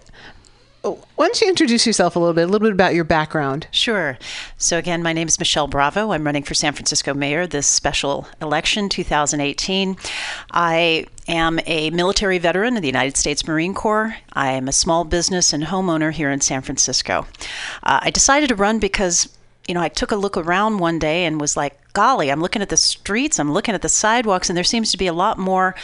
Why 0.83 0.97
don't 1.27 1.41
you 1.41 1.49
introduce 1.49 1.87
yourself 1.87 2.17
a 2.17 2.19
little 2.19 2.35
bit, 2.35 2.43
a 2.43 2.47
little 2.47 2.67
bit 2.67 2.73
about 2.73 2.93
your 2.93 3.05
background? 3.05 3.69
Sure. 3.71 4.19
So, 4.59 4.79
again, 4.79 5.01
my 5.01 5.13
name 5.13 5.29
is 5.29 5.39
Michelle 5.39 5.69
Bravo. 5.69 6.11
I'm 6.11 6.25
running 6.25 6.43
for 6.43 6.55
San 6.55 6.73
Francisco 6.73 7.15
mayor 7.15 7.47
this 7.47 7.69
special 7.69 8.27
election 8.41 8.89
2018. 8.89 9.97
I 10.51 11.07
am 11.29 11.61
a 11.67 11.91
military 11.91 12.39
veteran 12.39 12.77
of 12.77 12.83
the 12.83 12.89
United 12.89 13.17
States 13.17 13.47
Marine 13.47 13.75
Corps. 13.75 14.17
I 14.33 14.51
am 14.53 14.67
a 14.67 14.73
small 14.73 15.05
business 15.05 15.53
and 15.53 15.63
homeowner 15.63 16.11
here 16.11 16.33
in 16.33 16.41
San 16.41 16.63
Francisco. 16.63 17.29
Uh, 17.85 18.01
I 18.03 18.11
decided 18.11 18.49
to 18.49 18.57
run 18.57 18.81
because 18.81 19.29
you 19.69 19.75
know, 19.75 19.81
I 19.81 19.89
took 19.89 20.11
a 20.11 20.17
look 20.17 20.37
around 20.37 20.79
one 20.79 20.99
day 20.99 21.25
and 21.25 21.41
was 21.41 21.57
like, 21.57 21.79
golly, 21.93 22.33
I'm 22.33 22.41
looking 22.41 22.63
at 22.63 22.69
the 22.69 22.77
streets, 22.77 23.39
I'm 23.39 23.53
looking 23.53 23.75
at 23.77 23.83
the 23.83 23.89
sidewalks, 23.89 24.51
and 24.51 24.57
there 24.57 24.65
seems 24.65 24.91
to 24.91 24.99
be 24.99 25.07
a 25.07 25.13
lot 25.13 25.39
more 25.39 25.77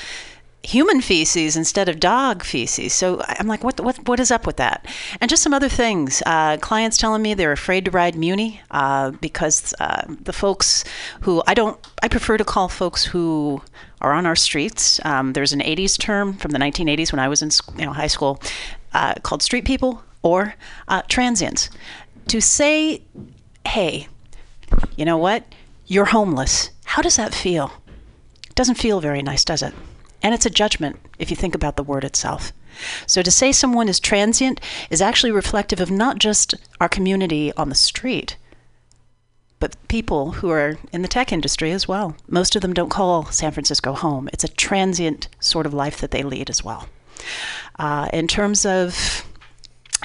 human 0.64 1.00
feces 1.00 1.56
instead 1.56 1.88
of 1.88 2.00
dog 2.00 2.42
feces. 2.42 2.92
So 2.92 3.22
I'm 3.26 3.46
like, 3.46 3.62
what, 3.62 3.80
what, 3.80 4.06
what 4.08 4.20
is 4.20 4.30
up 4.30 4.46
with 4.46 4.56
that? 4.56 4.86
And 5.20 5.30
just 5.30 5.42
some 5.42 5.54
other 5.54 5.68
things. 5.68 6.22
Uh, 6.26 6.56
clients 6.58 6.96
telling 6.96 7.22
me 7.22 7.34
they're 7.34 7.52
afraid 7.52 7.84
to 7.84 7.90
ride 7.90 8.16
Muni 8.16 8.60
uh, 8.70 9.12
because 9.12 9.72
uh, 9.80 10.02
the 10.08 10.32
folks 10.32 10.84
who 11.22 11.42
I 11.46 11.54
don't, 11.54 11.78
I 12.02 12.08
prefer 12.08 12.36
to 12.36 12.44
call 12.44 12.68
folks 12.68 13.04
who 13.04 13.62
are 14.00 14.12
on 14.12 14.26
our 14.26 14.36
streets. 14.36 15.00
Um, 15.04 15.32
there's 15.32 15.52
an 15.52 15.60
80s 15.60 15.98
term 15.98 16.34
from 16.34 16.50
the 16.50 16.58
1980s 16.58 17.12
when 17.12 17.20
I 17.20 17.28
was 17.28 17.42
in 17.42 17.50
you 17.78 17.86
know, 17.86 17.92
high 17.92 18.06
school 18.06 18.40
uh, 18.92 19.14
called 19.22 19.42
street 19.42 19.64
people 19.64 20.02
or 20.22 20.54
uh, 20.88 21.02
transients. 21.08 21.70
To 22.28 22.40
say, 22.42 23.02
hey, 23.66 24.08
you 24.96 25.04
know 25.04 25.16
what? 25.16 25.44
You're 25.86 26.06
homeless. 26.06 26.70
How 26.84 27.00
does 27.00 27.16
that 27.16 27.34
feel? 27.34 27.72
Doesn't 28.54 28.74
feel 28.74 29.00
very 29.00 29.22
nice, 29.22 29.44
does 29.44 29.62
it? 29.62 29.72
And 30.22 30.34
it's 30.34 30.46
a 30.46 30.50
judgment 30.50 30.98
if 31.18 31.30
you 31.30 31.36
think 31.36 31.54
about 31.54 31.76
the 31.76 31.82
word 31.82 32.04
itself. 32.04 32.52
So 33.06 33.22
to 33.22 33.30
say 33.30 33.52
someone 33.52 33.88
is 33.88 34.00
transient 34.00 34.60
is 34.90 35.02
actually 35.02 35.32
reflective 35.32 35.80
of 35.80 35.90
not 35.90 36.18
just 36.18 36.54
our 36.80 36.88
community 36.88 37.52
on 37.54 37.68
the 37.68 37.74
street, 37.74 38.36
but 39.60 39.76
people 39.88 40.32
who 40.32 40.50
are 40.50 40.78
in 40.92 41.02
the 41.02 41.08
tech 41.08 41.32
industry 41.32 41.72
as 41.72 41.88
well. 41.88 42.16
Most 42.28 42.54
of 42.54 42.62
them 42.62 42.72
don't 42.72 42.90
call 42.90 43.26
San 43.26 43.52
Francisco 43.52 43.92
home. 43.92 44.28
It's 44.32 44.44
a 44.44 44.48
transient 44.48 45.28
sort 45.40 45.66
of 45.66 45.74
life 45.74 46.00
that 46.00 46.12
they 46.12 46.22
lead 46.22 46.48
as 46.48 46.62
well. 46.62 46.88
Uh, 47.78 48.08
in 48.12 48.28
terms 48.28 48.64
of 48.64 49.24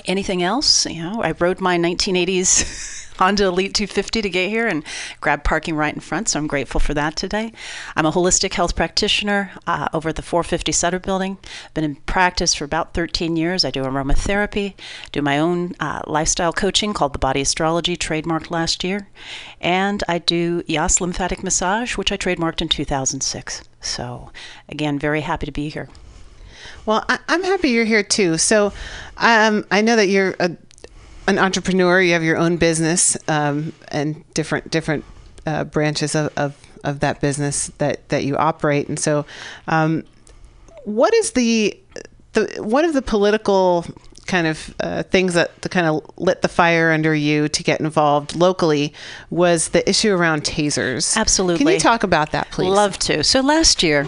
anything 0.05 0.43
else, 0.43 0.85
you 0.85 1.03
know, 1.03 1.21
I 1.21 1.31
rode 1.31 1.61
my 1.61 1.77
1980s 1.77 3.01
Honda 3.17 3.45
Elite 3.45 3.73
250 3.73 4.21
to 4.21 4.29
get 4.29 4.49
here 4.49 4.67
and 4.67 4.83
grab 5.21 5.43
parking 5.43 5.75
right 5.75 5.93
in 5.93 5.99
front. 5.99 6.29
So 6.29 6.39
I'm 6.39 6.47
grateful 6.47 6.79
for 6.79 6.93
that 6.93 7.15
today. 7.15 7.53
I'm 7.95 8.05
a 8.05 8.11
holistic 8.11 8.53
health 8.53 8.75
practitioner 8.75 9.51
uh, 9.67 9.87
over 9.93 10.09
at 10.09 10.15
the 10.15 10.21
450 10.21 10.71
Sutter 10.71 10.99
Building. 10.99 11.37
Been 11.73 11.83
in 11.83 11.95
practice 11.95 12.53
for 12.53 12.65
about 12.65 12.93
13 12.93 13.35
years. 13.35 13.63
I 13.63 13.71
do 13.71 13.83
aromatherapy, 13.83 14.73
do 15.11 15.21
my 15.21 15.37
own 15.37 15.75
uh, 15.79 16.01
lifestyle 16.07 16.53
coaching 16.53 16.93
called 16.93 17.13
the 17.13 17.19
Body 17.19 17.41
Astrology, 17.41 17.95
trademarked 17.95 18.49
last 18.49 18.83
year, 18.83 19.07
and 19.61 20.03
I 20.07 20.17
do 20.17 20.63
Yas 20.67 20.99
lymphatic 20.99 21.43
massage, 21.43 21.97
which 21.97 22.11
I 22.11 22.17
trademarked 22.17 22.61
in 22.61 22.69
2006. 22.69 23.63
So 23.81 24.31
again, 24.69 24.97
very 24.97 25.21
happy 25.21 25.45
to 25.45 25.51
be 25.51 25.69
here. 25.69 25.89
Well, 26.85 27.05
I, 27.09 27.19
am 27.27 27.43
happy 27.43 27.69
you're 27.69 27.85
here 27.85 28.03
too. 28.03 28.37
So, 28.37 28.73
um, 29.17 29.65
I 29.71 29.81
know 29.81 29.95
that 29.95 30.07
you're 30.07 30.35
a 30.39 30.55
an 31.27 31.39
entrepreneur. 31.39 32.01
You 32.01 32.13
have 32.13 32.23
your 32.23 32.37
own 32.37 32.57
business 32.57 33.17
um, 33.27 33.73
and 33.89 34.23
different 34.33 34.69
different 34.71 35.05
uh, 35.45 35.63
branches 35.63 36.15
of, 36.15 36.31
of, 36.37 36.57
of 36.83 36.99
that 36.99 37.21
business 37.21 37.67
that 37.77 38.07
that 38.09 38.25
you 38.25 38.37
operate. 38.37 38.87
And 38.89 38.99
so, 38.99 39.25
um, 39.67 40.03
what 40.83 41.13
is 41.13 41.31
the 41.31 41.79
the 42.33 42.57
one 42.59 42.85
of 42.85 42.93
the 42.93 43.01
political 43.01 43.85
kind 44.25 44.47
of 44.47 44.73
uh, 44.79 45.03
things 45.03 45.33
that 45.33 45.61
kind 45.69 45.87
of 45.87 46.01
lit 46.17 46.41
the 46.41 46.47
fire 46.47 46.91
under 46.91 47.13
you 47.13 47.47
to 47.49 47.63
get 47.63 47.79
involved 47.79 48.35
locally 48.35 48.93
was 49.29 49.69
the 49.69 49.87
issue 49.89 50.13
around 50.13 50.43
tasers. 50.43 51.15
Absolutely. 51.17 51.65
Can 51.65 51.73
you 51.73 51.79
talk 51.79 52.03
about 52.03 52.31
that, 52.31 52.49
please? 52.51 52.69
Love 52.69 52.97
to. 52.99 53.23
So 53.23 53.41
last 53.41 53.83
year, 53.83 54.07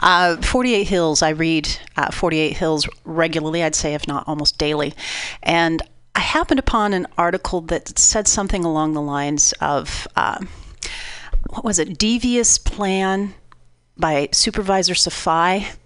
uh, 0.00 0.36
48 0.36 0.84
Hills, 0.84 1.22
I 1.22 1.30
read 1.30 1.68
uh, 1.96 2.10
48 2.10 2.56
Hills 2.56 2.88
regularly, 3.04 3.62
I'd 3.62 3.74
say, 3.74 3.94
if 3.94 4.06
not 4.06 4.26
almost 4.26 4.58
daily. 4.58 4.94
And 5.42 5.82
I 6.14 6.20
happened 6.20 6.60
upon 6.60 6.92
an 6.94 7.06
article 7.18 7.60
that 7.62 7.98
said 7.98 8.26
something 8.26 8.64
along 8.64 8.94
the 8.94 9.02
lines 9.02 9.52
of 9.60 10.08
uh, 10.16 10.38
what 11.50 11.64
was 11.64 11.78
it? 11.78 11.98
Devious 11.98 12.58
plan 12.58 13.34
by 13.96 14.28
Supervisor 14.32 14.94
Safai 14.94 15.76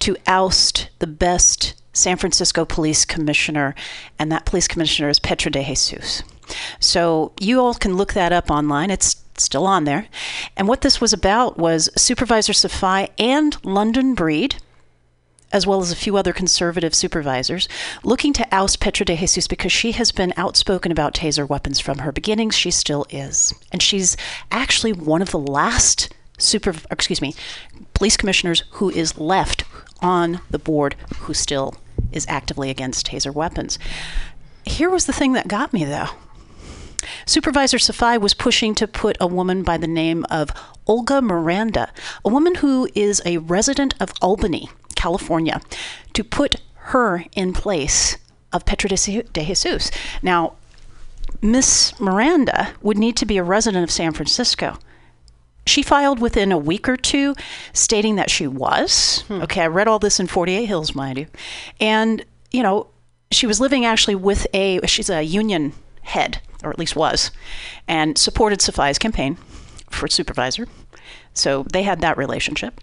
to 0.00 0.16
oust 0.26 0.88
the 0.98 1.06
best 1.06 1.81
San 1.92 2.16
Francisco 2.16 2.64
police 2.64 3.04
commissioner, 3.04 3.74
and 4.18 4.30
that 4.32 4.46
police 4.46 4.68
commissioner 4.68 5.08
is 5.08 5.18
Petra 5.18 5.50
de 5.50 5.64
Jesus. 5.64 6.22
So 6.80 7.32
you 7.40 7.60
all 7.60 7.74
can 7.74 7.96
look 7.96 8.12
that 8.14 8.32
up 8.32 8.50
online. 8.50 8.90
It's 8.90 9.22
still 9.36 9.66
on 9.66 9.84
there. 9.84 10.06
And 10.56 10.68
what 10.68 10.82
this 10.82 11.00
was 11.00 11.12
about 11.12 11.58
was 11.58 11.88
Supervisor 11.96 12.52
Safai 12.52 13.08
and 13.18 13.56
London 13.64 14.14
Breed 14.14 14.56
as 15.52 15.66
well 15.66 15.80
as 15.82 15.92
a 15.92 15.96
few 15.96 16.16
other 16.16 16.32
conservative 16.32 16.94
supervisors, 16.94 17.68
looking 18.02 18.32
to 18.32 18.48
oust 18.50 18.80
Petra 18.80 19.04
de 19.04 19.16
Jesus 19.16 19.46
because 19.46 19.70
she 19.70 19.92
has 19.92 20.10
been 20.10 20.32
outspoken 20.36 20.90
about 20.90 21.14
taser 21.14 21.46
weapons 21.46 21.78
from 21.78 21.98
her 21.98 22.10
beginnings. 22.10 22.56
She 22.56 22.70
still 22.70 23.04
is. 23.10 23.54
And 23.70 23.82
she's 23.82 24.16
actually 24.50 24.94
one 24.94 25.20
of 25.20 25.30
the 25.30 25.38
last 25.38 26.08
super 26.38 26.74
excuse 26.90 27.20
me, 27.20 27.34
police 27.94 28.16
commissioners 28.16 28.64
who 28.72 28.90
is 28.90 29.18
left 29.18 29.64
on 30.00 30.40
the 30.50 30.58
board 30.58 30.96
who 31.20 31.34
still 31.34 31.76
is 32.10 32.26
actively 32.28 32.70
against 32.70 33.06
taser 33.06 33.32
weapons. 33.32 33.78
Here 34.64 34.90
was 34.90 35.06
the 35.06 35.12
thing 35.12 35.32
that 35.32 35.48
got 35.48 35.72
me 35.72 35.84
though. 35.84 36.08
Supervisor 37.26 37.78
Safai 37.78 38.20
was 38.20 38.34
pushing 38.34 38.74
to 38.76 38.86
put 38.86 39.16
a 39.20 39.26
woman 39.26 39.62
by 39.62 39.76
the 39.76 39.86
name 39.86 40.24
of 40.30 40.50
Olga 40.86 41.20
Miranda, 41.20 41.92
a 42.24 42.28
woman 42.28 42.56
who 42.56 42.88
is 42.94 43.22
a 43.24 43.38
resident 43.38 43.94
of 44.00 44.12
Albany, 44.20 44.70
California, 44.94 45.60
to 46.12 46.24
put 46.24 46.56
her 46.74 47.24
in 47.34 47.52
place 47.52 48.18
of 48.52 48.64
Petra 48.64 48.88
de 48.88 48.96
Jesus. 49.44 49.90
Now, 50.22 50.54
Miss 51.40 51.98
Miranda 51.98 52.72
would 52.82 52.98
need 52.98 53.16
to 53.16 53.26
be 53.26 53.38
a 53.38 53.42
resident 53.42 53.82
of 53.82 53.90
San 53.90 54.12
Francisco. 54.12 54.78
She 55.66 55.82
filed 55.82 56.18
within 56.18 56.52
a 56.52 56.58
week 56.58 56.88
or 56.88 56.96
two 56.96 57.34
stating 57.72 58.16
that 58.16 58.30
she 58.30 58.46
was. 58.46 59.24
Hmm. 59.28 59.42
Okay, 59.42 59.62
I 59.62 59.66
read 59.66 59.88
all 59.88 59.98
this 59.98 60.18
in 60.18 60.26
48 60.26 60.66
Hills, 60.66 60.94
mind 60.94 61.18
you. 61.18 61.26
And, 61.80 62.24
you 62.50 62.62
know, 62.62 62.88
she 63.30 63.46
was 63.46 63.60
living 63.60 63.84
actually 63.84 64.14
with 64.14 64.46
a, 64.52 64.80
she's 64.86 65.08
a 65.08 65.22
union 65.22 65.72
head, 66.02 66.40
or 66.64 66.70
at 66.70 66.78
least 66.78 66.96
was, 66.96 67.30
and 67.86 68.18
supported 68.18 68.58
Safai's 68.58 68.98
campaign 68.98 69.36
for 69.90 70.08
supervisor. 70.08 70.66
So 71.32 71.64
they 71.72 71.84
had 71.84 72.00
that 72.00 72.18
relationship 72.18 72.80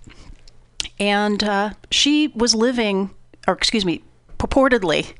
and 0.99 1.43
uh, 1.43 1.71
she 1.91 2.27
was 2.29 2.53
living, 2.53 3.11
or 3.47 3.53
excuse 3.53 3.85
me, 3.85 4.03
purportedly 4.37 5.13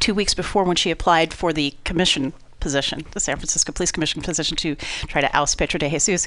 two 0.00 0.14
weeks 0.14 0.34
before 0.34 0.64
when 0.64 0.76
she 0.76 0.90
applied 0.90 1.32
for 1.32 1.52
the 1.52 1.74
commission 1.84 2.32
position, 2.60 3.04
the 3.12 3.20
San 3.20 3.36
Francisco 3.36 3.72
Police 3.72 3.92
Commission 3.92 4.22
position, 4.22 4.56
to 4.58 4.74
try 5.06 5.20
to 5.20 5.36
oust 5.36 5.58
Petra 5.58 5.80
de 5.80 5.88
Jesus. 5.88 6.26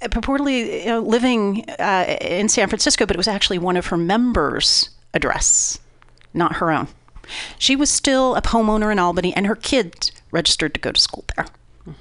Purportedly 0.00 0.84
you 0.84 0.86
know, 0.86 1.00
living 1.00 1.68
uh, 1.78 2.16
in 2.20 2.48
San 2.48 2.68
Francisco, 2.68 3.04
but 3.04 3.16
it 3.16 3.18
was 3.18 3.28
actually 3.28 3.58
one 3.58 3.76
of 3.76 3.86
her 3.86 3.96
members' 3.96 4.90
address, 5.12 5.78
not 6.32 6.56
her 6.56 6.70
own. 6.70 6.88
She 7.58 7.76
was 7.76 7.90
still 7.90 8.36
a 8.36 8.42
homeowner 8.42 8.90
in 8.92 8.98
Albany, 8.98 9.34
and 9.34 9.46
her 9.46 9.56
kids 9.56 10.12
registered 10.30 10.74
to 10.74 10.80
go 10.80 10.92
to 10.92 11.00
school 11.00 11.24
there, 11.36 11.46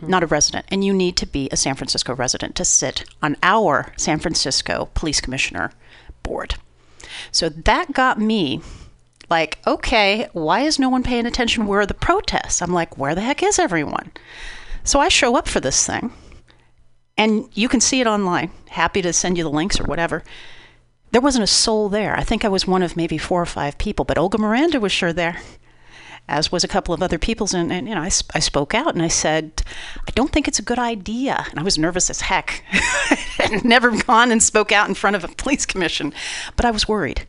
not 0.01 0.23
a 0.23 0.27
resident. 0.27 0.65
And 0.69 0.83
you 0.83 0.93
need 0.93 1.17
to 1.17 1.25
be 1.25 1.49
a 1.51 1.57
San 1.57 1.75
Francisco 1.75 2.15
resident 2.15 2.55
to 2.55 2.65
sit 2.65 3.03
on 3.21 3.35
our 3.43 3.91
San 3.97 4.19
Francisco 4.19 4.89
Police 4.93 5.19
Commissioner 5.19 5.71
board. 6.23 6.55
So 7.31 7.49
that 7.49 7.93
got 7.93 8.19
me 8.19 8.61
like, 9.29 9.59
okay, 9.67 10.29
why 10.33 10.61
is 10.61 10.79
no 10.79 10.89
one 10.89 11.03
paying 11.03 11.25
attention? 11.25 11.67
Where 11.67 11.81
are 11.81 11.85
the 11.85 11.93
protests? 11.93 12.61
I'm 12.61 12.73
like, 12.73 12.97
where 12.97 13.15
the 13.15 13.21
heck 13.21 13.43
is 13.43 13.59
everyone? 13.59 14.11
So 14.83 14.99
I 14.99 15.09
show 15.09 15.35
up 15.35 15.47
for 15.47 15.59
this 15.59 15.85
thing, 15.85 16.13
and 17.17 17.49
you 17.53 17.67
can 17.67 17.81
see 17.81 17.99
it 17.99 18.07
online. 18.07 18.51
Happy 18.69 19.01
to 19.01 19.11
send 19.13 19.37
you 19.37 19.43
the 19.43 19.49
links 19.49 19.79
or 19.79 19.83
whatever. 19.85 20.23
There 21.11 21.21
wasn't 21.21 21.43
a 21.43 21.47
soul 21.47 21.89
there. 21.89 22.15
I 22.15 22.23
think 22.23 22.43
I 22.43 22.49
was 22.49 22.67
one 22.67 22.83
of 22.83 22.97
maybe 22.97 23.17
four 23.17 23.41
or 23.41 23.45
five 23.45 23.77
people, 23.77 24.05
but 24.05 24.17
Olga 24.17 24.37
Miranda 24.37 24.79
was 24.79 24.91
sure 24.91 25.13
there, 25.13 25.41
as 26.27 26.51
was 26.51 26.63
a 26.63 26.67
couple 26.67 26.93
of 26.93 27.01
other 27.01 27.17
people's. 27.17 27.53
And, 27.53 27.71
and 27.71 27.87
you 27.87 27.95
know, 27.95 28.01
I, 28.01 28.11
I 28.35 28.39
spoke 28.39 28.73
out 28.73 28.93
and 28.93 29.01
I 29.01 29.07
said, 29.07 29.63
I 30.07 30.11
don't 30.11 30.31
think 30.31 30.47
it's 30.47 30.59
a 30.59 30.63
good 30.63 30.79
idea. 30.79 31.45
And 31.49 31.59
I 31.59 31.63
was 31.63 31.77
nervous 31.77 32.09
as 32.09 32.21
heck. 32.21 32.63
I'd 33.39 33.63
never 33.63 33.91
gone 34.03 34.31
and 34.31 34.43
spoke 34.43 34.71
out 34.71 34.89
in 34.89 34.95
front 34.95 35.15
of 35.15 35.23
a 35.23 35.29
police 35.29 35.65
commission, 35.65 36.13
but 36.55 36.65
I 36.65 36.71
was 36.71 36.87
worried. 36.87 37.25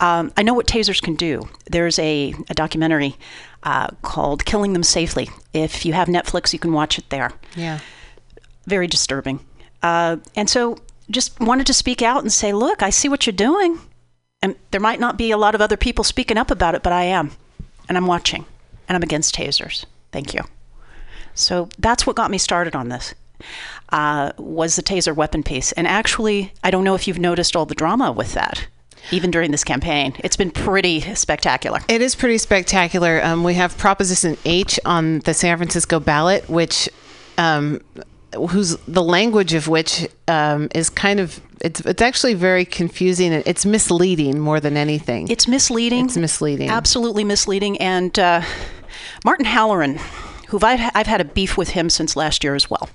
Um, 0.00 0.32
I 0.36 0.42
know 0.42 0.54
what 0.54 0.66
tasers 0.66 1.02
can 1.02 1.14
do. 1.14 1.48
There's 1.66 1.98
a, 1.98 2.34
a 2.48 2.54
documentary 2.54 3.16
uh, 3.64 3.88
called 4.02 4.44
Killing 4.44 4.72
Them 4.72 4.84
Safely. 4.84 5.28
If 5.52 5.84
you 5.84 5.92
have 5.92 6.08
Netflix, 6.08 6.52
you 6.52 6.58
can 6.58 6.72
watch 6.72 6.98
it 6.98 7.10
there. 7.10 7.32
Yeah. 7.56 7.80
Very 8.68 8.86
disturbing. 8.86 9.40
Uh, 9.82 10.18
and 10.36 10.48
so 10.48 10.76
just 11.10 11.40
wanted 11.40 11.66
to 11.66 11.74
speak 11.74 12.02
out 12.02 12.22
and 12.22 12.32
say, 12.32 12.52
look, 12.52 12.82
I 12.82 12.90
see 12.90 13.08
what 13.08 13.26
you're 13.26 13.32
doing. 13.32 13.80
And 14.42 14.54
there 14.70 14.80
might 14.80 15.00
not 15.00 15.16
be 15.16 15.30
a 15.30 15.38
lot 15.38 15.54
of 15.54 15.60
other 15.60 15.76
people 15.76 16.04
speaking 16.04 16.36
up 16.36 16.50
about 16.50 16.74
it, 16.74 16.82
but 16.82 16.92
I 16.92 17.04
am. 17.04 17.32
And 17.88 17.96
I'm 17.96 18.06
watching. 18.06 18.44
And 18.88 18.94
I'm 18.94 19.02
against 19.02 19.34
tasers. 19.34 19.86
Thank 20.12 20.34
you. 20.34 20.42
So 21.34 21.68
that's 21.78 22.06
what 22.06 22.14
got 22.16 22.30
me 22.30 22.38
started 22.38 22.76
on 22.76 22.88
this. 22.88 23.14
Uh, 23.88 24.32
was 24.36 24.76
the 24.76 24.82
taser 24.82 25.14
weapon 25.14 25.42
piece. 25.42 25.72
And 25.72 25.86
actually, 25.86 26.52
I 26.62 26.70
don't 26.70 26.84
know 26.84 26.94
if 26.94 27.08
you've 27.08 27.18
noticed 27.18 27.56
all 27.56 27.66
the 27.66 27.74
drama 27.74 28.12
with 28.12 28.34
that, 28.34 28.66
even 29.12 29.30
during 29.30 29.50
this 29.50 29.64
campaign. 29.64 30.14
It's 30.18 30.36
been 30.36 30.50
pretty 30.50 31.00
spectacular. 31.14 31.80
It 31.88 32.02
is 32.02 32.14
pretty 32.14 32.38
spectacular. 32.38 33.24
Um, 33.24 33.44
we 33.44 33.54
have 33.54 33.78
Proposition 33.78 34.36
H 34.44 34.78
on 34.84 35.20
the 35.20 35.32
San 35.32 35.56
Francisco 35.56 36.00
ballot, 36.00 36.50
which, 36.50 36.88
um, 37.38 37.80
whose 38.34 38.76
the 38.86 39.02
language 39.02 39.54
of 39.54 39.68
which 39.68 40.08
um, 40.26 40.68
is 40.74 40.90
kind 40.90 41.20
of 41.20 41.40
it's 41.60 41.80
it's 41.80 42.02
actually 42.02 42.34
very 42.34 42.64
confusing 42.64 43.32
and 43.32 43.42
it's 43.46 43.64
misleading 43.64 44.38
more 44.38 44.60
than 44.60 44.76
anything. 44.76 45.28
It's 45.28 45.48
misleading. 45.48 46.06
It's 46.06 46.16
misleading. 46.16 46.68
Absolutely 46.70 47.24
misleading. 47.24 47.80
And 47.80 48.18
uh, 48.18 48.42
Martin 49.24 49.46
Halloran, 49.46 49.98
who 50.48 50.58
I've, 50.62 50.90
I've 50.94 51.06
had 51.06 51.20
a 51.20 51.24
beef 51.24 51.56
with 51.56 51.70
him 51.70 51.90
since 51.90 52.16
last 52.16 52.44
year 52.44 52.54
as 52.54 52.70
well. 52.70 52.88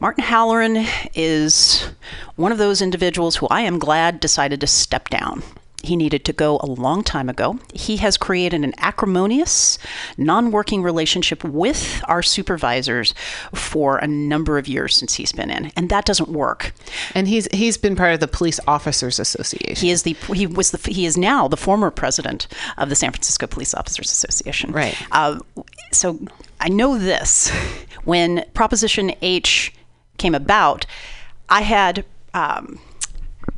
Martin 0.00 0.24
Halloran 0.24 0.86
is 1.14 1.88
one 2.36 2.52
of 2.52 2.58
those 2.58 2.82
individuals 2.82 3.36
who 3.36 3.46
I 3.48 3.62
am 3.62 3.78
glad 3.78 4.20
decided 4.20 4.60
to 4.60 4.66
step 4.66 5.08
down. 5.08 5.42
He 5.84 5.96
needed 5.96 6.24
to 6.24 6.32
go 6.32 6.58
a 6.62 6.66
long 6.66 7.02
time 7.02 7.28
ago. 7.28 7.58
He 7.72 7.98
has 7.98 8.16
created 8.16 8.64
an 8.64 8.74
acrimonious, 8.78 9.78
non 10.16 10.50
working 10.50 10.82
relationship 10.82 11.44
with 11.44 12.02
our 12.08 12.22
supervisors 12.22 13.14
for 13.54 13.98
a 13.98 14.06
number 14.06 14.58
of 14.58 14.66
years 14.66 14.96
since 14.96 15.14
he's 15.14 15.32
been 15.32 15.50
in, 15.50 15.72
and 15.76 15.90
that 15.90 16.04
doesn't 16.04 16.30
work. 16.30 16.72
And 17.14 17.28
he's 17.28 17.46
he's 17.52 17.76
been 17.76 17.96
part 17.96 18.14
of 18.14 18.20
the 18.20 18.28
Police 18.28 18.60
Officers 18.66 19.18
Association. 19.18 19.76
He 19.76 19.90
is 19.90 20.02
the 20.02 20.16
he 20.34 20.46
was 20.46 20.70
the 20.70 20.90
he 20.90 21.06
is 21.06 21.16
now 21.16 21.48
the 21.48 21.56
former 21.56 21.90
president 21.90 22.46
of 22.78 22.88
the 22.88 22.94
San 22.94 23.10
Francisco 23.12 23.46
Police 23.46 23.74
Officers 23.74 24.10
Association. 24.10 24.72
Right. 24.72 24.96
Uh, 25.12 25.38
so 25.92 26.18
I 26.60 26.68
know 26.68 26.98
this. 26.98 27.50
When 28.04 28.44
Proposition 28.54 29.12
H 29.22 29.72
came 30.18 30.34
about, 30.34 30.86
I 31.48 31.62
had. 31.62 32.04
Um, 32.32 32.80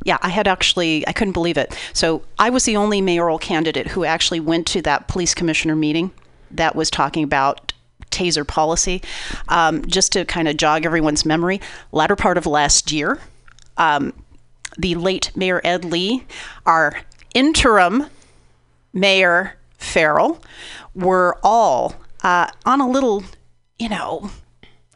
yeah, 0.07 0.17
I 0.21 0.29
had 0.29 0.47
actually, 0.47 1.05
I 1.05 1.11
couldn't 1.11 1.33
believe 1.33 1.57
it. 1.57 1.77
So 1.91 2.23
I 2.39 2.49
was 2.49 2.63
the 2.63 2.77
only 2.77 3.01
mayoral 3.01 3.37
candidate 3.37 3.87
who 3.89 4.05
actually 4.05 4.39
went 4.39 4.65
to 4.67 4.81
that 4.83 5.09
police 5.09 5.35
commissioner 5.35 5.75
meeting 5.75 6.11
that 6.49 6.77
was 6.77 6.89
talking 6.89 7.25
about 7.25 7.73
taser 8.09 8.47
policy. 8.47 9.01
Um, 9.49 9.85
just 9.85 10.13
to 10.13 10.23
kind 10.23 10.47
of 10.47 10.55
jog 10.55 10.85
everyone's 10.85 11.25
memory, 11.25 11.59
latter 11.91 12.15
part 12.15 12.37
of 12.37 12.45
last 12.45 12.89
year, 12.89 13.19
um, 13.75 14.13
the 14.77 14.95
late 14.95 15.35
Mayor 15.35 15.59
Ed 15.65 15.83
Lee, 15.83 16.23
our 16.65 17.01
interim 17.33 18.05
Mayor 18.93 19.57
Farrell, 19.77 20.41
were 20.95 21.37
all 21.43 21.95
uh, 22.23 22.47
on 22.65 22.79
a 22.79 22.89
little, 22.89 23.25
you 23.77 23.89
know, 23.89 24.31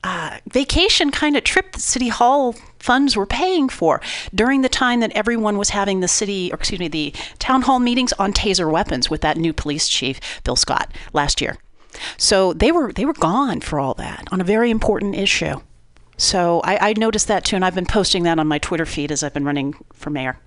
uh, 0.05 0.37
vacation 0.49 1.11
kind 1.11 1.35
of 1.35 1.43
trip 1.43 1.73
that 1.73 1.81
City 1.81 2.07
Hall 2.07 2.55
funds 2.81 3.15
were 3.15 3.25
paying 3.25 3.69
for 3.69 4.01
during 4.33 4.61
the 4.61 4.69
time 4.69 4.99
that 4.99 5.11
everyone 5.13 5.57
was 5.57 5.69
having 5.69 5.99
the 5.99 6.07
city, 6.07 6.51
or 6.51 6.55
excuse 6.55 6.79
me, 6.79 6.87
the 6.87 7.13
town 7.39 7.61
hall 7.63 7.79
meetings 7.79 8.13
on 8.13 8.33
taser 8.33 8.71
weapons 8.71 9.09
with 9.09 9.21
that 9.21 9.37
new 9.37 9.53
police 9.53 9.87
chief, 9.87 10.19
Bill 10.43 10.55
Scott, 10.55 10.91
last 11.13 11.41
year. 11.41 11.57
So 12.17 12.53
they 12.53 12.71
were 12.71 12.91
they 12.93 13.05
were 13.05 13.13
gone 13.13 13.61
for 13.61 13.79
all 13.79 13.93
that 13.95 14.27
on 14.31 14.41
a 14.41 14.45
very 14.45 14.71
important 14.71 15.15
issue. 15.15 15.61
So 16.17 16.61
I, 16.63 16.89
I 16.89 16.93
noticed 16.93 17.27
that 17.29 17.43
too, 17.43 17.55
and 17.55 17.65
I've 17.65 17.75
been 17.75 17.85
posting 17.85 18.23
that 18.23 18.37
on 18.37 18.47
my 18.47 18.59
Twitter 18.59 18.85
feed 18.85 19.11
as 19.11 19.23
I've 19.23 19.33
been 19.33 19.45
running 19.45 19.73
for 19.93 20.09
mayor. 20.11 20.37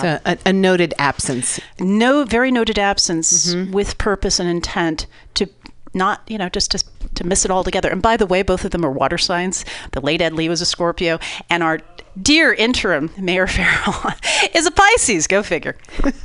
So 0.00 0.14
um, 0.14 0.20
a, 0.24 0.38
a 0.46 0.52
noted 0.52 0.94
absence. 0.98 1.60
No, 1.78 2.24
very 2.24 2.50
noted 2.50 2.78
absence 2.78 3.54
mm-hmm. 3.54 3.72
with 3.72 3.98
purpose 3.98 4.40
and 4.40 4.48
intent 4.48 5.06
to 5.34 5.46
not, 5.94 6.22
you 6.28 6.38
know, 6.38 6.48
just 6.48 6.70
to, 6.72 6.84
to 7.14 7.26
miss 7.26 7.44
it 7.44 7.50
all 7.50 7.64
together. 7.64 7.88
And 7.88 8.02
by 8.02 8.16
the 8.16 8.26
way, 8.26 8.42
both 8.42 8.64
of 8.64 8.70
them 8.70 8.84
are 8.84 8.90
water 8.90 9.18
signs. 9.18 9.64
The 9.92 10.00
late 10.00 10.20
Ed 10.20 10.34
Lee 10.34 10.48
was 10.48 10.60
a 10.60 10.66
Scorpio, 10.66 11.18
and 11.50 11.62
our 11.62 11.80
dear 12.20 12.52
interim 12.52 13.10
Mayor 13.18 13.46
Farrell 13.48 14.12
is 14.54 14.66
a 14.66 14.70
Pisces. 14.70 15.26
Go 15.26 15.42
figure. 15.42 15.76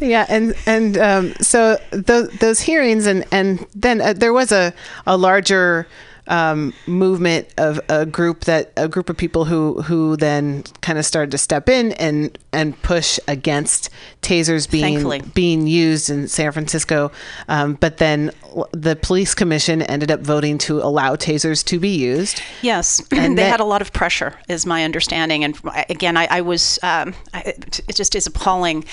Yeah, 0.00 0.26
and 0.28 0.54
and 0.66 0.98
um, 0.98 1.34
so 1.34 1.78
those 1.90 2.28
those 2.38 2.60
hearings, 2.60 3.06
and 3.06 3.24
and 3.30 3.64
then 3.74 4.00
uh, 4.00 4.12
there 4.12 4.32
was 4.32 4.50
a 4.50 4.74
a 5.06 5.16
larger 5.16 5.86
um, 6.26 6.72
movement 6.86 7.48
of 7.58 7.80
a 7.88 8.06
group 8.06 8.44
that 8.44 8.72
a 8.76 8.88
group 8.88 9.10
of 9.10 9.16
people 9.16 9.44
who 9.44 9.82
who 9.82 10.16
then 10.16 10.62
kind 10.80 10.98
of 10.98 11.04
started 11.04 11.30
to 11.32 11.38
step 11.38 11.68
in 11.68 11.92
and 11.92 12.38
and 12.52 12.80
push 12.82 13.18
against 13.28 13.90
tasers 14.22 14.70
being 14.70 14.84
Thankfully. 14.94 15.22
being 15.34 15.66
used 15.66 16.08
in 16.08 16.28
San 16.28 16.52
Francisco. 16.52 17.10
Um, 17.48 17.74
but 17.74 17.98
then 17.98 18.30
the 18.72 18.96
police 18.96 19.34
commission 19.34 19.82
ended 19.82 20.10
up 20.10 20.20
voting 20.20 20.58
to 20.58 20.80
allow 20.80 21.16
tasers 21.16 21.64
to 21.66 21.78
be 21.80 21.88
used. 21.90 22.40
Yes, 22.62 23.02
And 23.12 23.36
they 23.36 23.42
that- 23.42 23.50
had 23.50 23.60
a 23.60 23.64
lot 23.64 23.82
of 23.82 23.92
pressure, 23.92 24.38
is 24.48 24.64
my 24.64 24.84
understanding. 24.84 25.42
And 25.44 25.58
again, 25.90 26.16
I, 26.16 26.26
I 26.30 26.40
was, 26.40 26.78
um, 26.82 27.14
I, 27.34 27.40
it 27.88 27.96
just 27.96 28.14
is 28.14 28.26
appalling. 28.26 28.84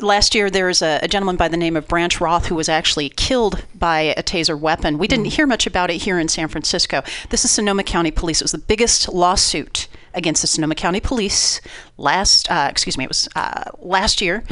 Last 0.00 0.34
year, 0.34 0.48
there 0.48 0.66
was 0.66 0.80
a, 0.80 0.98
a 1.02 1.08
gentleman 1.08 1.36
by 1.36 1.48
the 1.48 1.56
name 1.56 1.76
of 1.76 1.86
Branch 1.86 2.18
Wroth 2.20 2.46
who 2.46 2.54
was 2.54 2.68
actually 2.68 3.10
killed 3.10 3.64
by 3.74 4.00
a 4.00 4.22
taser 4.22 4.58
weapon. 4.58 4.96
We 4.96 5.06
didn't 5.06 5.26
hear 5.26 5.46
much 5.46 5.66
about 5.66 5.90
it 5.90 6.02
here 6.02 6.18
in 6.18 6.28
San 6.28 6.48
Francisco. 6.48 7.02
This 7.28 7.44
is 7.44 7.50
Sonoma 7.50 7.84
County 7.84 8.10
Police. 8.10 8.40
It 8.40 8.44
was 8.44 8.52
the 8.52 8.58
biggest 8.58 9.10
lawsuit 9.10 9.88
against 10.14 10.40
the 10.40 10.48
Sonoma 10.48 10.74
County 10.74 11.00
Police 11.00 11.60
last, 11.98 12.50
uh, 12.50 12.68
excuse 12.70 12.96
me, 12.96 13.04
it 13.04 13.10
was 13.10 13.28
uh, 13.36 13.64
last 13.78 14.22
year. 14.22 14.44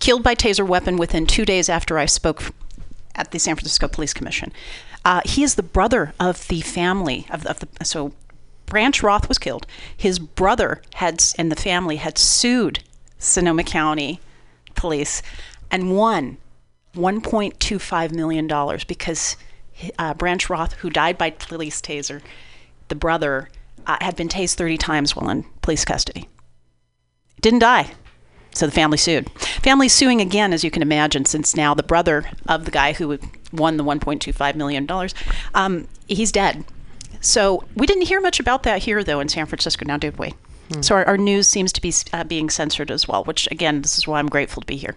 Killed 0.00 0.24
by 0.24 0.34
taser 0.34 0.66
weapon 0.66 0.96
within 0.96 1.26
two 1.26 1.44
days 1.44 1.68
after 1.68 1.96
I 1.96 2.06
spoke 2.06 2.52
at 3.14 3.30
the 3.30 3.38
San 3.38 3.54
Francisco 3.54 3.86
Police 3.86 4.12
Commission. 4.12 4.52
Uh, 5.04 5.20
he 5.24 5.44
is 5.44 5.54
the 5.54 5.62
brother 5.62 6.12
of 6.18 6.48
the 6.48 6.60
family 6.60 7.26
of, 7.30 7.46
of 7.46 7.60
the 7.60 7.84
so 7.84 8.12
Branch 8.66 9.02
Wroth 9.02 9.28
was 9.28 9.38
killed. 9.38 9.66
His 9.96 10.18
brother 10.18 10.82
had 10.94 11.22
and 11.38 11.50
the 11.50 11.56
family 11.56 11.96
had 11.96 12.18
sued 12.18 12.80
Sonoma 13.18 13.62
County 13.62 14.20
Police 14.78 15.22
and 15.70 15.94
won 15.96 16.38
1.25 16.94 18.12
million 18.12 18.46
dollars 18.46 18.84
because 18.84 19.36
uh, 19.98 20.14
Branch 20.14 20.48
Wroth, 20.48 20.74
who 20.74 20.90
died 20.90 21.18
by 21.18 21.30
police 21.30 21.80
taser, 21.80 22.22
the 22.88 22.94
brother 22.94 23.50
uh, 23.86 23.98
had 24.00 24.16
been 24.16 24.28
tased 24.28 24.54
30 24.54 24.78
times 24.78 25.14
while 25.14 25.28
in 25.30 25.44
police 25.62 25.84
custody. 25.84 26.28
Didn't 27.40 27.60
die. 27.60 27.92
So 28.54 28.66
the 28.66 28.72
family 28.72 28.98
sued. 28.98 29.30
Family 29.38 29.88
suing 29.88 30.20
again, 30.20 30.52
as 30.52 30.64
you 30.64 30.70
can 30.70 30.82
imagine, 30.82 31.24
since 31.24 31.54
now 31.54 31.74
the 31.74 31.82
brother 31.82 32.30
of 32.46 32.64
the 32.64 32.70
guy 32.70 32.92
who 32.92 33.18
won 33.52 33.76
the 33.76 33.84
1.25 33.84 34.54
million 34.54 34.86
dollars, 34.86 35.14
um, 35.54 35.86
he's 36.06 36.32
dead. 36.32 36.64
So 37.20 37.64
we 37.76 37.86
didn't 37.86 38.06
hear 38.06 38.20
much 38.20 38.40
about 38.40 38.62
that 38.62 38.82
here, 38.82 39.04
though, 39.04 39.20
in 39.20 39.28
San 39.28 39.46
Francisco. 39.46 39.84
Now, 39.84 39.96
did 39.96 40.18
we? 40.18 40.34
So 40.80 40.94
our, 40.94 41.04
our 41.06 41.18
news 41.18 41.48
seems 41.48 41.72
to 41.72 41.80
be 41.80 41.92
uh, 42.12 42.24
being 42.24 42.50
censored 42.50 42.90
as 42.90 43.08
well. 43.08 43.24
Which, 43.24 43.48
again, 43.50 43.82
this 43.82 43.98
is 43.98 44.06
why 44.06 44.18
I'm 44.18 44.28
grateful 44.28 44.60
to 44.60 44.66
be 44.66 44.76
here. 44.76 44.94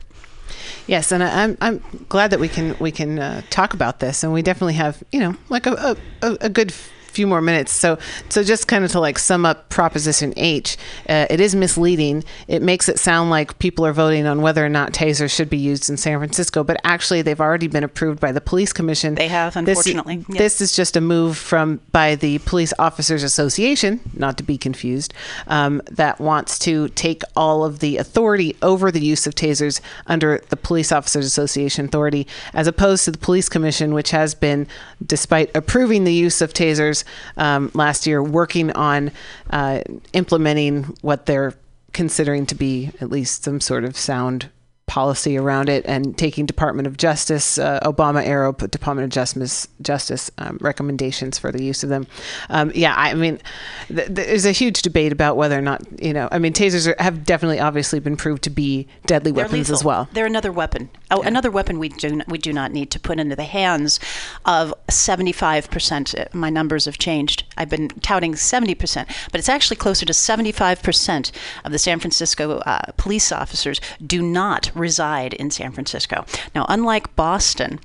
Yes, 0.88 1.11
and 1.11 1.24
I, 1.24 1.43
I'm 1.43 1.57
I'm 1.61 2.05
glad 2.09 2.32
that 2.32 2.39
we 2.39 2.47
can 2.49 2.76
we 2.80 2.91
can 2.91 3.19
uh, 3.19 3.41
talk 3.49 3.74
about 3.74 3.99
this, 3.99 4.24
and 4.24 4.34
we 4.34 4.41
definitely 4.41 4.74
have 4.74 5.03
you 5.11 5.19
know 5.19 5.36
like 5.49 5.65
a 5.65 5.95
a, 6.22 6.38
a 6.41 6.49
good 6.49 6.74
few 7.12 7.28
more 7.28 7.41
minutes. 7.41 7.72
So, 7.72 7.97
so 8.30 8.43
just 8.43 8.68
kind 8.68 8.84
of 8.84 8.91
to 8.91 8.99
like 8.99 9.20
sum 9.20 9.45
up 9.45 9.70
Proposition 9.70 10.34
H, 10.38 10.78
uh, 11.07 11.28
it 11.30 11.39
is 11.39 11.55
misleading. 11.55 12.24
It 12.47 12.62
makes 12.62 12.89
it 12.89 12.99
sound 12.99 13.30
like 13.30 13.59
people 13.59 13.86
are 13.86 13.93
voting 13.93 14.26
on 14.26 14.41
whether 14.41 14.66
or 14.66 14.70
not 14.70 14.93
tasers 14.93 15.34
should 15.34 15.49
be 15.49 15.57
used 15.57 15.89
in 15.89 15.97
San 15.97 16.18
Francisco, 16.18 16.64
but 16.64 16.78
actually 16.84 17.22
they've 17.22 17.39
already 17.39 17.68
been 17.68 17.84
approved 17.84 18.20
by 18.20 18.32
the 18.32 18.41
Police 18.41 18.74
Commission. 18.74 19.16
They 19.16 19.28
have, 19.28 19.53
This- 19.53 19.78
unfortunately. 19.78 20.26
Yes. 20.30 20.38
This 20.38 20.62
is 20.62 20.76
just 20.76 20.97
a 20.97 21.01
move 21.01 21.38
from 21.38 21.80
by 21.91 22.16
the 22.16 22.39
Police 22.39 22.74
Officers 22.80 23.24
Association, 23.24 23.99
not 24.14 24.38
to 24.38 24.43
be 24.43 24.57
confused, 24.57 25.14
um, 25.47 25.82
that 25.91 26.20
wants 26.20 26.57
to 26.59 26.89
take 26.89 27.24
all 27.36 27.64
of 27.64 27.80
the 27.80 27.97
authority 27.97 28.55
over 28.62 28.91
the 28.91 29.01
use 29.01 29.28
of 29.28 29.36
tasers 29.36 29.82
under 30.07 30.41
the 30.49 30.57
Police 30.57 30.91
Officers 30.91 31.26
Association 31.26 31.86
authority, 31.86 32.28
as 32.53 32.68
opposed 32.68 33.05
to 33.05 33.12
the 33.12 33.18
Police 33.18 33.49
Commission, 33.49 33.93
which 33.93 34.12
has 34.12 34.34
been, 34.36 34.68
despite 35.05 35.55
approving 35.55 36.03
the 36.03 36.14
use 36.14 36.41
of 36.41 36.53
tasers 36.53 37.01
um, 37.38 37.72
last 37.74 38.08
year, 38.08 38.22
working 38.22 38.72
on 38.72 39.12
uh, 39.49 39.82
implementing 40.14 40.84
what 41.02 41.26
they're 41.26 41.54
considering 41.93 42.45
to 42.45 42.56
be 42.56 42.91
at 43.02 43.10
least 43.10 43.43
some 43.43 43.60
sort 43.60 43.84
of 43.84 43.97
sound 43.97 44.49
policy 44.92 45.38
around 45.38 45.70
it 45.70 45.86
and 45.86 46.18
taking 46.18 46.46
Department 46.46 46.86
of 46.86 46.98
Justice, 46.98 47.58
uh, 47.58 47.80
Obama 47.84 48.26
era 48.26 48.52
Department 48.52 49.06
of 49.06 49.10
Justice, 49.10 49.66
Justice 49.82 50.30
um, 50.38 50.58
recommendations 50.60 51.39
for 51.39 51.50
the 51.50 51.64
use 51.64 51.82
of 51.82 51.88
them. 51.88 52.06
Um, 52.50 52.74
yeah, 52.76 52.94
I 52.98 53.14
mean, 53.14 53.39
th- 53.88 54.10
there's 54.10 54.46
a 54.46 54.52
huge 54.52 54.82
debate 54.82 55.14
about 55.14 55.38
whether 55.38 55.58
or 55.58 55.62
not, 55.62 55.82
you 56.04 56.12
know, 56.12 56.28
I 56.30 56.39
mean, 56.39 56.52
tasers 56.52 56.92
are, 56.92 57.02
have 57.02 57.24
definitely 57.24 57.58
obviously 57.58 58.02
been 58.02 58.18
proved 58.18 58.44
to 58.44 58.50
be 58.50 58.86
deadly 59.06 59.32
They're 59.32 59.46
weapons 59.46 59.72
as 59.72 59.82
well. 59.82 60.10
They're 60.12 60.26
another 60.26 60.52
weapon. 60.52 60.89
Oh, 61.10 61.22
another 61.22 61.50
weapon 61.50 61.80
we 61.80 61.88
do 61.88 62.18
not, 62.18 62.28
we 62.28 62.38
do 62.38 62.52
not 62.52 62.74
need 62.74 62.92
to 62.92 63.00
put 63.00 63.18
into 63.18 63.38
the 63.38 63.46
hands 63.46 63.98
of 64.44 64.74
75%. 64.89 66.34
My 66.34 66.50
numbers 66.50 66.84
have 66.84 66.98
changed. 66.98 67.46
I've 67.56 67.70
been 67.70 67.88
touting 68.02 68.34
70%, 68.34 69.08
but 69.32 69.39
it's 69.39 69.48
actually 69.48 69.78
closer 69.78 70.06
to 70.06 70.12
75% 70.12 71.32
of 71.64 71.72
the 71.72 71.80
San 71.80 72.00
Francisco 72.00 72.58
uh, 72.58 72.92
police 72.98 73.32
officers 73.32 73.80
do 74.06 74.22
not 74.22 74.70
reside 74.82 75.34
in 75.36 75.51
San 75.51 75.71
Francisco. 75.71 76.25
Now, 76.53 76.65
unlike 76.67 77.15
Boston, 77.15 77.79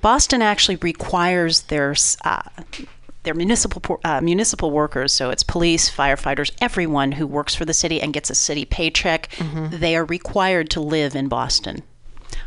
Boston 0.00 0.42
actually 0.42 0.76
requires 0.76 1.62
their 1.62 1.94
uh, 2.24 2.42
they're 3.24 3.34
municipal 3.34 4.00
uh, 4.04 4.20
municipal 4.20 4.70
workers, 4.70 5.12
so 5.12 5.30
it's 5.30 5.42
police, 5.44 5.88
firefighters, 5.90 6.50
everyone 6.60 7.12
who 7.12 7.26
works 7.26 7.54
for 7.54 7.64
the 7.64 7.72
city 7.74 8.00
and 8.00 8.12
gets 8.12 8.30
a 8.30 8.34
city 8.34 8.64
paycheck. 8.64 9.28
They 9.70 9.96
are 9.96 10.04
required 10.04 10.70
to 10.70 10.80
live 10.80 11.14
in 11.14 11.28
Boston. 11.28 11.82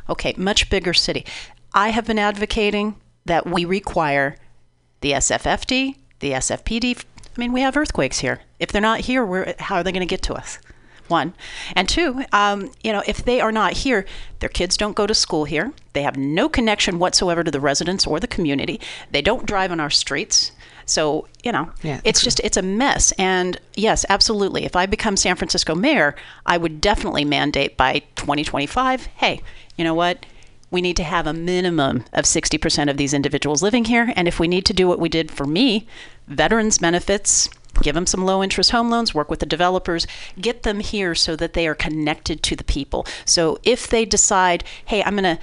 Okay, 0.10 0.34
much 0.38 0.70
bigger 0.70 0.94
city. 0.94 1.26
I 1.74 1.90
have 1.90 2.06
been 2.06 2.20
advocating 2.20 2.96
that 3.26 3.46
we 3.48 3.66
require 3.66 4.38
the 5.02 5.12
SFFD, 5.14 5.96
the 6.20 6.32
SFPD. 6.32 6.98
I 6.98 7.40
mean, 7.40 7.54
we 7.54 7.62
have 7.62 7.76
earthquakes 7.78 8.20
here. 8.20 8.42
If 8.60 8.72
they're 8.72 8.82
not 8.82 9.02
here, 9.02 9.56
how 9.60 9.76
are 9.76 9.84
they 9.84 9.92
going 9.92 10.08
to 10.08 10.16
get 10.16 10.22
to 10.24 10.34
us? 10.34 10.60
One 11.08 11.34
and 11.76 11.88
two, 11.88 12.24
um, 12.32 12.72
you 12.84 12.92
know, 12.92 13.04
if 13.06 13.24
they 13.24 13.40
are 13.40 13.52
not 13.52 13.74
here, 13.74 14.06
their 14.40 14.50
kids 14.50 14.76
don't 14.76 14.96
go 14.96 15.06
to 15.06 15.14
school 15.14 15.46
here. 15.46 15.72
They 15.94 16.02
have 16.02 16.18
no 16.18 16.50
connection 16.50 17.00
whatsoever 17.00 17.44
to 17.44 17.52
the 17.52 17.60
residents 17.60 18.08
or 18.08 18.20
the 18.20 18.28
community. 18.28 18.82
They 19.12 19.22
don't 19.22 19.46
drive 19.46 19.72
on 19.72 19.80
our 19.80 19.90
streets. 19.90 20.52
So, 20.86 21.28
you 21.44 21.52
know, 21.52 21.70
Yeah, 21.82 22.02
it's 22.04 22.22
just, 22.22 22.40
it's 22.42 22.58
a 22.58 22.62
mess. 22.62 23.12
And 23.14 23.60
yes, 23.76 24.06
absolutely. 24.10 24.66
If 24.66 24.76
I 24.76 24.86
become 24.86 25.18
San 25.18 25.36
Francisco 25.36 25.76
mayor, 25.76 26.16
I 26.46 26.58
would 26.58 26.82
definitely 26.82 27.26
mandate 27.26 27.78
by 27.78 28.00
2025 28.16 29.06
hey, 29.18 29.42
you 29.78 29.84
know 29.84 29.94
what? 29.94 30.26
We 30.72 30.82
need 30.82 30.98
to 30.98 31.04
have 31.04 31.28
a 31.28 31.34
minimum 31.34 32.04
of 32.14 32.26
60% 32.26 32.90
of 32.90 32.98
these 32.98 33.14
individuals 33.14 33.64
living 33.64 33.86
here. 33.86 34.12
And 34.16 34.28
if 34.28 34.40
we 34.40 34.48
need 34.48 34.66
to 34.66 34.74
do 34.74 34.88
what 34.88 35.00
we 35.00 35.10
did 35.10 35.32
for 35.32 35.46
me, 35.46 35.88
veterans 36.28 36.80
benefits, 36.80 37.50
give 37.82 37.96
them 37.96 38.06
some 38.06 38.26
low 38.26 38.44
interest 38.44 38.72
home 38.72 38.90
loans, 38.90 39.14
work 39.14 39.30
with 39.30 39.40
the 39.40 39.46
developers, 39.46 40.08
get 40.40 40.64
them 40.64 40.80
here 40.80 41.16
so 41.16 41.36
that 41.36 41.54
they 41.54 41.68
are 41.68 41.76
connected 41.76 42.44
to 42.44 42.56
the 42.56 42.64
people. 42.64 43.06
So 43.26 43.60
if 43.64 43.88
they 43.88 44.06
decide, 44.06 44.64
hey, 44.86 45.04
I'm 45.04 45.16
going 45.16 45.38
to 45.38 45.40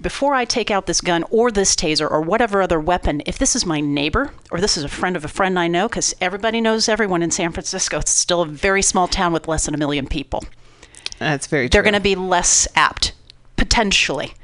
before 0.00 0.34
I 0.34 0.44
take 0.44 0.70
out 0.70 0.86
this 0.86 1.00
gun 1.00 1.24
or 1.30 1.50
this 1.50 1.74
taser 1.74 2.10
or 2.10 2.20
whatever 2.20 2.60
other 2.60 2.80
weapon, 2.80 3.22
if 3.26 3.38
this 3.38 3.54
is 3.56 3.64
my 3.64 3.80
neighbor 3.80 4.32
or 4.50 4.60
this 4.60 4.76
is 4.76 4.84
a 4.84 4.88
friend 4.88 5.16
of 5.16 5.24
a 5.24 5.28
friend 5.28 5.58
I 5.58 5.68
know, 5.68 5.88
because 5.88 6.14
everybody 6.20 6.60
knows 6.60 6.88
everyone 6.88 7.22
in 7.22 7.30
San 7.30 7.52
Francisco, 7.52 7.98
it's 7.98 8.10
still 8.10 8.42
a 8.42 8.46
very 8.46 8.82
small 8.82 9.08
town 9.08 9.32
with 9.32 9.48
less 9.48 9.64
than 9.64 9.74
a 9.74 9.78
million 9.78 10.06
people. 10.06 10.44
That's 11.18 11.46
very 11.46 11.68
They're 11.68 11.82
going 11.82 11.94
to 11.94 12.00
be 12.00 12.16
less 12.16 12.66
apt, 12.74 13.12
potentially, 13.56 14.34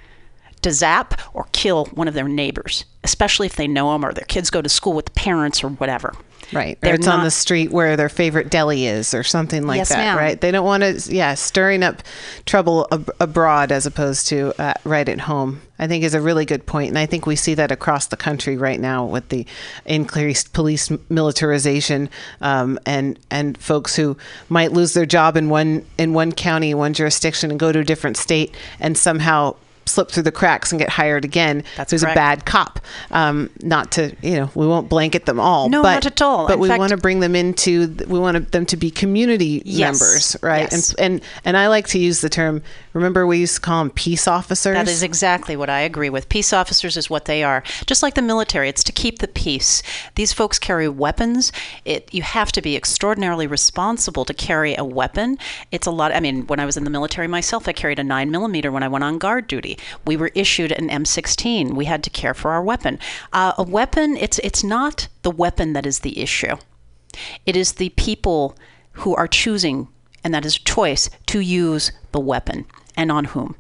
to 0.63 0.73
zap 0.73 1.21
or 1.35 1.49
kill 1.53 1.87
one 1.87 2.09
of 2.09 2.15
their 2.15 2.29
neighbors, 2.29 2.85
especially 3.03 3.47
if 3.47 3.57
they 3.57 3.67
know 3.67 3.93
them 3.93 4.05
or 4.05 4.13
their 4.13 4.25
kids 4.25 4.51
go 4.51 4.63
to 4.63 4.69
school 4.69 4.93
with 4.93 5.07
the 5.07 5.11
parents 5.13 5.65
or 5.65 5.69
whatever. 5.69 6.15
Right. 6.53 6.79
They're 6.81 6.95
it's 6.97 7.07
on 7.07 7.23
the 7.25 7.31
street 7.31 7.71
where 7.71 7.97
their 7.97 8.09
favorite 8.09 8.51
deli 8.51 8.87
is 8.87 9.15
or 9.15 9.23
something 9.23 9.67
like 9.67 9.79
Yes, 9.79 9.89
that, 9.91 9.99
ma'am. 9.99 10.17
right? 10.19 10.41
They 10.41 10.51
don't 10.51 10.65
want 10.65 10.83
to, 10.83 11.15
yeah, 11.15 11.35
stirring 11.35 11.83
up 11.83 12.03
trouble 12.47 12.89
ab- 12.91 13.11
abroad 13.21 13.71
as 13.73 13.87
opposed 13.87 14.27
to 14.29 14.53
uh, 14.61 14.75
right 14.85 15.09
at 15.09 15.21
home. 15.21 15.63
I 15.79 15.87
think 15.87 16.05
is 16.05 16.13
a 16.13 16.21
really 16.21 16.45
good 16.45 16.67
point, 16.67 16.91
and 16.91 16.99
I 16.99 17.07
think 17.07 17.25
we 17.25 17.37
see 17.37 17.55
that 17.55 17.73
across 17.73 18.07
the 18.09 18.17
country 18.17 18.59
right 18.59 18.79
now 18.79 19.07
with 19.07 19.31
the 19.31 19.47
increased 19.87 20.53
police 20.53 20.91
militarization 21.09 22.11
um, 22.43 22.79
and 22.85 23.19
and 23.31 23.57
folks 23.57 23.97
who 23.97 24.17
might 24.51 24.73
lose 24.73 24.93
their 24.93 25.07
job 25.07 25.39
in 25.39 25.49
one 25.49 25.87
in 25.97 26.13
one 26.13 26.33
county, 26.33 26.75
one 26.75 26.93
jurisdiction, 26.93 27.51
and 27.51 27.59
go 27.59 27.73
to 27.73 27.79
a 27.79 27.85
different 27.85 28.19
state, 28.19 28.55
and 28.79 28.99
somehow 28.99 29.57
slip 29.91 30.11
through 30.11 30.23
the 30.25 30.33
cracks 30.33 30.73
and 30.73 30.79
get 30.79 30.89
hired 30.89 31.25
again. 31.25 31.65
That's 31.77 31.91
who's 31.93 32.03
correct. 32.03 32.17
a 32.17 32.19
bad 32.19 32.45
cop. 32.47 32.81
Um, 33.11 33.51
not 33.63 33.93
to 33.93 34.15
you 34.23 34.37
know, 34.37 34.51
we 34.55 34.67
won't 34.67 34.89
blanket 34.89 35.27
them 35.27 35.39
all. 35.41 35.69
No, 35.69 35.83
but, 35.83 35.95
not 35.95 36.07
at 36.07 36.23
all. 36.23 36.47
But 36.47 36.55
In 36.55 36.61
we 36.61 36.69
fact- 36.69 36.79
want 36.79 36.91
to 36.91 36.97
bring 36.97 37.21
them 37.21 37.35
into. 37.37 37.89
We 38.09 38.19
want 38.19 38.53
them 38.53 38.67
to 38.67 38.77
be 38.77 38.91
community 38.91 39.63
Yes. 39.65 40.01
members, 40.01 40.37
right? 40.43 40.69
Yes. 40.71 40.95
And 40.95 41.13
and 41.13 41.23
and 41.45 41.57
I 41.57 41.69
like 41.69 41.87
to 41.89 41.99
use 41.99 42.21
the 42.21 42.29
term. 42.29 42.63
Remember, 42.93 43.27
we 43.27 43.39
used 43.39 43.57
to 43.57 43.61
call 43.61 43.79
them 43.85 43.91
peace 43.91 44.27
officers. 44.27 44.75
That 44.75 44.89
is 44.89 45.03
exactly 45.03 45.57
what 45.57 45.71
I 45.71 45.81
agree 45.81 46.11
with. 46.11 46.29
Peace 46.29 46.53
officers 46.53 46.97
is 46.97 47.09
what 47.09 47.25
they 47.27 47.43
are. 47.43 47.63
Just 47.87 48.03
like 48.03 48.15
the 48.15 48.23
military, 48.23 48.69
it's 48.69 48.83
to 48.85 48.93
keep 48.93 49.19
the 49.21 49.29
peace. 49.29 49.83
These 50.15 50.33
folks 50.33 50.59
carry 50.59 50.89
weapons. 50.89 51.53
It 51.85 52.09
you 52.13 52.23
have 52.23 52.53
to 52.53 52.63
be 52.63 52.77
extraordinarily 52.77 53.47
responsible 53.47 54.25
to 54.25 54.35
carry 54.35 54.75
a 54.77 54.85
weapon. 54.85 55.39
It's 55.71 55.87
a 55.87 55.91
lot. 55.91 56.13
I 56.13 56.21
mean, 56.21 56.47
when 56.47 56.61
I 56.61 56.65
was 56.67 56.77
in 56.77 56.85
the 56.85 56.91
military 56.91 57.29
myself, 57.29 57.69
I 57.69 57.73
carried 57.73 57.99
a 57.99 58.05
nine 58.05 58.31
millimeter 58.31 58.71
when 58.73 58.83
I 58.83 58.89
went 58.89 59.05
on 59.05 59.19
guard 59.19 59.47
duty. 59.47 59.79
We 60.05 60.17
were 60.17 60.31
issued 60.35 60.73
an 60.73 60.89
M16. 60.89 61.75
We 61.75 61.85
had 61.87 62.03
to 62.05 62.11
care 62.11 62.35
for 62.35 62.51
our 62.51 62.63
weapon. 62.63 62.99
Uh, 63.33 63.53
a 63.59 63.63
weapon. 63.63 64.17
It's 64.17 64.39
it's 64.41 64.65
not 64.65 65.09
the 65.23 65.31
weapon 65.31 65.73
that 65.73 65.87
is 65.87 66.01
the 66.01 66.21
issue. 66.21 66.57
It 67.47 67.57
is 67.57 67.73
the 67.73 67.91
people 67.91 68.57
who 68.93 69.15
are 69.15 69.29
choosing, 69.29 69.89
and 70.23 70.35
that 70.35 70.45
is 70.45 70.57
a 70.57 70.61
choice, 70.61 71.11
to 71.27 71.41
use 71.41 71.93
the 72.13 72.21
weapon 72.21 72.67
and 72.97 73.11
on 73.11 73.27
whom. 73.27 73.57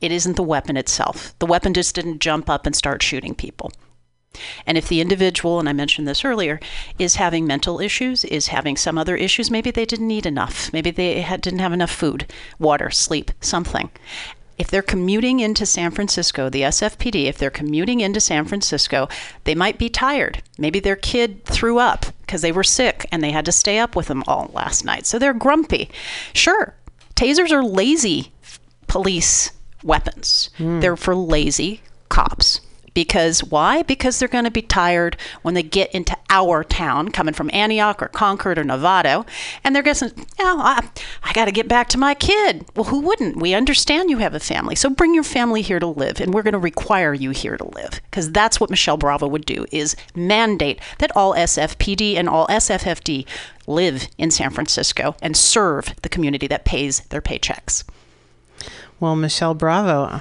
It 0.00 0.12
isn't 0.12 0.36
the 0.36 0.42
weapon 0.42 0.76
itself. 0.76 1.34
The 1.38 1.46
weapon 1.46 1.74
just 1.74 1.94
didn't 1.94 2.20
jump 2.20 2.48
up 2.48 2.66
and 2.66 2.74
start 2.74 3.02
shooting 3.02 3.34
people. 3.34 3.72
And 4.66 4.78
if 4.78 4.88
the 4.88 5.00
individual, 5.00 5.58
and 5.58 5.68
I 5.68 5.72
mentioned 5.72 6.06
this 6.06 6.24
earlier, 6.24 6.60
is 6.98 7.16
having 7.16 7.46
mental 7.46 7.80
issues, 7.80 8.24
is 8.24 8.48
having 8.48 8.76
some 8.76 8.98
other 8.98 9.16
issues, 9.16 9.50
maybe 9.50 9.70
they 9.70 9.84
didn't 9.84 10.10
eat 10.10 10.26
enough, 10.26 10.72
maybe 10.72 10.90
they 10.90 11.22
had, 11.22 11.40
didn't 11.40 11.58
have 11.60 11.72
enough 11.72 11.90
food, 11.90 12.32
water, 12.58 12.90
sleep, 12.90 13.32
something. 13.40 13.90
If 14.58 14.68
they're 14.68 14.82
commuting 14.82 15.40
into 15.40 15.64
San 15.64 15.92
Francisco, 15.92 16.50
the 16.50 16.62
SFPD, 16.62 17.26
if 17.26 17.38
they're 17.38 17.48
commuting 17.48 18.00
into 18.00 18.20
San 18.20 18.44
Francisco, 18.44 19.08
they 19.44 19.54
might 19.54 19.78
be 19.78 19.88
tired. 19.88 20.42
Maybe 20.58 20.80
their 20.80 20.96
kid 20.96 21.44
threw 21.44 21.78
up 21.78 22.06
because 22.22 22.42
they 22.42 22.52
were 22.52 22.64
sick 22.64 23.06
and 23.12 23.22
they 23.22 23.30
had 23.30 23.44
to 23.44 23.52
stay 23.52 23.78
up 23.78 23.94
with 23.94 24.08
them 24.08 24.24
all 24.26 24.50
last 24.52 24.84
night. 24.84 25.06
So 25.06 25.18
they're 25.18 25.32
grumpy. 25.32 25.90
Sure, 26.32 26.74
tasers 27.14 27.52
are 27.52 27.62
lazy 27.62 28.32
police 28.88 29.52
weapons. 29.82 30.50
Hmm. 30.56 30.80
They're 30.80 30.96
for 30.96 31.14
lazy 31.14 31.82
cops. 32.08 32.60
Because 32.98 33.44
why? 33.44 33.84
Because 33.84 34.18
they're 34.18 34.26
going 34.26 34.42
to 34.42 34.50
be 34.50 34.60
tired 34.60 35.16
when 35.42 35.54
they 35.54 35.62
get 35.62 35.94
into 35.94 36.16
our 36.30 36.64
town, 36.64 37.10
coming 37.10 37.32
from 37.32 37.48
Antioch 37.52 38.02
or 38.02 38.08
Concord 38.08 38.58
or 38.58 38.64
Novato, 38.64 39.24
and 39.62 39.72
they're 39.72 39.84
guessing, 39.84 40.10
oh, 40.40 40.58
I, 40.60 40.84
I 41.22 41.32
got 41.32 41.44
to 41.44 41.52
get 41.52 41.68
back 41.68 41.88
to 41.90 41.96
my 41.96 42.14
kid. 42.14 42.66
Well, 42.74 42.86
who 42.86 42.98
wouldn't? 42.98 43.36
We 43.36 43.54
understand 43.54 44.10
you 44.10 44.18
have 44.18 44.34
a 44.34 44.40
family, 44.40 44.74
so 44.74 44.90
bring 44.90 45.14
your 45.14 45.22
family 45.22 45.62
here 45.62 45.78
to 45.78 45.86
live, 45.86 46.20
and 46.20 46.34
we're 46.34 46.42
going 46.42 46.54
to 46.54 46.58
require 46.58 47.14
you 47.14 47.30
here 47.30 47.56
to 47.56 47.68
live, 47.68 48.00
because 48.10 48.32
that's 48.32 48.58
what 48.58 48.68
Michelle 48.68 48.96
Bravo 48.96 49.28
would 49.28 49.46
do: 49.46 49.64
is 49.70 49.94
mandate 50.16 50.80
that 50.98 51.16
all 51.16 51.34
SFPD 51.34 52.16
and 52.16 52.28
all 52.28 52.48
SFFD 52.48 53.28
live 53.68 54.08
in 54.18 54.32
San 54.32 54.50
Francisco 54.50 55.14
and 55.22 55.36
serve 55.36 55.94
the 56.02 56.08
community 56.08 56.48
that 56.48 56.64
pays 56.64 57.02
their 57.10 57.22
paychecks. 57.22 57.84
Well, 58.98 59.14
Michelle 59.14 59.54
Bravo. 59.54 60.20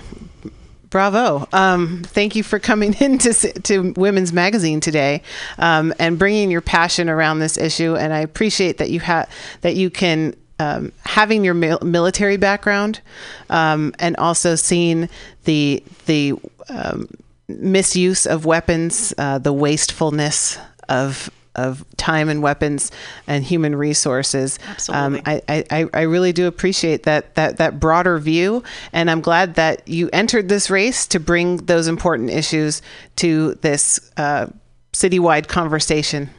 Bravo. 0.90 1.48
Um, 1.52 2.04
thank 2.06 2.36
you 2.36 2.44
for 2.44 2.60
coming 2.60 2.94
in 3.00 3.18
to, 3.20 3.34
to 3.34 3.94
Women's 3.98 4.32
Magazine 4.34 4.80
today 4.80 5.22
um, 5.58 5.94
and 6.00 6.18
bringing 6.18 6.52
your 6.52 6.62
passion 6.62 7.10
around 7.10 7.40
this 7.40 7.58
issue. 7.58 7.96
And 7.96 8.14
I 8.14 8.20
appreciate 8.20 8.78
that 8.78 8.90
you 8.90 9.00
have 9.02 9.30
that 9.62 9.76
you 9.76 9.90
can 9.90 10.36
um, 10.60 10.92
having 11.06 11.44
your 11.44 11.54
mil- 11.54 11.80
military 11.84 12.38
background 12.38 13.02
um, 13.50 13.94
and 14.00 14.16
also 14.18 14.56
seeing 14.56 15.10
the 15.44 15.84
the 16.06 16.34
um, 16.70 17.08
misuse 17.48 18.26
of 18.26 18.46
weapons, 18.46 19.14
uh, 19.18 19.38
the 19.38 19.54
wastefulness 19.54 20.58
of 20.90 21.30
of 21.58 21.84
time 21.98 22.30
and 22.30 22.42
weapons 22.42 22.92
and 23.28 23.44
human 23.44 23.76
resources. 23.76 24.60
Absolutely. 24.68 25.20
Um, 25.20 25.24
I, 25.26 25.66
I, 25.70 25.86
I 25.94 26.02
really 26.04 26.32
do 26.32 26.48
appreciate 26.48 27.04
that, 27.04 27.36
that 27.36 27.58
that 27.58 27.80
broader 27.80 28.20
view, 28.20 28.64
and 28.94 29.10
I'm 29.12 29.22
glad 29.22 29.56
that 29.56 29.88
you 29.88 30.10
entered 30.14 30.48
this 30.50 30.70
race 30.70 31.08
to 31.08 31.20
bring 31.20 31.58
those 31.66 31.88
important 31.88 32.30
issues 32.30 32.82
to 33.18 33.56
this 33.56 34.00
uh, 34.18 34.48
citywide 34.94 35.48
conversation. 35.48 36.30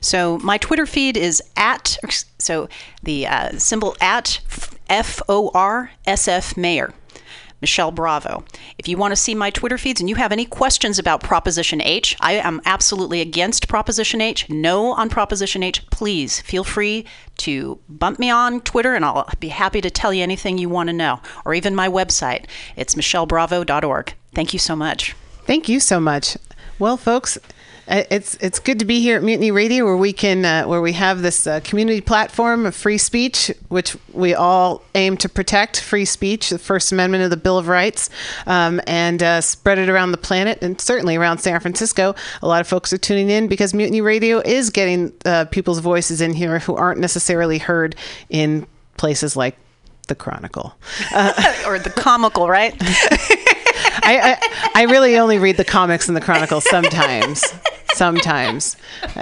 So 0.00 0.38
my 0.38 0.58
Twitter 0.58 0.86
feed 0.86 1.16
is 1.16 1.42
at 1.56 1.96
so 2.38 2.68
the 3.02 3.26
uh, 3.26 3.58
symbol 3.58 3.96
at 4.00 4.40
F 4.88 5.20
O 5.28 5.50
R 5.54 5.90
S 6.06 6.28
F 6.28 6.56
Mayor. 6.56 6.92
Michelle 7.64 7.90
Bravo. 7.90 8.44
If 8.76 8.88
you 8.88 8.98
want 8.98 9.12
to 9.12 9.16
see 9.16 9.34
my 9.34 9.48
Twitter 9.48 9.78
feeds 9.78 9.98
and 9.98 10.10
you 10.10 10.16
have 10.16 10.32
any 10.32 10.44
questions 10.44 10.98
about 10.98 11.22
Proposition 11.22 11.80
H, 11.80 12.14
I 12.20 12.34
am 12.34 12.60
absolutely 12.66 13.22
against 13.22 13.68
Proposition 13.68 14.20
H. 14.20 14.50
No 14.50 14.88
on 14.92 15.08
Proposition 15.08 15.62
H. 15.62 15.86
Please 15.86 16.42
feel 16.42 16.62
free 16.62 17.06
to 17.38 17.78
bump 17.88 18.18
me 18.18 18.28
on 18.28 18.60
Twitter 18.60 18.94
and 18.94 19.02
I'll 19.02 19.26
be 19.40 19.48
happy 19.48 19.80
to 19.80 19.88
tell 19.88 20.12
you 20.12 20.22
anything 20.22 20.58
you 20.58 20.68
want 20.68 20.88
to 20.88 20.92
know, 20.92 21.20
or 21.46 21.54
even 21.54 21.74
my 21.74 21.88
website. 21.88 22.44
It's 22.76 22.96
michellebravo.org. 22.96 24.14
Thank 24.34 24.52
you 24.52 24.58
so 24.58 24.76
much. 24.76 25.14
Thank 25.46 25.66
you 25.66 25.80
so 25.80 25.98
much. 26.00 26.36
Well, 26.78 26.98
folks, 26.98 27.38
it's 27.86 28.34
it's 28.36 28.58
good 28.58 28.78
to 28.78 28.84
be 28.84 29.00
here 29.00 29.16
at 29.16 29.22
Mutiny 29.22 29.50
Radio, 29.50 29.84
where 29.84 29.96
we 29.96 30.12
can 30.12 30.44
uh, 30.44 30.64
where 30.64 30.80
we 30.80 30.92
have 30.92 31.22
this 31.22 31.46
uh, 31.46 31.60
community 31.60 32.00
platform 32.00 32.66
of 32.66 32.74
free 32.74 32.98
speech, 32.98 33.50
which 33.68 33.96
we 34.12 34.34
all 34.34 34.82
aim 34.94 35.16
to 35.18 35.28
protect. 35.28 35.80
Free 35.80 36.04
speech, 36.04 36.50
the 36.50 36.58
First 36.58 36.92
Amendment 36.92 37.24
of 37.24 37.30
the 37.30 37.36
Bill 37.36 37.58
of 37.58 37.68
Rights, 37.68 38.10
um, 38.46 38.80
and 38.86 39.22
uh, 39.22 39.40
spread 39.40 39.78
it 39.78 39.88
around 39.88 40.12
the 40.12 40.18
planet, 40.18 40.62
and 40.62 40.80
certainly 40.80 41.16
around 41.16 41.38
San 41.38 41.60
Francisco. 41.60 42.14
A 42.42 42.48
lot 42.48 42.60
of 42.60 42.68
folks 42.68 42.92
are 42.92 42.98
tuning 42.98 43.30
in 43.30 43.48
because 43.48 43.74
Mutiny 43.74 44.00
Radio 44.00 44.40
is 44.40 44.70
getting 44.70 45.12
uh, 45.24 45.44
people's 45.46 45.80
voices 45.80 46.20
in 46.20 46.32
here 46.32 46.58
who 46.60 46.74
aren't 46.76 47.00
necessarily 47.00 47.58
heard 47.58 47.96
in 48.30 48.66
places 48.96 49.36
like 49.36 49.56
the 50.08 50.14
Chronicle. 50.14 50.74
or 51.66 51.78
the 51.78 51.92
comical, 51.94 52.48
right? 52.48 52.74
I, 54.02 54.36
I, 54.36 54.70
I 54.74 54.82
really 54.84 55.18
only 55.18 55.38
read 55.38 55.56
the 55.56 55.64
comics 55.64 56.08
and 56.08 56.16
the 56.16 56.20
Chronicle 56.20 56.60
sometimes. 56.60 57.44
Sometimes, 57.94 58.76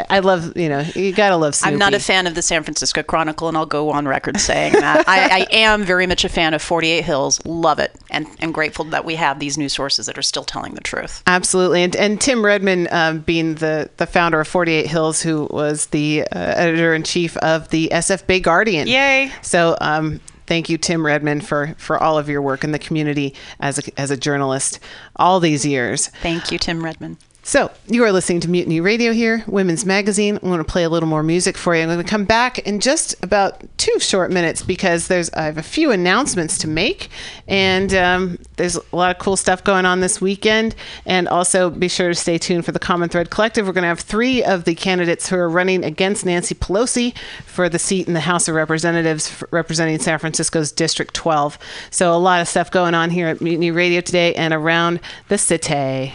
I, 0.08 0.20
love 0.20 0.56
you 0.56 0.68
know 0.68 0.80
you 0.94 1.12
gotta 1.12 1.36
love. 1.36 1.54
Snoopy. 1.54 1.72
I'm 1.72 1.78
not 1.78 1.94
a 1.94 2.00
fan 2.00 2.26
of 2.26 2.34
the 2.34 2.42
San 2.42 2.62
Francisco 2.62 3.02
Chronicle, 3.02 3.48
and 3.48 3.56
I'll 3.56 3.66
go 3.66 3.90
on 3.90 4.08
record 4.08 4.40
saying 4.40 4.72
that. 4.72 5.08
I, 5.08 5.40
I 5.40 5.46
am 5.50 5.84
very 5.84 6.06
much 6.06 6.24
a 6.24 6.28
fan 6.28 6.54
of 6.54 6.62
48 6.62 7.04
Hills. 7.04 7.44
Love 7.44 7.78
it, 7.78 7.94
and 8.10 8.26
and 8.40 8.54
grateful 8.54 8.84
that 8.86 9.04
we 9.04 9.16
have 9.16 9.38
these 9.38 9.58
news 9.58 9.72
sources 9.72 10.06
that 10.06 10.16
are 10.18 10.22
still 10.22 10.44
telling 10.44 10.74
the 10.74 10.80
truth. 10.80 11.22
Absolutely, 11.26 11.82
and 11.82 11.94
and 11.96 12.20
Tim 12.20 12.44
Redmond, 12.44 12.88
um, 12.90 13.20
being 13.20 13.56
the 13.56 13.90
the 13.98 14.06
founder 14.06 14.40
of 14.40 14.48
48 14.48 14.86
Hills, 14.86 15.22
who 15.22 15.48
was 15.50 15.86
the 15.86 16.22
uh, 16.32 16.38
editor 16.38 16.94
in 16.94 17.02
chief 17.02 17.36
of 17.38 17.68
the 17.68 17.90
SF 17.92 18.26
Bay 18.26 18.40
Guardian. 18.40 18.88
Yay! 18.88 19.32
So 19.42 19.76
um, 19.80 20.20
thank 20.46 20.68
you, 20.68 20.78
Tim 20.78 21.04
Redmond, 21.04 21.46
for 21.46 21.74
for 21.78 22.02
all 22.02 22.18
of 22.18 22.28
your 22.28 22.42
work 22.42 22.64
in 22.64 22.72
the 22.72 22.78
community 22.78 23.34
as 23.60 23.78
a, 23.78 24.00
as 24.00 24.10
a 24.10 24.16
journalist 24.16 24.80
all 25.16 25.40
these 25.40 25.64
years. 25.66 26.08
Thank 26.08 26.50
you, 26.50 26.58
Tim 26.58 26.84
Redmond. 26.84 27.18
So, 27.44 27.72
you 27.88 28.04
are 28.04 28.12
listening 28.12 28.38
to 28.42 28.48
Mutiny 28.48 28.80
Radio 28.80 29.12
here, 29.12 29.42
Women's 29.48 29.84
Magazine. 29.84 30.36
I'm 30.36 30.48
going 30.48 30.58
to 30.58 30.64
play 30.64 30.84
a 30.84 30.88
little 30.88 31.08
more 31.08 31.24
music 31.24 31.56
for 31.56 31.74
you. 31.74 31.82
I'm 31.82 31.88
going 31.88 31.98
to 31.98 32.08
come 32.08 32.24
back 32.24 32.60
in 32.60 32.78
just 32.78 33.16
about 33.20 33.64
two 33.78 33.98
short 33.98 34.30
minutes 34.30 34.62
because 34.62 35.08
there's 35.08 35.28
I 35.30 35.42
have 35.42 35.58
a 35.58 35.62
few 35.62 35.90
announcements 35.90 36.56
to 36.58 36.68
make, 36.68 37.08
and 37.48 37.92
um, 37.94 38.38
there's 38.58 38.76
a 38.76 38.82
lot 38.92 39.10
of 39.10 39.20
cool 39.20 39.36
stuff 39.36 39.64
going 39.64 39.86
on 39.86 39.98
this 39.98 40.20
weekend. 40.20 40.76
And 41.04 41.26
also, 41.26 41.68
be 41.68 41.88
sure 41.88 42.10
to 42.10 42.14
stay 42.14 42.38
tuned 42.38 42.64
for 42.64 42.70
the 42.70 42.78
Common 42.78 43.08
Thread 43.08 43.30
Collective. 43.30 43.66
We're 43.66 43.72
going 43.72 43.82
to 43.82 43.88
have 43.88 43.98
three 43.98 44.44
of 44.44 44.62
the 44.62 44.76
candidates 44.76 45.28
who 45.28 45.34
are 45.34 45.50
running 45.50 45.84
against 45.84 46.24
Nancy 46.24 46.54
Pelosi 46.54 47.12
for 47.44 47.68
the 47.68 47.80
seat 47.80 48.06
in 48.06 48.14
the 48.14 48.20
House 48.20 48.46
of 48.46 48.54
Representatives 48.54 49.42
representing 49.50 49.98
San 49.98 50.20
Francisco's 50.20 50.70
District 50.70 51.12
12. 51.12 51.58
So, 51.90 52.14
a 52.14 52.18
lot 52.18 52.40
of 52.40 52.46
stuff 52.46 52.70
going 52.70 52.94
on 52.94 53.10
here 53.10 53.26
at 53.26 53.40
Mutiny 53.40 53.72
Radio 53.72 54.00
today 54.00 54.32
and 54.36 54.54
around 54.54 55.00
the 55.26 55.38
city. 55.38 56.14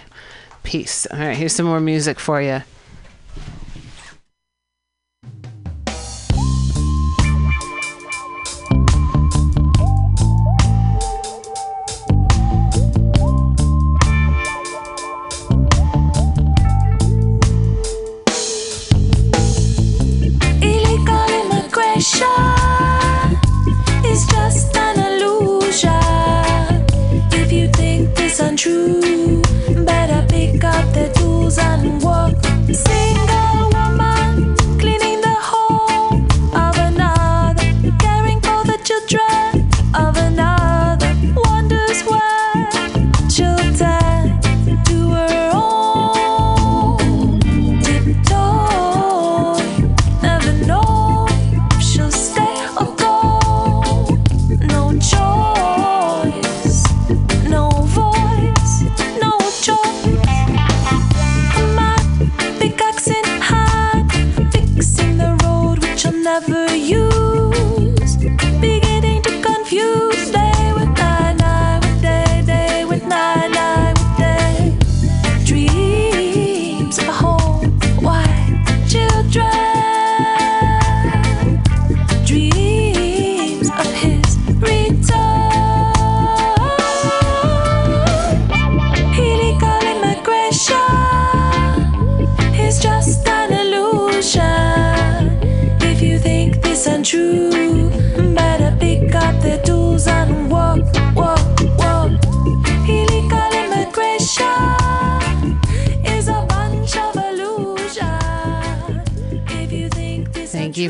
Peace. 0.67 1.07
All 1.11 1.19
right, 1.19 1.37
here's 1.37 1.55
some 1.55 1.65
more 1.65 1.79
music 1.79 2.19
for 2.19 2.41
you. 2.41 2.61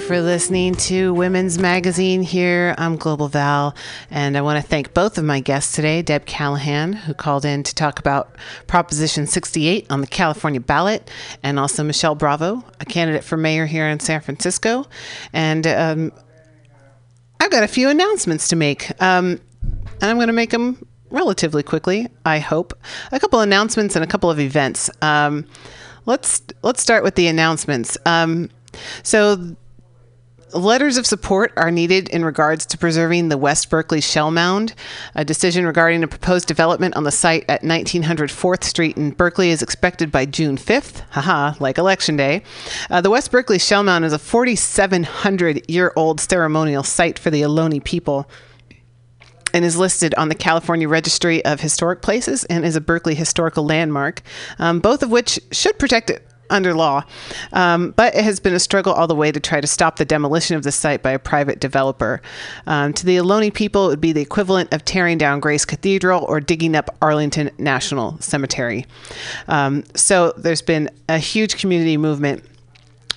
For 0.07 0.21
listening 0.21 0.73
to 0.73 1.13
Women's 1.13 1.59
Magazine 1.59 2.21
here. 2.21 2.73
I'm 2.77 2.95
Global 2.95 3.27
Val, 3.27 3.75
and 4.09 4.37
I 4.37 4.41
want 4.41 4.63
to 4.63 4.65
thank 4.65 4.93
both 4.93 5.17
of 5.17 5.25
my 5.25 5.41
guests 5.41 5.75
today 5.75 6.01
Deb 6.01 6.25
Callahan, 6.25 6.93
who 6.93 7.13
called 7.13 7.43
in 7.43 7.61
to 7.63 7.75
talk 7.75 7.99
about 7.99 8.33
Proposition 8.67 9.27
68 9.27 9.85
on 9.89 9.99
the 9.99 10.07
California 10.07 10.61
ballot, 10.61 11.11
and 11.43 11.59
also 11.59 11.83
Michelle 11.83 12.15
Bravo, 12.15 12.63
a 12.79 12.85
candidate 12.85 13.25
for 13.25 13.35
mayor 13.35 13.65
here 13.65 13.85
in 13.85 13.99
San 13.99 14.21
Francisco. 14.21 14.85
And 15.33 15.67
um, 15.67 16.13
I've 17.41 17.51
got 17.51 17.63
a 17.63 17.67
few 17.67 17.89
announcements 17.89 18.47
to 18.47 18.55
make, 18.55 18.89
um, 19.01 19.41
and 19.61 20.03
I'm 20.03 20.15
going 20.15 20.27
to 20.27 20.33
make 20.33 20.51
them 20.51 20.87
relatively 21.09 21.63
quickly, 21.63 22.07
I 22.25 22.39
hope. 22.39 22.73
A 23.11 23.19
couple 23.19 23.41
announcements 23.41 23.97
and 23.97 24.05
a 24.05 24.07
couple 24.07 24.31
of 24.31 24.39
events. 24.39 24.89
Um, 25.01 25.45
let's 26.05 26.41
let's 26.61 26.81
start 26.81 27.03
with 27.03 27.15
the 27.15 27.27
announcements. 27.27 27.97
Um, 28.05 28.49
so 29.03 29.57
letters 30.53 30.97
of 30.97 31.05
support 31.05 31.51
are 31.57 31.71
needed 31.71 32.09
in 32.09 32.23
regards 32.23 32.65
to 32.67 32.77
preserving 32.77 33.29
the 33.29 33.37
West 33.37 33.69
Berkeley 33.69 34.01
Shell 34.01 34.31
Mound. 34.31 34.73
A 35.15 35.25
decision 35.25 35.65
regarding 35.65 36.03
a 36.03 36.07
proposed 36.07 36.47
development 36.47 36.95
on 36.95 37.03
the 37.03 37.11
site 37.11 37.43
at 37.49 37.63
1900 37.63 38.29
4th 38.29 38.63
Street 38.63 38.97
in 38.97 39.11
Berkeley 39.11 39.49
is 39.49 39.61
expected 39.61 40.11
by 40.11 40.25
June 40.25 40.57
5th. 40.57 41.01
Haha, 41.11 41.53
like 41.59 41.77
Election 41.77 42.15
Day. 42.15 42.43
Uh, 42.89 43.01
the 43.01 43.09
West 43.09 43.31
Berkeley 43.31 43.59
Shell 43.59 43.83
Mound 43.83 44.05
is 44.05 44.13
a 44.13 44.19
4,700 44.19 45.69
year 45.69 45.91
old 45.95 46.19
ceremonial 46.19 46.83
site 46.83 47.19
for 47.19 47.29
the 47.29 47.41
Ohlone 47.41 47.83
people 47.83 48.29
and 49.53 49.65
is 49.65 49.77
listed 49.77 50.13
on 50.15 50.29
the 50.29 50.35
California 50.35 50.87
Registry 50.87 51.43
of 51.45 51.61
Historic 51.61 52.01
Places 52.01 52.43
and 52.45 52.65
is 52.65 52.75
a 52.75 52.81
Berkeley 52.81 53.15
historical 53.15 53.65
landmark, 53.65 54.21
um, 54.59 54.79
both 54.79 55.01
of 55.01 55.09
which 55.09 55.39
should 55.51 55.79
protect 55.79 56.09
it 56.09 56.26
under 56.49 56.73
law. 56.73 57.03
Um, 57.53 57.91
but 57.91 58.15
it 58.15 58.23
has 58.23 58.39
been 58.39 58.53
a 58.53 58.59
struggle 58.59 58.93
all 58.93 59.07
the 59.07 59.15
way 59.15 59.31
to 59.31 59.39
try 59.39 59.61
to 59.61 59.67
stop 59.67 59.97
the 59.97 60.05
demolition 60.05 60.55
of 60.55 60.63
the 60.63 60.71
site 60.71 61.03
by 61.03 61.11
a 61.11 61.19
private 61.19 61.59
developer. 61.59 62.21
Um, 62.65 62.93
to 62.93 63.05
the 63.05 63.17
Ohlone 63.17 63.53
people, 63.53 63.85
it 63.85 63.89
would 63.89 64.01
be 64.01 64.11
the 64.11 64.21
equivalent 64.21 64.73
of 64.73 64.85
tearing 64.85 65.17
down 65.17 65.39
Grace 65.39 65.65
Cathedral 65.65 66.25
or 66.25 66.39
digging 66.39 66.75
up 66.75 66.95
Arlington 67.01 67.51
National 67.57 68.19
Cemetery. 68.19 68.85
Um, 69.47 69.83
so 69.95 70.33
there's 70.37 70.61
been 70.61 70.89
a 71.09 71.17
huge 71.17 71.57
community 71.57 71.97
movement 71.97 72.43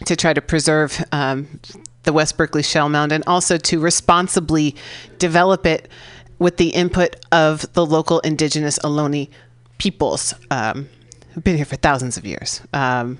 to 0.06 0.16
try 0.16 0.32
to 0.32 0.40
preserve 0.40 1.02
um, 1.12 1.60
the 2.04 2.12
West 2.12 2.36
Berkeley 2.36 2.62
Shell 2.62 2.88
Mound 2.88 3.12
and 3.12 3.22
also 3.26 3.56
to 3.58 3.80
responsibly 3.80 4.74
develop 5.18 5.66
it 5.66 5.88
with 6.38 6.56
the 6.56 6.70
input 6.70 7.16
of 7.30 7.70
the 7.74 7.84
local 7.84 8.20
indigenous 8.20 8.78
Ohlone 8.78 9.28
peoples 9.78 10.34
um, 10.50 10.88
been 11.42 11.56
here 11.56 11.64
for 11.64 11.74
thousands 11.76 12.16
of 12.16 12.24
years. 12.24 12.60
Um, 12.72 13.18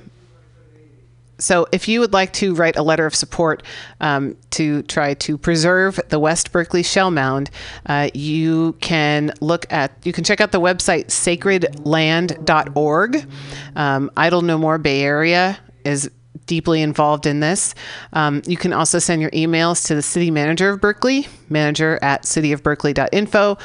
so, 1.39 1.67
if 1.73 1.89
you 1.89 1.99
would 2.01 2.13
like 2.13 2.33
to 2.35 2.55
write 2.55 2.77
a 2.77 2.83
letter 2.83 3.07
of 3.07 3.15
support 3.15 3.63
um, 4.01 4.37
to 4.51 4.83
try 4.83 5.15
to 5.15 5.39
preserve 5.39 5.99
the 6.11 6.19
West 6.19 6.53
Berkeley 6.53 6.83
Shell 6.83 7.13
Mound, 7.13 7.51
uh, 7.87 8.11
you 8.13 8.75
can 8.81 9.33
look 9.41 9.65
at, 9.73 9.93
you 10.05 10.13
can 10.13 10.23
check 10.23 10.43
out 10.43 10.53
the 10.53 10.61
website 10.61 11.07
sacredland.org. 11.07 13.27
Um, 13.75 14.11
Idle 14.17 14.43
No 14.43 14.59
More 14.59 14.77
Bay 14.77 15.03
Area 15.03 15.59
is 15.85 16.11
deeply 16.51 16.83
involved 16.83 17.27
in 17.27 17.39
this. 17.39 17.77
Um, 18.13 18.43
you 18.45 18.57
can 18.57 18.73
also 18.73 18.99
send 18.99 19.23
your 19.23 19.31
emails 19.31 19.87
to 19.87 19.95
the 19.95 20.03
city 20.03 20.33
manager 20.33 20.71
of 20.71 20.81
Berkeley, 20.81 21.29
manager 21.49 21.97
at 22.03 22.25
cityofberkeley.info, 22.25 23.57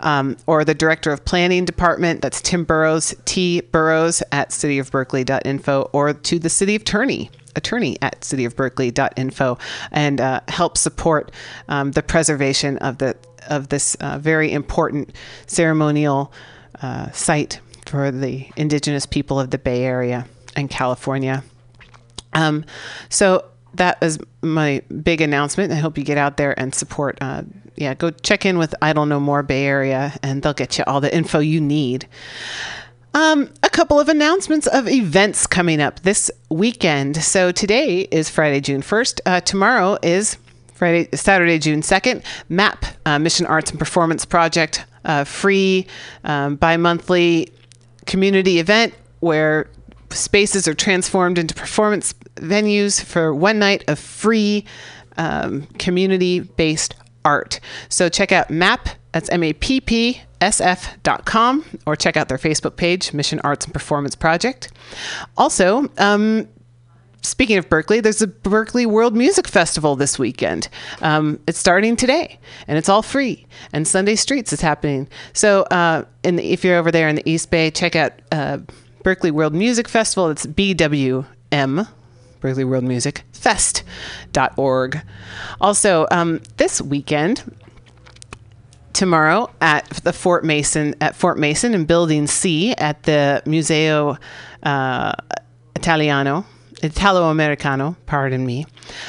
um, 0.00 0.36
or 0.48 0.64
the 0.64 0.74
director 0.74 1.12
of 1.12 1.24
planning 1.24 1.64
department, 1.64 2.20
that's 2.20 2.42
Tim 2.42 2.64
Burrows, 2.64 3.14
T 3.26 3.60
Burrows 3.60 4.24
at 4.32 4.50
cityofberkeley.info, 4.50 5.90
or 5.92 6.14
to 6.14 6.38
the 6.40 6.50
city 6.50 6.74
attorney. 6.74 7.30
Attorney 7.54 7.96
at 8.02 8.22
cityofberkeley.info 8.22 9.58
and 9.92 10.20
uh, 10.20 10.40
help 10.48 10.76
support 10.76 11.30
um, 11.68 11.92
the 11.92 12.02
preservation 12.02 12.76
of 12.78 12.98
the 12.98 13.14
of 13.48 13.68
this 13.68 13.94
uh, 13.96 14.18
very 14.18 14.50
important 14.52 15.12
ceremonial 15.46 16.32
uh, 16.80 17.10
site 17.10 17.60
for 17.86 18.10
the 18.10 18.48
indigenous 18.56 19.04
people 19.04 19.38
of 19.38 19.50
the 19.50 19.58
Bay 19.58 19.84
Area 19.84 20.26
and 20.56 20.70
California. 20.70 21.44
Um, 22.34 22.64
so 23.08 23.44
that 23.74 24.00
was 24.00 24.18
my 24.42 24.82
big 25.02 25.20
announcement. 25.20 25.72
I 25.72 25.76
hope 25.76 25.96
you 25.96 26.04
get 26.04 26.18
out 26.18 26.36
there 26.36 26.58
and 26.58 26.74
support. 26.74 27.18
Uh, 27.20 27.42
yeah, 27.76 27.94
go 27.94 28.10
check 28.10 28.44
in 28.44 28.58
with 28.58 28.74
Idle 28.82 29.06
No 29.06 29.18
More 29.18 29.42
Bay 29.42 29.64
Area, 29.64 30.12
and 30.22 30.42
they'll 30.42 30.52
get 30.52 30.78
you 30.78 30.84
all 30.86 31.00
the 31.00 31.14
info 31.14 31.38
you 31.38 31.60
need. 31.60 32.06
Um, 33.14 33.52
a 33.62 33.68
couple 33.68 34.00
of 34.00 34.08
announcements 34.08 34.66
of 34.66 34.88
events 34.88 35.46
coming 35.46 35.80
up 35.80 36.00
this 36.00 36.30
weekend. 36.48 37.22
So 37.22 37.52
today 37.52 38.08
is 38.10 38.30
Friday, 38.30 38.60
June 38.60 38.80
1st. 38.80 39.20
Uh, 39.26 39.40
tomorrow 39.40 39.98
is 40.02 40.38
Friday, 40.72 41.08
Saturday, 41.14 41.58
June 41.58 41.82
2nd. 41.82 42.24
MAP, 42.48 42.86
uh, 43.04 43.18
Mission 43.18 43.46
Arts 43.46 43.70
and 43.70 43.78
Performance 43.78 44.24
Project, 44.24 44.84
uh, 45.04 45.24
free 45.24 45.86
um, 46.24 46.56
bi 46.56 46.76
monthly 46.76 47.52
community 48.06 48.58
event 48.58 48.94
where 49.20 49.68
spaces 50.10 50.66
are 50.66 50.74
transformed 50.74 51.38
into 51.38 51.54
performance 51.54 52.14
venues 52.42 53.02
for 53.02 53.34
one 53.34 53.58
night 53.58 53.84
of 53.88 53.98
free 53.98 54.64
um, 55.16 55.62
community 55.78 56.40
based 56.40 56.94
art. 57.24 57.60
So 57.88 58.08
check 58.08 58.32
out 58.32 58.50
MAP, 58.50 58.88
that's 59.12 59.28
M 59.30 59.42
A 59.42 59.52
P 59.52 59.80
P 59.80 60.22
S 60.40 60.60
F.com, 60.60 61.64
or 61.86 61.96
check 61.96 62.16
out 62.16 62.28
their 62.28 62.38
Facebook 62.38 62.76
page, 62.76 63.12
Mission 63.12 63.40
Arts 63.44 63.64
and 63.64 63.72
Performance 63.72 64.16
Project. 64.16 64.72
Also, 65.36 65.88
um, 65.98 66.48
speaking 67.22 67.58
of 67.58 67.68
Berkeley, 67.68 68.00
there's 68.00 68.22
a 68.22 68.26
Berkeley 68.26 68.84
World 68.84 69.14
Music 69.14 69.46
Festival 69.46 69.94
this 69.94 70.18
weekend. 70.18 70.68
Um, 71.00 71.38
it's 71.46 71.58
starting 71.58 71.94
today, 71.94 72.40
and 72.66 72.76
it's 72.76 72.88
all 72.88 73.02
free. 73.02 73.46
And 73.72 73.86
Sunday 73.86 74.16
Streets 74.16 74.52
is 74.52 74.60
happening. 74.60 75.08
So, 75.32 75.62
uh, 75.70 76.04
the, 76.22 76.42
if 76.42 76.64
you're 76.64 76.76
over 76.76 76.90
there 76.90 77.08
in 77.08 77.16
the 77.16 77.28
East 77.28 77.50
Bay, 77.50 77.70
check 77.70 77.94
out 77.94 78.12
uh, 78.32 78.58
Berkeley 79.04 79.30
World 79.30 79.54
Music 79.54 79.88
Festival. 79.88 80.28
It's 80.30 80.46
BWM. 80.46 81.88
Berkeley 82.42 82.64
World 82.64 82.84
Music 82.84 83.24
Fest.org. 83.32 85.00
Also, 85.60 86.06
um, 86.10 86.40
this 86.58 86.82
weekend, 86.82 87.42
tomorrow 88.92 89.50
at 89.60 89.88
the 90.04 90.12
Fort 90.12 90.44
Mason 90.44 90.94
at 91.00 91.16
Fort 91.16 91.38
Mason 91.38 91.72
in 91.72 91.86
Building 91.86 92.26
C 92.26 92.74
at 92.74 93.04
the 93.04 93.42
Museo 93.46 94.18
uh, 94.64 95.12
Italiano. 95.76 96.44
Italo 96.82 97.30
Americano, 97.30 97.96
pardon 98.06 98.44
me. 98.44 98.66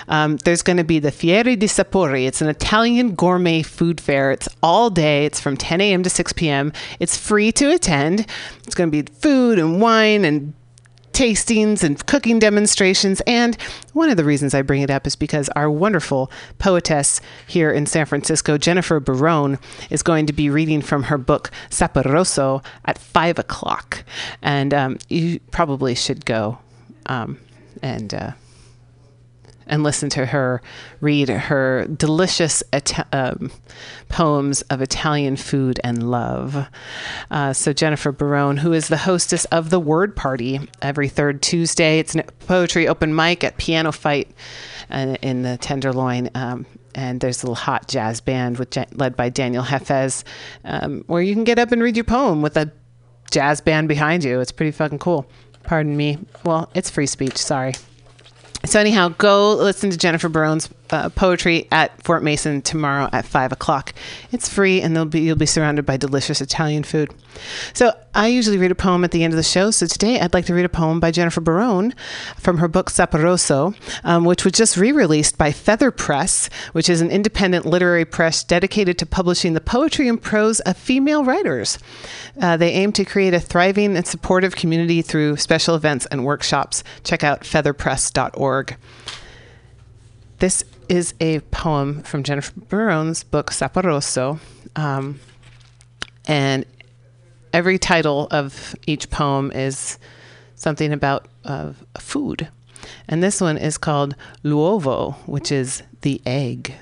Um, 0.07 0.38
there's 0.38 0.61
going 0.61 0.77
to 0.77 0.84
be 0.84 0.99
the 0.99 1.11
Fiere 1.11 1.55
di 1.55 1.65
Sapori. 1.65 2.27
It's 2.27 2.39
an 2.39 2.47
Italian 2.47 3.15
gourmet 3.15 3.63
food 3.63 3.99
fair. 3.99 4.31
It's 4.31 4.47
all 4.61 4.91
day. 4.91 5.25
It's 5.25 5.39
from 5.39 5.57
10 5.57 5.81
a.m. 5.81 6.03
to 6.03 6.09
6 6.09 6.34
p.m. 6.34 6.71
It's 6.99 7.17
free 7.17 7.51
to 7.53 7.71
attend. 7.73 8.27
It's 8.63 8.75
going 8.75 8.91
to 8.91 9.03
be 9.03 9.11
food 9.11 9.57
and 9.57 9.81
wine 9.81 10.23
and 10.23 10.53
tastings 11.14 11.84
and 11.84 12.05
cooking 12.05 12.39
demonstrations. 12.39 13.22
And 13.22 13.55
one 13.93 14.09
of 14.09 14.18
the 14.18 14.24
reasons 14.24 14.53
I 14.53 14.61
bring 14.61 14.82
it 14.82 14.89
up 14.89 15.07
is 15.07 15.16
because 15.16 15.49
our 15.49 15.70
wonderful 15.70 16.32
poetess 16.59 17.22
here 17.47 17.72
in 17.72 17.86
San 17.86 18.05
Francisco, 18.05 18.57
Jennifer 18.57 18.99
Barone, 18.99 19.59
is 19.89 20.03
going 20.03 20.26
to 20.26 20.34
be 20.34 20.49
reading 20.49 20.82
from 20.82 21.03
her 21.03 21.18
book 21.18 21.51
Saporoso 21.70 22.64
at 22.86 22.97
five 22.97 23.39
o'clock. 23.39 24.03
And 24.41 24.74
um, 24.74 24.97
you 25.07 25.39
probably 25.51 25.95
should 25.95 26.26
go 26.26 26.57
um, 27.05 27.39
and. 27.82 28.14
Uh, 28.14 28.32
and 29.68 29.84
listen 29.84 30.09
to 30.09 30.28
her 30.28 30.61
read 31.01 31.30
her 31.30 31.86
delicious 31.88 32.64
Ita- 32.72 33.07
um, 33.11 33.51
poems 34.09 34.61
of 34.64 34.82
Italian 34.82 35.36
food 35.36 35.80
and 35.84 36.09
love. 36.09 36.68
Uh, 37.32 37.53
so, 37.53 37.74
Jennifer 37.74 38.11
Barone, 38.11 38.57
who 38.57 38.74
is 38.74 38.88
the 38.88 38.97
hostess 38.97 39.45
of 39.45 39.70
the 39.70 39.80
Word 39.80 40.16
Party 40.16 40.59
every 40.82 41.09
third 41.09 41.41
Tuesday, 41.41 41.99
it's 41.99 42.16
a 42.16 42.24
poetry 42.47 42.88
open 42.88 43.16
mic 43.16 43.43
at 43.43 43.57
Piano 43.57 43.91
Fight 43.91 44.30
uh, 44.89 45.16
in 45.22 45.43
the 45.43 45.57
Tenderloin. 45.57 46.30
Um, 46.36 46.66
and 46.95 47.20
there's 47.22 47.41
a 47.41 47.47
little 47.47 47.55
hot 47.55 47.88
jazz 47.88 48.22
band 48.22 48.57
with, 48.59 48.78
led 48.93 49.16
by 49.16 49.30
Daniel 49.30 49.64
Hefez, 49.64 50.24
um, 50.64 51.03
where 51.07 51.22
you 51.22 51.34
can 51.34 51.43
get 51.43 51.57
up 51.57 51.72
and 51.72 51.82
read 51.82 51.97
your 51.97 52.03
poem 52.03 52.41
with 52.41 52.55
a 52.55 52.72
jazz 53.32 53.61
band 53.61 53.88
behind 53.88 54.24
you. 54.24 54.39
It's 54.39 54.51
pretty 54.51 54.72
fucking 54.72 54.99
cool. 54.99 55.26
Pardon 55.64 55.95
me. 55.97 56.20
Well, 56.45 56.70
it's 56.76 56.89
free 56.89 57.07
speech. 57.07 57.38
Sorry. 57.38 57.74
So 58.66 58.80
anyhow, 58.80 59.09
go 59.18 59.55
listen 59.55 59.89
to 59.89 59.97
Jennifer 59.97 60.30
Barone's 60.30 60.70
uh, 60.94 61.10
poetry 61.10 61.68
at 61.72 62.02
Fort 62.04 62.24
Mason 62.24 62.62
tomorrow 62.62 63.10
at 63.12 63.26
five 63.26 63.52
o'clock. 63.52 63.94
It's 64.32 64.48
free, 64.48 64.82
and 64.82 65.10
be 65.10 65.22
you'll 65.22 65.36
be 65.36 65.46
surrounded 65.46 65.86
by 65.86 65.98
delicious 65.98 66.39
Italian 66.39 66.84
food. 66.84 67.14
So 67.74 67.94
I 68.14 68.28
usually 68.28 68.58
read 68.58 68.72
a 68.72 68.76
poem 68.76 69.04
at 69.04 69.12
the 69.12 69.24
end 69.24 69.34
of 69.34 69.38
the 69.38 69.44
show. 69.44 69.72
So 69.72 69.88
today 69.88 70.20
I'd 70.20 70.34
like 70.34 70.46
to 70.46 70.54
read 70.54 70.66
a 70.66 70.70
poem 70.70 71.00
by 71.00 71.12
Jennifer 71.12 71.41
Barone 71.41 71.94
from 72.38 72.60
her 72.60 72.68
book 72.68 72.91
Saporoso, 72.91 73.76
um, 74.04 74.24
which 74.24 74.44
was 74.44 74.54
just 74.54 74.78
re-released 74.78 75.38
by 75.38 75.52
Feather 75.52 75.89
Press, 75.89 76.50
which 76.74 76.89
is 76.89 77.02
an 77.02 77.10
independent 77.10 77.66
literary 77.66 78.06
press 78.06 78.44
dedicated 78.44 78.98
to 79.00 79.06
publishing 79.06 79.54
the 79.54 79.62
poetry 79.62 80.08
and 80.08 80.22
prose 80.22 80.60
of 80.62 80.78
female 80.78 81.26
writers. 81.26 81.80
Uh, 82.39 82.56
they 82.56 82.72
aim 82.72 82.91
to 82.91 83.04
create 83.04 83.34
a 83.34 83.39
thriving 83.39 83.98
and 83.98 84.06
supportive 84.06 84.56
community 84.56 85.02
through 85.02 85.38
special 85.38 85.76
events 85.76 86.06
and 86.08 86.24
workshops. 86.24 86.84
Check 87.04 87.24
out 87.24 87.41
featherpress.org. 87.41 88.78
This 90.39 90.64
is 90.94 91.16
a 91.20 91.39
poem 91.50 92.04
from 92.04 92.22
Jennifer 92.22 92.54
Barone's 92.70 93.24
book 93.24 93.50
Saporoso. 93.50 94.39
Um, 94.76 95.20
and 96.28 96.68
every 97.52 97.80
title 97.80 98.28
of 98.30 98.76
each 98.86 99.10
poem 99.10 99.52
is 99.56 99.98
something 100.54 100.94
about 100.94 101.28
uh, 101.46 101.74
food. 101.98 102.48
And 103.08 103.24
this 103.24 103.41
one 103.41 103.58
is 103.58 103.80
called 103.80 104.16
L'uovo, 104.44 105.16
which 105.26 105.52
is 105.52 105.82
the 106.02 106.22
egg. 106.28 106.76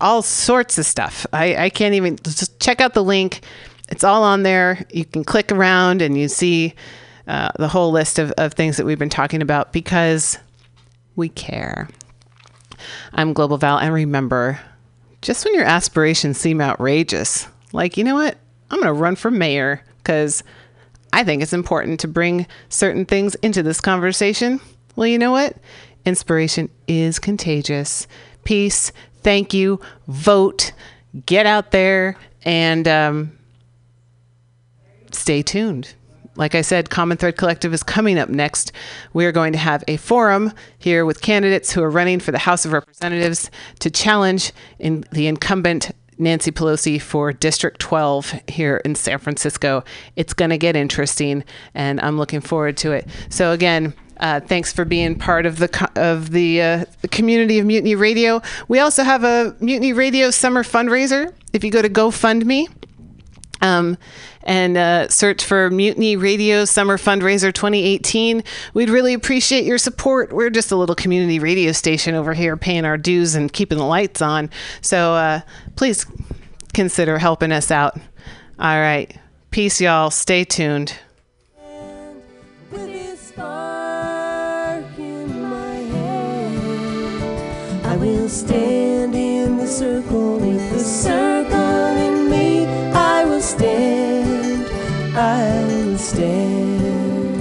all 0.01 0.22
sorts 0.22 0.78
of 0.78 0.87
stuff. 0.87 1.26
I, 1.32 1.57
I 1.57 1.70
can't 1.70 1.95
even 1.95 2.16
just 2.16 2.59
check 2.61 2.80
out 2.80 2.95
the 2.95 3.05
link. 3.05 3.41
It's 3.89 4.05
all 4.05 4.22
on 4.22 4.43
there. 4.43 4.84
You 4.91 5.05
can 5.05 5.24
click 5.24 5.53
around 5.53 6.03
and 6.03 6.18
you 6.18 6.28
see 6.28 6.74
uh, 7.26 7.51
the 7.59 7.68
whole 7.68 7.91
list 7.91 8.18
of, 8.18 8.32
of 8.32 8.55
things 8.55 8.76
that 8.76 8.87
we've 8.87 8.99
been 8.99 9.09
talking 9.09 9.43
about 9.43 9.72
because 9.72 10.39
we 11.14 11.28
care. 11.28 11.89
I'm 13.12 13.32
Global 13.32 13.59
Val, 13.59 13.78
and 13.78 13.93
remember, 13.93 14.61
just 15.22 15.45
when 15.45 15.55
your 15.55 15.64
aspirations 15.64 16.39
seem 16.39 16.61
outrageous, 16.61 17.49
like 17.72 17.97
you 17.97 18.05
know 18.05 18.14
what, 18.14 18.37
I'm 18.70 18.80
going 18.80 18.95
to 18.95 19.01
run 19.01 19.16
for 19.16 19.30
mayor 19.30 19.82
because 19.99 20.43
I 21.12 21.24
think 21.24 21.43
it's 21.43 21.53
important 21.53 22.01
to 22.01 22.09
bring 22.09 22.47
certain 22.68 23.07
things 23.07 23.34
into 23.37 23.62
this 23.62 23.80
conversation. 23.80 24.61
Well, 24.95 25.07
you 25.07 25.18
know 25.18 25.32
what? 25.32 25.57
Inspiration 26.05 26.68
is 26.87 27.18
contagious. 27.18 28.07
Peace. 28.45 28.93
Thank 29.22 29.53
you. 29.53 29.80
Vote. 30.07 30.72
Get 31.24 31.47
out 31.47 31.70
there 31.70 32.16
and 32.45 32.87
um, 32.87 33.36
stay 35.17 35.43
tuned. 35.43 35.95
Like 36.37 36.55
I 36.55 36.61
said, 36.61 36.91
Common 36.91 37.17
Thread 37.17 37.37
Collective 37.37 37.73
is 37.73 37.83
coming 37.83 38.19
up 38.19 38.29
next. 38.29 38.73
We 39.14 39.25
are 39.25 39.33
going 39.33 39.53
to 39.53 39.59
have 39.59 39.83
a 39.89 39.97
forum 39.97 40.53
here 40.79 41.07
with 41.07 41.23
candidates 41.23 41.73
who 41.73 41.83
are 41.83 41.91
running 41.91 42.21
for 42.21 42.31
the 42.31 42.39
House 42.39 42.64
of 42.64 42.73
Representatives 42.73 43.51
to 43.81 43.91
challenge 43.91 44.53
in 44.79 45.05
the 45.12 45.27
incumbent 45.27 45.93
Nancy 46.19 46.51
Pelosi 46.51 47.01
for 47.01 47.33
District 47.33 47.79
12 47.79 48.35
here 48.49 48.81
in 48.85 48.95
San 48.95 49.19
Francisco. 49.19 49.85
It's 50.14 50.35
going 50.35 50.51
to 50.51 50.59
get 50.59 50.77
interesting, 50.77 51.45
and 51.75 52.01
I'm 52.01 52.19
looking 52.19 52.41
forward 52.41 52.77
to 52.79 52.93
it. 52.93 53.09
So 53.29 53.53
again. 53.53 53.95
Uh, 54.19 54.41
thanks 54.41 54.73
for 54.73 54.87
being 54.87 55.14
part 55.14 55.45
of 55.45 55.59
the 55.59 55.91
of 55.95 56.31
the, 56.31 56.62
uh, 56.62 56.85
community 57.11 57.59
of 57.59 57.67
Mutiny 57.67 57.95
Radio. 57.95 58.41
We 58.67 58.79
also 58.79 59.03
have 59.03 59.25
a 59.25 59.55
Mutiny 59.61 59.93
Radio 59.93 60.31
summer 60.31 60.62
fundraiser. 60.62 61.35
If 61.53 61.62
you 61.62 61.71
go 61.71 61.83
to 61.83 61.91
GoFundMe, 61.91 62.67
um, 63.61 63.99
and 64.47 64.76
uh, 64.76 65.09
search 65.09 65.44
for 65.44 65.68
Mutiny 65.70 66.16
Radio 66.16 66.64
Summer 66.64 66.97
Fundraiser 66.97 67.53
2018. 67.53 68.42
We'd 68.72 68.88
really 68.88 69.12
appreciate 69.12 69.64
your 69.64 69.76
support. 69.76 70.32
We're 70.32 70.51
just 70.51 70.72
a 70.72 70.76
little 70.76 70.94
community 70.94 71.38
radio 71.38 71.72
station 71.72 72.14
over 72.14 72.32
here 72.32 72.57
paying 72.57 72.84
our 72.86 72.97
dues 72.97 73.34
and 73.34 73.53
keeping 73.53 73.76
the 73.76 73.84
lights 73.84 74.22
on. 74.22 74.49
So 74.80 75.14
uh, 75.14 75.40
please 75.74 76.07
consider 76.72 77.18
helping 77.18 77.53
us 77.53 77.70
out. 77.70 77.97
All 78.59 78.80
right. 78.80 79.14
Peace, 79.51 79.80
y'all. 79.80 80.11
Stay 80.11 80.44
tuned. 80.44 80.97
I 87.97 87.99
will 87.99 88.28
stand 88.28 89.14
in 89.14 89.57
the 89.57 89.66
circle 89.66 90.38
with 90.38 90.70
the 90.70 90.78
circle 90.78 91.97
in 91.97 92.30
me. 92.30 92.66
I 92.92 93.24
will 93.24 93.40
stand, 93.40 94.05
I 95.19 95.64
will 95.64 95.97
stand. 95.97 97.41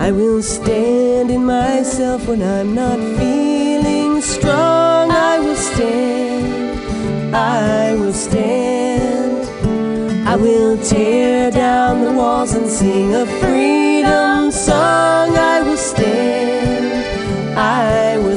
I 0.00 0.10
will 0.10 0.42
stand 0.42 1.30
in 1.30 1.44
myself 1.44 2.26
when 2.26 2.42
I'm 2.42 2.74
not 2.74 2.98
feeling 3.18 4.20
strong. 4.20 5.12
I 5.12 5.38
will 5.38 5.54
stand. 5.54 7.36
I 7.36 7.94
will 7.94 8.12
stand. 8.12 9.48
I 10.26 10.34
will 10.34 10.76
tear 10.82 11.52
down 11.52 12.02
the 12.02 12.12
walls 12.12 12.54
and 12.54 12.68
sing 12.68 13.14
a 13.14 13.26
I 17.56 18.18
will. 18.18 18.35